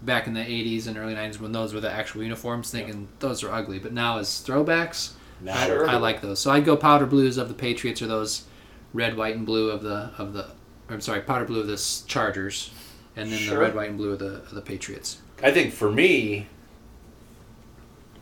back 0.02 0.26
in 0.26 0.34
the 0.34 0.40
80s 0.40 0.86
and 0.86 0.96
early 0.96 1.14
90s 1.14 1.40
when 1.40 1.52
those 1.52 1.74
were 1.74 1.80
the 1.80 1.90
actual 1.90 2.22
uniforms 2.22 2.70
thinking 2.70 3.08
those 3.18 3.42
are 3.42 3.50
ugly 3.52 3.78
but 3.78 3.92
now 3.92 4.18
as 4.18 4.28
throwbacks 4.46 5.12
I, 5.48 5.66
Sure. 5.66 5.88
I 5.88 5.96
like 5.96 6.20
those 6.20 6.38
so 6.40 6.50
i'd 6.52 6.64
go 6.64 6.76
powder 6.76 7.06
blues 7.06 7.36
of 7.36 7.48
the 7.48 7.54
patriots 7.54 8.00
or 8.02 8.06
those 8.06 8.44
red 8.92 9.16
white 9.16 9.34
and 9.36 9.44
blue 9.46 9.70
of 9.70 9.82
the 9.82 10.10
of 10.18 10.32
the 10.34 10.46
i'm 10.88 11.00
sorry 11.00 11.20
powder 11.20 11.44
blue 11.44 11.60
of 11.60 11.66
the 11.66 12.02
chargers 12.06 12.70
and 13.16 13.30
then 13.32 13.38
Sure. 13.40 13.54
the 13.56 13.60
red 13.60 13.74
white 13.74 13.88
and 13.88 13.98
blue 13.98 14.12
of 14.12 14.18
the 14.20 14.34
of 14.36 14.50
the 14.52 14.62
patriots 14.62 15.18
I 15.42 15.52
think 15.52 15.72
for 15.72 15.88
me, 15.90 16.48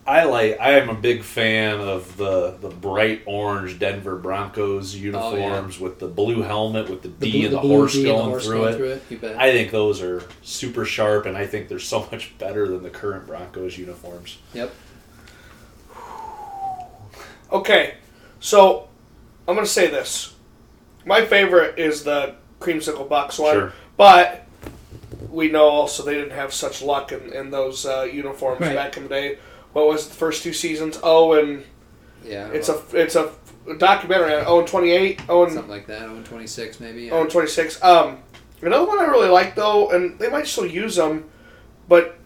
I 0.07 0.25
like. 0.25 0.59
I 0.61 0.79
am 0.79 0.89
a 0.89 0.95
big 0.95 1.23
fan 1.25 1.81
of 1.81 2.17
the 2.17 2.57
the 2.61 2.69
bright 2.69 3.23
orange 3.27 3.79
Denver 3.79 4.17
Broncos 4.17 4.95
uniforms 4.95 5.81
with 5.81 5.99
the 5.99 6.07
blue 6.07 6.43
helmet 6.43 6.89
with 6.89 7.03
the 7.03 7.09
D 7.09 7.45
and 7.47 7.55
the, 7.55 7.59
horse 7.59 7.95
D 7.95 8.09
and 8.09 8.17
going 8.19 8.41
through 8.41 8.65
it. 8.67 9.03
you 9.11 9.19
bet 9.19 9.37
I 9.37 9.51
think 9.53 9.73
those 9.73 10.01
are 10.03 10.23
super 10.43 10.85
sharp, 10.85 11.27
and 11.27 11.37
I 11.37 11.47
think 11.47 11.69
they're 11.69 11.79
so 11.81 12.07
much 12.13 12.39
better 12.39 12.69
than 12.69 12.83
the 12.85 12.91
current 12.91 13.27
Broncos 13.27 13.77
uniforms. 13.77 14.39
yep 14.55 14.73
Okay, 17.53 17.95
so 18.41 18.89
I'm 19.47 19.55
gonna 19.55 19.67
say 19.67 19.89
this. 19.89 20.35
My 21.05 21.25
favorite 21.25 21.79
is 21.79 22.03
the 22.05 22.35
creamsicle 22.61 23.09
bucks 23.09 23.39
one, 23.39 23.55
Sure. 23.55 23.73
but 23.97 24.45
we 25.31 25.49
know 25.51 25.65
also 25.69 26.03
they 26.03 26.15
didn't 26.15 26.31
have 26.33 26.53
such 26.53 26.83
luck 26.83 27.13
in, 27.13 27.33
in 27.33 27.51
those 27.51 27.87
uh, 27.87 28.03
uniforms 28.03 28.61
Right. 28.61 28.75
back 28.75 28.97
in 28.97 29.05
the 29.05 29.09
day. 29.09 29.39
What 29.77 29.89
was 29.89 30.07
it, 30.07 30.09
the 30.09 30.15
first 30.15 30.43
two 30.43 30.55
seasons? 30.55 30.99
Oh, 31.03 31.35
and 31.35 31.63
yeah 32.25 32.49
it's 32.49 32.71
a 32.71 32.83
it's 32.95 33.15
a 33.15 33.31
documentary 33.77 34.35
on 34.35 34.45
oh 34.47 34.61
and 34.61 34.67
28, 34.67 35.21
oh 35.29 35.47
something 35.51 35.69
like 35.69 35.87
that 35.87 36.01
0 36.01 36.23
26 36.23 36.81
maybe 36.81 37.11
oh 37.11 37.21
and 37.21 37.31
26. 37.31 37.85
Um, 37.85 38.19
another 38.63 38.87
one 38.87 38.99
I 38.99 39.05
really 39.05 39.29
like 39.29 39.55
though, 39.55 39.91
and 39.91 40.19
they 40.19 40.31
might 40.31 40.47
still 40.47 40.65
use 40.65 40.97
them, 40.97 41.29
but 41.89 42.17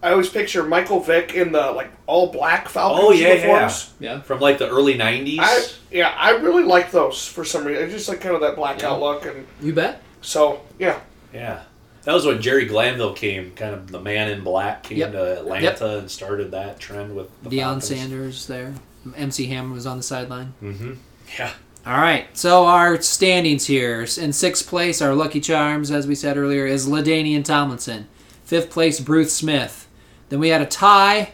I 0.00 0.12
always 0.12 0.28
picture 0.28 0.62
Michael 0.62 1.00
Vick 1.00 1.34
in 1.34 1.50
the 1.50 1.72
like 1.72 1.90
all 2.06 2.28
black 2.30 2.68
Falcons 2.68 3.00
Oh, 3.04 3.10
yeah, 3.10 3.32
uniforms. 3.34 3.92
yeah 3.98 4.20
From 4.20 4.38
like 4.38 4.58
the 4.58 4.68
early 4.68 4.94
'90s. 4.96 5.38
I 5.40 5.66
yeah, 5.90 6.14
I 6.16 6.36
really 6.36 6.62
like 6.62 6.92
those 6.92 7.26
for 7.26 7.44
some 7.44 7.64
reason. 7.64 7.82
It's 7.82 7.92
just 7.92 8.08
like 8.08 8.20
kind 8.20 8.36
of 8.36 8.42
that 8.42 8.54
blackout 8.54 8.80
Yeah. 9.00 9.06
look, 9.06 9.26
and 9.26 9.44
you 9.60 9.72
bet 9.74 10.02
so 10.20 10.60
yeah, 10.78 11.00
yeah, 11.34 11.62
that 12.04 12.12
was 12.12 12.24
when 12.26 12.40
Jerry 12.40 12.64
Glanville 12.66 13.12
came. 13.14 13.52
Kind 13.52 13.74
of 13.74 13.90
the 13.90 14.00
Man 14.00 14.28
in 14.30 14.42
Black 14.42 14.82
came 14.84 14.98
Yep. 14.98 15.12
to 15.12 15.38
Atlanta 15.40 15.98
and 15.98 16.10
started 16.10 16.50
that 16.52 16.78
trend 16.80 17.14
with 17.14 17.28
the 17.42 17.50
Deion 17.50 17.60
Falcons. 17.62 17.86
Sanders 17.88 18.46
there 18.46 18.74
MC 19.16 19.46
Hammer 19.46 19.74
was 19.74 19.86
on 19.86 19.96
the 19.96 20.02
sideline 20.02 20.52
Mm-hmm. 20.62 20.92
Yeah. 21.38 21.52
All 21.86 21.96
right, 21.96 22.26
so 22.36 22.66
our 22.66 23.00
standings 23.00 23.66
here. 23.66 24.00
In 24.18 24.34
sixth 24.34 24.66
place, 24.68 25.00
our 25.00 25.14
Lucky 25.14 25.40
Charms, 25.40 25.90
as 25.90 26.06
we 26.06 26.14
said 26.14 26.36
earlier, 26.36 26.66
is 26.66 26.86
LaDainian 26.86 27.42
Tomlinson. 27.42 28.06
Fifth 28.44 28.68
place, 28.70 29.00
Bruce 29.00 29.32
Smith. 29.32 29.88
Then 30.28 30.40
we 30.40 30.50
had 30.50 30.60
a 30.60 30.66
tie, 30.66 31.32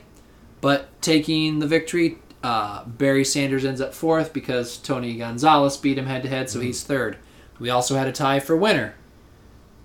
but 0.60 0.88
taking 1.02 1.58
the 1.58 1.66
victory, 1.66 2.18
uh, 2.44 2.84
Barry 2.84 3.24
Sanders 3.24 3.64
ends 3.64 3.80
up 3.80 3.92
fourth 3.92 4.32
because 4.32 4.76
Tony 4.76 5.16
Gonzalez 5.16 5.76
beat 5.78 5.98
him 5.98 6.06
head 6.06 6.22
to 6.22 6.28
head, 6.28 6.48
so 6.48 6.60
he's 6.60 6.84
third. 6.84 7.16
We 7.58 7.68
also 7.68 7.96
had 7.96 8.06
a 8.06 8.12
tie 8.12 8.38
for 8.38 8.56
winner, 8.56 8.94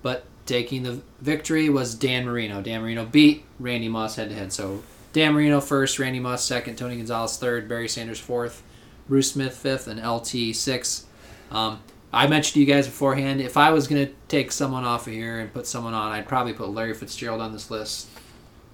but 0.00 0.24
taking 0.46 0.82
the 0.82 1.00
victory 1.20 1.68
was 1.68 1.94
Dan 1.94 2.24
Marino. 2.24 2.62
Dan 2.62 2.82
Marino 2.82 3.04
beat 3.04 3.44
Randy 3.58 3.88
Moss 3.88 4.16
head 4.16 4.28
to 4.30 4.34
head, 4.34 4.52
so 4.52 4.82
Dan 5.12 5.34
Marino 5.34 5.60
first, 5.60 5.98
Randy 5.98 6.20
Moss 6.20 6.44
second, 6.44 6.76
Tony 6.76 6.96
Gonzalez 6.96 7.36
third, 7.36 7.68
Barry 7.68 7.88
Sanders 7.88 8.20
fourth. 8.20 8.62
Bruce 9.08 9.32
Smith 9.32 9.56
fifth 9.56 9.88
and 9.88 10.00
LT 10.04 10.54
sixth. 10.54 11.06
Um, 11.50 11.80
I 12.12 12.26
mentioned 12.26 12.54
to 12.54 12.60
you 12.60 12.66
guys 12.66 12.86
beforehand, 12.86 13.40
if 13.40 13.56
I 13.56 13.70
was 13.70 13.88
going 13.88 14.06
to 14.06 14.12
take 14.28 14.52
someone 14.52 14.84
off 14.84 15.06
of 15.06 15.12
here 15.12 15.40
and 15.40 15.52
put 15.52 15.66
someone 15.66 15.94
on, 15.94 16.12
I'd 16.12 16.28
probably 16.28 16.52
put 16.52 16.68
Larry 16.68 16.94
Fitzgerald 16.94 17.40
on 17.40 17.52
this 17.52 17.70
list, 17.70 18.08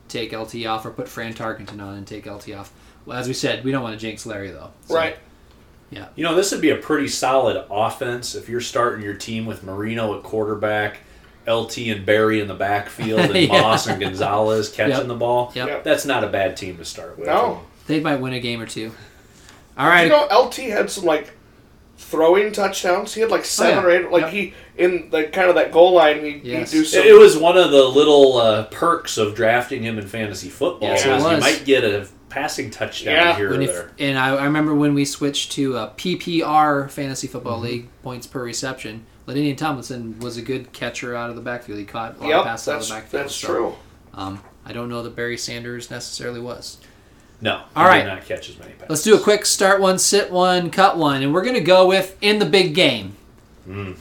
take 0.09 0.33
LT 0.33 0.67
off, 0.67 0.85
or 0.85 0.91
put 0.91 1.09
Fran 1.09 1.35
Tarkenton 1.35 1.81
on 1.81 1.95
and 1.95 2.07
take 2.07 2.27
LT 2.27 2.53
off. 2.53 2.73
Well, 3.07 3.17
as 3.17 3.29
we 3.29 3.35
said, 3.35 3.65
we 3.65 3.71
don't 3.71 3.83
want 3.83 3.95
to 3.95 4.01
jinx 4.01 4.27
Larry, 4.27 4.51
though. 4.51 4.71
So, 4.87 4.95
right. 4.95 5.17
Yeah. 5.91 6.09
You 6.17 6.25
know, 6.25 6.35
this 6.35 6.53
would 6.53 6.61
be 6.61 6.71
a 6.71 6.77
pretty 6.77 7.09
solid 7.09 7.65
offense 7.71 8.35
if 8.35 8.49
you're 8.49 8.61
starting 8.61 9.05
your 9.05 9.15
team 9.15 9.47
with 9.47 9.63
Marino 9.63 10.17
at 10.19 10.25
quarterback, 10.25 10.99
LT 11.49 11.79
and 11.79 12.05
Barry 12.07 12.41
in 12.41 12.49
the 12.49 12.55
backfield, 12.55 13.21
and 13.21 13.35
Yeah. 13.37 13.61
Moss 13.63 13.87
and 13.87 14.01
Gonzalez 14.01 14.69
catching 14.75 14.97
Yep. 14.97 15.07
the 15.07 15.15
ball. 15.15 15.53
Yep. 15.55 15.69
Yep. 15.69 15.85
That's 15.85 16.05
not 16.05 16.25
a 16.25 16.29
bad 16.29 16.57
team 16.57 16.77
to 16.79 16.85
start 16.85 17.19
with. 17.19 17.27
No, 17.29 17.63
They 17.87 18.01
might 18.01 18.17
win 18.17 18.33
a 18.35 18.41
game 18.41 18.61
or 18.61 18.67
two. 18.67 18.93
All 19.77 19.87
right. 19.89 20.05
you 20.05 20.09
know 20.11 20.27
LT 20.31 20.55
had 20.57 20.91
some 20.91 21.05
like 21.05 21.31
throwing 21.97 22.53
touchdowns. 22.53 23.15
He 23.15 23.21
had 23.21 23.31
like 23.31 23.45
seven 23.45 23.85
Oh, 23.85 23.89
yeah. 23.89 23.95
or 23.97 24.07
eight. 24.07 24.11
Like 24.13 24.23
Yep. 24.25 24.33
he 24.33 24.55
in 24.77 25.11
the 25.11 25.25
kind 25.25 25.49
of 25.49 25.55
that 25.57 25.73
goal 25.73 25.93
line. 25.95 26.25
He 26.25 26.41
Yes. 26.43 26.71
he 26.73 26.79
do 26.81 26.85
some. 26.85 27.01
It, 27.01 27.07
it 27.09 27.15
was 27.19 27.37
one 27.37 27.57
of 27.57 27.71
the 27.71 27.85
little 27.85 28.37
uh, 28.39 28.65
perks 28.65 29.19
of 29.19 29.35
drafting 29.35 29.83
him 29.83 29.99
in 29.99 30.07
fantasy 30.07 30.49
football. 30.49 30.89
Yes, 30.91 31.05
it 31.07 31.11
is 31.13 31.23
You 31.23 31.29
was. 31.31 31.41
might 31.41 31.65
get 31.65 31.85
a 31.85 32.07
passing 32.29 32.71
touchdown 32.71 33.15
Yeah. 33.15 33.37
here 33.37 33.51
When 33.51 33.61
or 33.61 33.63
if, 33.63 33.73
there. 33.73 33.91
and 33.99 34.19
I, 34.19 34.37
I 34.37 34.45
remember 34.45 34.75
when 34.75 34.95
we 34.95 35.05
switched 35.05 35.53
to 35.53 35.77
a 35.77 35.89
PPR 35.97 36.91
Fantasy 36.91 37.27
Football 37.27 37.55
Mm-hmm. 37.55 37.65
League 37.65 37.89
points 38.03 38.27
per 38.27 38.43
reception. 38.43 39.07
LaDainian 39.29 39.59
Tomlinson 39.59 40.19
was 40.21 40.39
a 40.39 40.43
good 40.43 40.73
catcher 40.73 41.15
out 41.15 41.29
of 41.29 41.37
the 41.37 41.43
backfield. 41.43 41.79
He 41.79 41.85
caught 41.85 42.17
a 42.17 42.21
lot 42.21 42.29
yep, 42.29 42.39
of 42.39 42.45
passes 42.47 42.69
out 42.69 42.81
of 42.81 42.89
the 42.89 42.95
backfield. 42.95 43.25
that's 43.25 43.35
so, 43.35 43.47
true. 43.47 43.75
Um, 44.15 44.43
I 44.65 44.73
don't 44.73 44.89
know 44.89 45.03
that 45.03 45.15
Barry 45.15 45.37
Sanders 45.37 45.91
necessarily 45.91 46.41
was. 46.41 46.79
No, 47.41 47.63
All 47.77 47.85
he 47.85 47.89
right. 47.89 48.03
did 48.05 48.09
not 48.09 48.25
catch 48.25 48.49
as 48.49 48.59
many 48.59 48.73
passes. 48.73 48.89
Let's 48.89 49.03
do 49.03 49.15
a 49.15 49.21
quick 49.21 49.45
start 49.45 49.83
one, 49.83 49.99
sit 49.99 50.31
one, 50.31 50.71
cut 50.71 50.97
one, 50.97 51.23
and 51.23 51.35
we're 51.35 51.43
going 51.43 51.55
to 51.55 51.61
go 51.61 51.87
with 51.87 52.17
in 52.23 52.39
the 52.39 52.47
big 52.47 52.75
game. 52.75 53.17
Mm. 53.69 53.99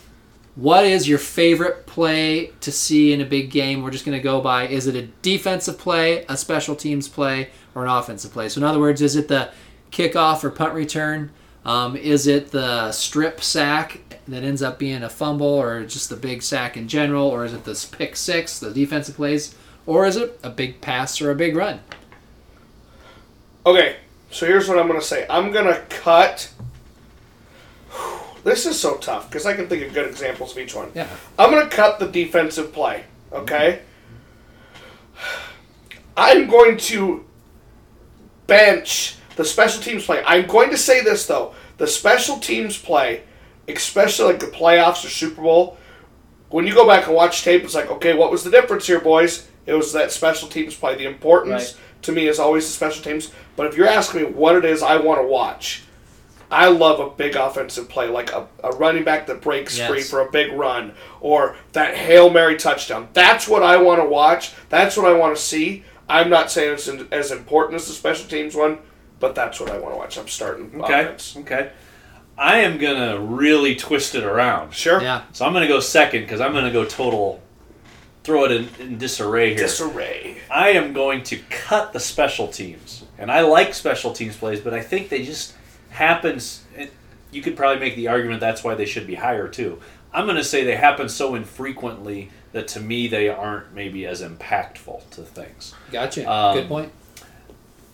What 0.55 0.85
is 0.85 1.07
your 1.07 1.19
favorite 1.19 1.85
play 1.85 2.51
to 2.61 2.71
see 2.71 3.11
in 3.11 3.19
a 3.19 3.25
big 3.25 3.51
game? 3.51 3.83
We're 3.83 3.91
just 3.91 4.05
going 4.05 4.17
to 4.17 4.23
go 4.23 4.39
by 4.41 4.67
is 4.67 4.87
it 4.87 4.95
a 4.95 5.03
defensive 5.21 5.77
play, 5.77 6.25
a 6.29 6.37
special 6.37 6.75
teams 6.75 7.07
play, 7.09 7.49
or 7.75 7.83
an 7.83 7.91
offensive 7.91 8.31
play? 8.31 8.49
So, 8.49 8.59
in 8.59 8.63
other 8.63 8.79
words, 8.79 9.01
is 9.01 9.15
it 9.17 9.27
the 9.27 9.51
kickoff 9.91 10.43
or 10.43 10.49
punt 10.49 10.73
return? 10.73 11.31
Um, 11.63 11.97
is 11.97 12.27
it 12.27 12.51
the 12.51 12.93
strip 12.93 13.41
sack 13.41 13.99
that 14.27 14.43
ends 14.43 14.61
up 14.61 14.77
being 14.79 15.03
a 15.03 15.09
fumble, 15.09 15.47
or 15.47 15.85
just 15.85 16.09
the 16.09 16.15
big 16.15 16.41
sack 16.41 16.75
in 16.77 16.87
general, 16.87 17.27
or 17.27 17.45
is 17.45 17.53
it 17.53 17.63
this 17.63 17.85
pick 17.85 18.15
six, 18.15 18.59
the 18.59 18.71
defensive 18.71 19.15
plays, 19.15 19.55
or 19.85 20.05
is 20.05 20.17
it 20.17 20.39
a 20.43 20.49
big 20.49 20.81
pass 20.81 21.21
or 21.21 21.31
a 21.31 21.35
big 21.35 21.55
run? 21.55 21.79
Okay, 23.65 23.97
so 24.31 24.45
here's 24.45 24.67
what 24.67 24.77
I'm 24.77 24.87
gonna 24.87 25.01
say. 25.01 25.25
I'm 25.29 25.51
gonna 25.51 25.81
cut. 25.89 26.51
This 28.43 28.65
is 28.65 28.79
so 28.79 28.95
tough 28.95 29.29
because 29.29 29.45
I 29.45 29.53
can 29.55 29.67
think 29.67 29.83
of 29.83 29.93
good 29.93 30.07
examples 30.07 30.53
of 30.53 30.59
each 30.59 30.73
one. 30.73 30.89
Yeah. 30.95 31.07
I'm 31.37 31.51
to 31.51 31.67
cut 31.67 31.99
the 31.99 32.07
defensive 32.07 32.71
play, 32.71 33.03
okay? 33.33 33.81
I'm 36.15 36.47
going 36.47 36.77
to 36.77 37.25
bench 38.47 39.17
the 39.35 39.43
special 39.43 39.83
teams 39.83 40.05
play. 40.05 40.23
I'm 40.25 40.47
going 40.47 40.69
to 40.69 40.77
say 40.77 41.03
this, 41.03 41.27
though. 41.27 41.53
The 41.77 41.87
special 41.87 42.39
teams 42.39 42.77
play, 42.77 43.23
especially 43.67 44.25
like 44.33 44.39
the 44.39 44.47
playoffs 44.47 45.03
or 45.05 45.09
Super 45.09 45.41
Bowl, 45.41 45.77
when 46.49 46.65
you 46.65 46.73
go 46.73 46.87
back 46.87 47.07
and 47.07 47.15
watch 47.15 47.43
tape, 47.43 47.63
it's 47.63 47.75
like, 47.75 47.89
okay, 47.91 48.13
what 48.13 48.31
was 48.31 48.43
the 48.43 48.51
difference 48.51 48.87
here, 48.87 48.99
boys? 49.01 49.47
It 49.65 49.73
was 49.73 49.91
that 49.93 50.11
special 50.11 50.47
teams 50.47 50.75
play. 50.75 50.95
The 50.95 51.05
importance 51.05 51.73
Right. 51.73 51.81
to 52.03 52.11
me 52.13 52.27
is 52.27 52.39
always 52.39 52.65
the 52.65 52.71
special 52.71 53.03
teams. 53.03 53.31
But 53.57 53.65
if 53.67 53.75
you're 53.75 53.87
asking 53.87 54.21
me 54.21 54.27
what 54.29 54.55
it 54.55 54.63
is 54.63 54.81
I 54.81 54.97
want 54.97 55.19
to 55.21 55.27
watch, 55.27 55.83
I 56.49 56.69
love 56.69 57.01
a 57.01 57.09
big 57.09 57.35
offensive 57.35 57.89
play, 57.89 58.07
like 58.07 58.31
a, 58.31 58.47
a 58.63 58.71
running 58.71 59.03
back 59.03 59.27
that 59.27 59.41
breaks 59.41 59.77
Yes. 59.77 59.89
free 59.89 60.01
for 60.01 60.21
a 60.21 60.31
big 60.31 60.53
run, 60.53 60.93
or 61.19 61.57
that 61.73 61.95
Hail 61.95 62.29
Mary 62.29 62.55
touchdown. 62.55 63.09
That's 63.11 63.49
what 63.49 63.63
I 63.63 63.75
want 63.75 64.01
to 64.01 64.07
watch. 64.07 64.53
That's 64.69 64.95
what 64.95 65.05
I 65.05 65.11
want 65.13 65.35
to 65.35 65.41
see. 65.41 65.83
I'm 66.07 66.29
not 66.29 66.49
saying 66.49 66.75
it's 66.75 66.87
in, 66.87 67.05
as 67.11 67.31
important 67.31 67.75
as 67.75 67.87
the 67.87 67.93
special 67.93 68.29
teams 68.29 68.55
one, 68.55 68.77
but 69.19 69.35
that's 69.35 69.59
what 69.59 69.69
I 69.69 69.77
want 69.77 69.93
to 69.95 69.97
watch. 69.97 70.17
I'm 70.17 70.29
starting 70.29 70.71
Okay. 70.81 71.01
offense. 71.01 71.35
Okay. 71.39 71.71
I 72.37 72.59
am 72.59 72.77
gonna 72.77 73.19
really 73.19 73.75
twist 73.75 74.15
it 74.15 74.23
around. 74.23 74.73
Sure. 74.73 75.01
Yeah. 75.01 75.23
So 75.31 75.45
I'm 75.45 75.53
gonna 75.53 75.67
go 75.67 75.79
second 75.79 76.21
because 76.21 76.41
I'm 76.41 76.53
gonna 76.53 76.71
go 76.71 76.85
total. 76.85 77.41
Throw 78.23 78.43
it 78.43 78.51
in, 78.51 78.69
in 78.79 78.97
disarray 78.97 79.49
here. 79.51 79.59
Disarray. 79.59 80.37
I 80.51 80.71
am 80.71 80.91
going 80.91 81.23
to 81.23 81.37
cut 81.49 81.93
the 81.93 81.99
special 81.99 82.49
teams, 82.49 83.05
and 83.17 83.31
I 83.31 83.41
like 83.41 83.73
special 83.73 84.11
teams 84.11 84.35
plays, 84.35 84.59
but 84.59 84.73
I 84.73 84.81
think 84.81 85.07
they 85.07 85.23
just 85.23 85.55
happens. 85.91 86.65
It, 86.75 86.91
you 87.31 87.41
could 87.41 87.55
probably 87.55 87.79
make 87.79 87.95
the 87.95 88.09
argument 88.09 88.41
that's 88.41 88.63
why 88.65 88.75
they 88.75 88.85
should 88.85 89.07
be 89.07 89.15
higher 89.15 89.47
too. 89.47 89.79
I'm 90.13 90.25
going 90.25 90.37
to 90.37 90.43
say 90.43 90.63
they 90.63 90.75
happen 90.75 91.09
so 91.09 91.35
infrequently 91.35 92.31
that 92.51 92.67
to 92.69 92.79
me 92.79 93.07
they 93.07 93.29
aren't 93.29 93.73
maybe 93.73 94.05
as 94.05 94.21
impactful 94.21 95.09
to 95.11 95.21
things. 95.21 95.75
Gotcha. 95.91 96.29
Um, 96.29 96.57
Good 96.57 96.67
point. 96.67 96.91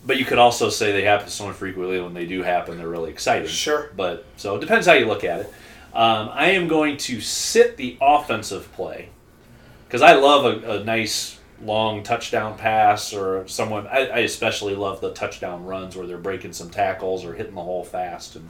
But 0.06 0.18
you 0.18 0.26
could 0.26 0.38
also 0.38 0.70
say 0.70 0.92
they 0.92 1.04
happen 1.04 1.30
so 1.30 1.48
infrequently 1.48 2.02
when 2.02 2.14
they 2.14 2.26
do 2.26 2.44
happen, 2.44 2.78
they're 2.78 2.90
really 2.90 3.10
exciting. 3.10 3.48
Sure. 3.48 3.90
But 3.96 4.26
so 4.36 4.56
it 4.56 4.60
depends 4.60 4.86
how 4.86 4.94
you 4.94 5.06
look 5.06 5.24
at 5.24 5.42
it. 5.42 5.54
Um, 5.94 6.30
I 6.34 6.52
am 6.52 6.68
going 6.68 6.98
to 6.98 7.22
sit 7.22 7.78
the 7.78 7.98
offensive 8.02 8.72
play 8.74 9.10
because 9.88 10.02
I 10.02 10.14
love 10.14 10.46
a, 10.46 10.80
a 10.80 10.84
nice 10.84 11.40
long 11.62 12.04
touchdown 12.04 12.58
pass 12.58 13.14
or 13.14 13.48
someone. 13.48 13.88
I, 13.88 14.08
I 14.08 14.18
especially 14.20 14.76
love 14.76 15.02
the 15.02 15.14
touchdown 15.14 15.66
runs 15.66 15.96
where 15.96 16.08
they're 16.08 16.18
breaking 16.18 16.54
some 16.54 16.70
tackles 16.70 17.24
or 17.24 17.34
hitting 17.36 17.56
the 17.56 17.62
hole 17.64 17.84
fast 17.84 18.36
and 18.36 18.50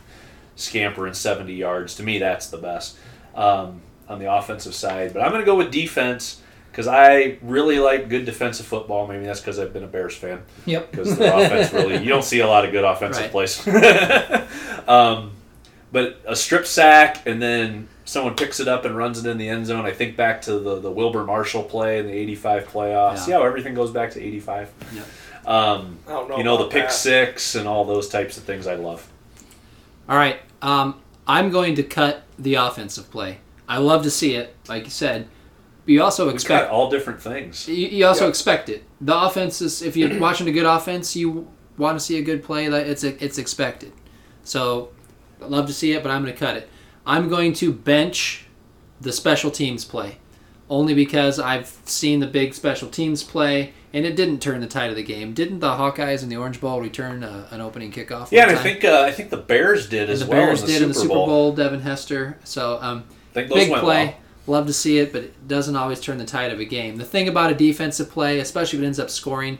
scampering 0.55 1.13
70 1.13 1.53
yards. 1.53 1.95
To 1.95 2.03
me, 2.03 2.17
that's 2.17 2.47
the 2.47 2.57
best 2.57 2.97
um, 3.35 3.81
on 4.07 4.19
the 4.19 4.33
offensive 4.33 4.73
side. 4.73 5.13
But 5.13 5.21
I'm 5.21 5.29
going 5.29 5.41
to 5.41 5.45
go 5.45 5.55
with 5.55 5.71
defense 5.71 6.41
because 6.73 6.87
I 6.87 7.37
really 7.43 7.77
like 7.79 8.09
good 8.09 8.25
defensive 8.25 8.65
football. 8.65 9.05
Maybe 9.07 9.25
that's 9.25 9.39
because 9.39 9.59
I've 9.59 9.71
been 9.71 9.83
a 9.83 9.87
Bears 9.87 10.15
fan 10.15 10.41
Yep. 10.65 10.89
because 10.91 11.15
the 11.17 11.33
offense 11.35 11.71
really 11.71 11.97
you 12.03 12.09
don't 12.09 12.23
see 12.23 12.39
a 12.39 12.47
lot 12.47 12.65
of 12.65 12.71
good 12.71 12.83
offensive 12.83 13.21
Right. 13.23 13.31
plays. 13.31 13.65
um, 14.87 15.31
but 15.91 16.19
a 16.27 16.35
strip 16.35 16.65
sack 16.65 17.25
and 17.27 17.41
then 17.41 17.87
someone 18.05 18.35
picks 18.35 18.59
it 18.59 18.67
up 18.67 18.85
and 18.85 18.97
runs 18.97 19.23
it 19.23 19.29
in 19.29 19.37
the 19.37 19.47
end 19.47 19.65
zone. 19.67 19.85
I 19.85 19.91
think 19.91 20.17
back 20.17 20.41
to 20.43 20.59
the, 20.59 20.79
the 20.79 20.91
Wilber 20.91 21.23
Marshall 21.23 21.63
play 21.63 21.99
in 21.99 22.07
the 22.07 22.13
'85 22.13 22.67
playoffs. 22.69 23.15
Yeah. 23.15 23.21
See 23.21 23.31
how 23.31 23.43
everything 23.43 23.73
goes 23.75 23.91
back 23.91 24.11
to 24.11 24.21
'85. 24.21 24.71
Yep. 24.93 25.05
Um, 25.45 25.99
I 26.07 26.11
don't 26.11 26.29
know. 26.29 26.37
you 26.37 26.43
know 26.43 26.57
the 26.57 26.69
pick 26.69 26.85
that. 26.85 26.91
six 26.91 27.55
and 27.55 27.67
all 27.67 27.85
those 27.85 28.09
types 28.09 28.37
of 28.37 28.43
things. 28.43 28.65
I 28.65 28.75
love. 28.75 29.07
All 30.09 30.17
right. 30.17 30.39
Um, 30.61 30.99
I'm 31.27 31.51
going 31.51 31.75
to 31.75 31.83
cut 31.83 32.23
the 32.39 32.55
offensive 32.55 33.09
play. 33.11 33.37
I 33.67 33.77
love 33.77 34.03
to 34.03 34.11
see 34.11 34.35
it, 34.35 34.55
like 34.67 34.85
you 34.85 34.89
said. 34.89 35.27
But 35.85 35.91
you 35.91 36.01
also 36.03 36.29
expect 36.29 36.71
all 36.71 36.89
different 36.89 37.21
things. 37.21 37.67
you, 37.67 37.87
you 37.87 38.05
also 38.05 38.23
Yeah. 38.25 38.29
expect 38.29 38.69
it. 38.69 38.83
The 39.01 39.17
offense 39.17 39.61
is 39.61 39.81
if 39.81 39.97
you're 39.97 40.19
watching 40.27 40.47
a 40.47 40.51
good 40.51 40.65
offense, 40.65 41.15
you 41.15 41.47
want 41.77 41.97
to 41.99 42.03
see 42.03 42.17
a 42.17 42.21
good 42.21 42.43
play. 42.43 42.67
That 42.69 42.87
it's 42.87 43.03
it's 43.03 43.37
expected. 43.37 43.91
So 44.43 44.89
I 45.41 45.45
love 45.47 45.67
to 45.67 45.73
see 45.73 45.91
it, 45.93 46.03
but 46.03 46.11
I'm 46.11 46.21
going 46.23 46.33
to 46.33 46.39
cut 46.39 46.55
it. 46.57 46.69
I'm 47.05 47.27
going 47.29 47.53
to 47.53 47.73
bench 47.73 48.45
the 49.01 49.11
special 49.11 49.51
teams 49.51 49.83
play, 49.83 50.17
only 50.69 50.93
because 50.93 51.37
I've 51.39 51.67
seen 51.85 52.21
the 52.21 52.27
big 52.27 52.53
special 52.53 52.87
teams 52.89 53.21
play, 53.23 53.73
and 53.91 54.05
it 54.05 54.15
didn't 54.15 54.39
turn 54.41 54.61
the 54.61 54.67
tide 54.67 54.89
of 54.89 54.95
the 54.95 55.03
game. 55.03 55.33
Didn't 55.33 55.59
the 55.59 55.71
Hawkeyes 55.75 56.23
and 56.23 56.31
the 56.31 56.37
Orange 56.37 56.61
Bowl 56.61 56.79
return 56.79 57.25
uh, 57.25 57.47
an 57.51 57.59
opening 57.59 57.91
kickoff? 57.91 58.31
Yeah, 58.31 58.45
one 58.45 58.51
and 58.51 58.59
I 58.59 58.63
think 58.63 58.85
uh, 58.85 59.01
I 59.05 59.11
think 59.11 59.31
the 59.31 59.37
Bears 59.37 59.89
did 59.89 60.09
as 60.09 60.21
the 60.21 60.27
well 60.27 60.45
Bears 60.45 60.61
in 60.61 60.67
the 60.67 60.71
did 60.71 60.77
Super 60.77 60.83
in 60.83 60.87
the 60.89 60.93
Super 60.95 61.13
Bowl. 61.13 61.25
Bowl. 61.25 61.51
Devin 61.53 61.81
Hester. 61.81 62.37
So 62.45 62.79
um, 62.81 63.03
think 63.33 63.49
those 63.49 63.57
big 63.57 63.71
went 63.71 63.83
play. 63.83 64.05
well. 64.05 64.15
Love 64.45 64.67
to 64.67 64.73
see 64.73 64.97
it, 64.99 65.13
but 65.13 65.23
it 65.23 65.47
doesn't 65.47 65.75
always 65.75 66.01
turn 66.01 66.17
the 66.17 66.25
tide 66.25 66.51
of 66.51 66.59
a 66.59 66.65
game. 66.65 66.97
The 66.97 67.05
thing 67.05 67.27
about 67.27 67.51
a 67.51 67.55
defensive 67.55 68.09
play, 68.09 68.39
especially 68.39 68.79
if 68.79 68.83
it 68.83 68.87
ends 68.87 68.99
up 68.99 69.09
scoring, 69.09 69.59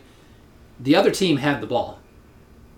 the 0.79 0.95
other 0.95 1.11
team 1.11 1.38
had 1.38 1.61
the 1.61 1.67
ball, 1.67 1.99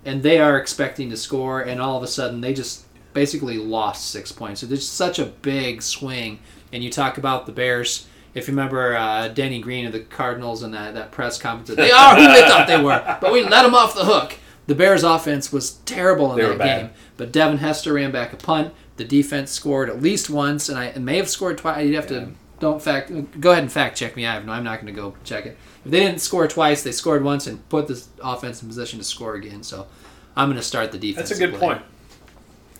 and 0.03 0.21
they 0.21 0.39
are 0.39 0.57
expecting 0.57 1.09
to 1.09 1.17
score, 1.17 1.61
and 1.61 1.81
all 1.81 1.97
of 1.97 2.03
a 2.03 2.07
sudden 2.07 2.41
they 2.41 2.53
just 2.53 2.85
basically 3.13 3.57
lost 3.57 4.11
six 4.11 4.31
points. 4.31 4.61
So 4.61 4.67
there's 4.67 4.87
such 4.87 5.17
a 5.17 5.25
big 5.25 5.81
swing. 5.81 6.39
And 6.71 6.83
you 6.83 6.91
talk 6.91 7.17
about 7.17 7.45
the 7.45 7.51
Bears. 7.53 8.07
If 8.33 8.47
you 8.47 8.51
remember 8.51 8.95
uh, 8.95 9.29
Denny 9.29 9.61
Green 9.61 9.85
of 9.85 9.93
the 9.93 10.01
Cardinals 10.01 10.61
and 10.61 10.73
that, 10.73 10.93
that 10.93 11.11
press 11.11 11.39
conference, 11.39 11.73
they 11.75 11.89
are 11.89 12.15
who 12.15 12.27
they 12.27 12.41
thought 12.41 12.67
they 12.67 12.83
were, 12.83 13.17
but 13.21 13.31
we 13.31 13.43
let 13.43 13.63
them 13.63 13.73
off 13.73 13.95
the 13.95 14.03
hook. 14.03 14.35
The 14.67 14.75
Bears' 14.75 15.03
offense 15.03 15.51
was 15.51 15.73
terrible 15.85 16.31
in 16.31 16.37
They 16.37 16.57
that 16.57 16.81
game, 16.81 16.89
but 17.17 17.31
Devin 17.31 17.59
Hester 17.59 17.93
ran 17.93 18.11
back 18.11 18.33
a 18.33 18.37
punt. 18.37 18.73
The 18.97 19.03
defense 19.03 19.51
scored 19.51 19.89
at 19.89 20.01
least 20.01 20.29
once, 20.29 20.69
and 20.69 20.77
I 20.77 20.85
and 20.85 21.05
may 21.05 21.17
have 21.17 21.29
scored 21.29 21.57
twice. 21.57 21.85
You'd 21.85 21.95
have 21.95 22.09
Yeah. 22.09 22.19
to 22.21 22.31
don't 22.59 22.81
fact 22.81 23.11
go 23.41 23.51
ahead 23.51 23.63
and 23.63 23.71
fact 23.71 23.97
check 23.97 24.15
me. 24.15 24.25
I 24.25 24.33
have 24.33 24.45
no. 24.45 24.53
I'm 24.53 24.63
not 24.63 24.81
going 24.81 24.93
to 24.93 24.99
go 24.99 25.13
check 25.23 25.45
it. 25.45 25.57
If 25.83 25.91
they 25.91 25.99
didn't 25.99 26.19
score 26.19 26.47
twice, 26.47 26.83
they 26.83 26.91
scored 26.91 27.23
once 27.23 27.45
and 27.47 27.67
put 27.69 27.87
this 27.87 28.07
offense 28.23 28.61
in 28.61 28.67
position 28.67 28.97
to 28.97 29.05
score 29.05 29.35
again. 29.35 29.61
So 29.61 29.87
I'm 30.35 30.47
going 30.47 30.57
to 30.57 30.63
start 30.63 30.91
the 30.91 30.97
defense. 30.97 31.29
That's 31.29 31.39
a 31.39 31.47
good 31.47 31.59
point. 31.59 31.81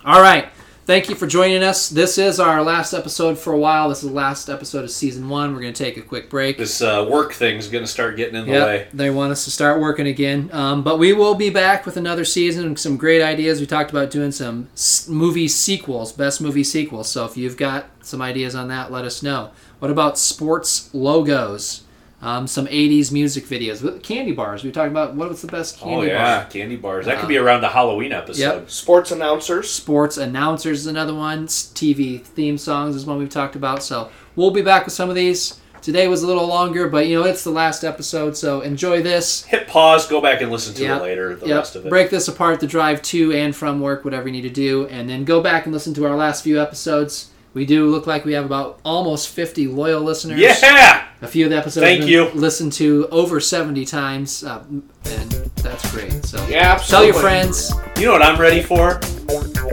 All 0.06 0.22
right. 0.22 0.50
Thank 0.86 1.10
you 1.10 1.16
for 1.16 1.26
joining 1.26 1.64
us. 1.64 1.90
This 1.90 2.20
is 2.20 2.40
our 2.40 2.62
last 2.62 2.94
episode 2.94 3.40
for 3.40 3.52
a 3.54 3.58
while. 3.58 3.90
This 3.90 4.04
is 4.04 4.10
the 4.10 4.16
last 4.16 4.50
episode 4.50 4.84
of 4.84 4.92
season 4.92 5.28
one. 5.30 5.56
We're 5.56 5.62
going 5.62 5.74
to 5.74 5.84
take 5.84 5.98
a 5.98 6.02
quick 6.04 6.30
break. 6.30 6.60
This 6.60 6.80
uh, 6.80 7.08
work 7.10 7.34
thing's 7.34 7.68
going 7.68 7.84
to 7.84 7.90
start 7.90 8.16
getting 8.18 8.36
in 8.36 8.46
the 8.46 8.52
Yep, 8.52 8.68
way. 8.68 8.88
they 8.94 9.10
want 9.10 9.32
us 9.32 9.46
to 9.46 9.52
start 9.52 9.82
working 9.82 10.06
again. 10.06 10.48
Um, 10.54 10.84
but 10.84 11.00
we 11.00 11.12
will 11.12 11.34
be 11.34 11.50
back 11.50 11.88
with 11.88 11.98
another 11.98 12.24
season. 12.24 12.76
Some 12.78 12.98
great 12.98 13.24
ideas. 13.24 13.60
We 13.60 13.66
talked 13.66 13.90
about 13.90 14.12
doing 14.12 14.32
some 14.32 14.70
movie 15.08 15.48
sequels, 15.48 16.12
best 16.12 16.40
movie 16.40 16.64
sequels. 16.64 17.10
So 17.10 17.26
if 17.26 17.36
you've 17.36 17.58
got 17.58 17.88
some 18.02 18.22
ideas 18.22 18.54
on 18.54 18.68
that, 18.68 18.92
let 18.92 19.06
us 19.06 19.24
know. 19.24 19.50
What 19.80 19.90
about 19.90 20.20
sports 20.20 20.92
logos? 20.94 21.82
Um, 22.26 22.48
some 22.48 22.66
80s 22.66 23.12
music 23.12 23.46
videos. 23.46 23.84
With 23.84 24.02
Candy 24.02 24.32
bars. 24.32 24.64
We 24.64 24.72
talked 24.72 24.90
about 24.90 25.14
what 25.14 25.30
was 25.30 25.42
the 25.42 25.48
best 25.48 25.78
candy 25.78 25.94
Oh 25.96 26.00
bar. 26.00 26.08
yeah, 26.08 26.44
candy 26.46 26.76
bars. 26.76 27.06
That 27.06 27.20
could 27.20 27.30
be 27.30 27.38
around 27.38 27.62
the 27.62 27.70
Halloween 27.70 28.12
episode. 28.12 28.42
Yep. 28.42 28.70
Sports 28.72 29.12
announcers. 29.12 29.70
Sports 29.72 30.18
announcers 30.18 30.80
is 30.80 30.88
another 30.88 31.14
one. 31.14 31.46
TV 31.48 32.22
theme 32.22 32.58
songs 32.58 32.96
is 32.96 33.06
one 33.06 33.20
we've 33.20 33.30
talked 33.30 33.56
about. 33.56 33.84
So 33.84 34.10
we'll 34.36 34.50
be 34.52 34.64
back 34.64 34.86
with 34.86 34.94
some 34.96 35.10
of 35.10 35.16
these. 35.16 35.60
Today 35.84 36.08
was 36.08 36.24
a 36.24 36.28
little 36.28 36.48
longer, 36.48 36.90
but 36.90 37.06
you 37.06 37.20
know 37.20 37.26
it's 37.28 37.44
the 37.44 37.52
last 37.52 37.84
episode, 37.84 38.36
so 38.36 38.62
enjoy 38.62 39.04
this. 39.04 39.44
Hit 39.44 39.68
pause, 39.68 40.08
go 40.08 40.20
back 40.20 40.42
and 40.42 40.52
listen 40.52 40.74
to 40.74 40.82
Yep. 40.82 40.98
it 41.00 41.04
later. 41.04 41.36
The 41.36 41.46
Yep. 41.46 41.58
rest 41.58 41.76
of 41.76 41.86
it. 41.86 41.90
Break 41.90 42.10
this 42.10 42.28
apart, 42.28 42.60
the 42.60 42.66
drive 42.66 43.04
to 43.04 43.32
and 43.34 43.56
from 43.56 43.80
work, 43.82 44.04
whatever 44.04 44.28
you 44.28 44.32
need 44.32 44.42
to 44.42 44.50
do, 44.50 44.88
and 44.90 45.08
then 45.08 45.26
go 45.26 45.42
back 45.42 45.66
and 45.66 45.74
listen 45.74 45.94
to 45.94 46.06
our 46.08 46.16
last 46.16 46.44
few 46.44 46.60
episodes. 46.60 47.28
We 47.54 47.68
do 47.68 47.86
look 47.88 48.08
like 48.08 48.26
we 48.26 48.34
have 48.34 48.46
about 48.46 48.80
almost 48.84 49.30
50 49.30 49.68
loyal 49.68 50.02
listeners. 50.02 50.40
Yeah. 50.40 51.04
A 51.26 51.28
few 51.28 51.46
of 51.46 51.50
the 51.50 51.58
episodes 51.58 51.84
Thank 51.84 52.06
you. 52.06 52.30
listened 52.36 52.72
to 52.74 53.08
over 53.10 53.40
70 53.40 53.84
times, 53.86 54.44
uh, 54.44 54.64
and 55.06 55.32
that's 55.56 55.92
great. 55.92 56.24
So 56.24 56.46
Yeah, 56.48 56.76
tell 56.78 57.04
your 57.04 57.16
friends. 57.16 57.74
You 57.98 58.06
know 58.06 58.12
what 58.12 58.22
I'm 58.22 58.40
ready 58.40 58.62
for? 58.62 59.02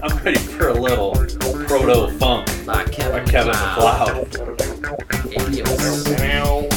I'm 0.03 0.16
ready 0.24 0.38
for 0.38 0.68
a 0.68 0.72
little 0.72 1.12
proto 1.66 2.11
funk 2.16 2.46
By 2.64 2.84
Kevin, 2.84 3.26
by 3.26 3.30
Kevin. 3.30 3.53
MacLeod. 3.53 4.32
Meow. 6.20 6.72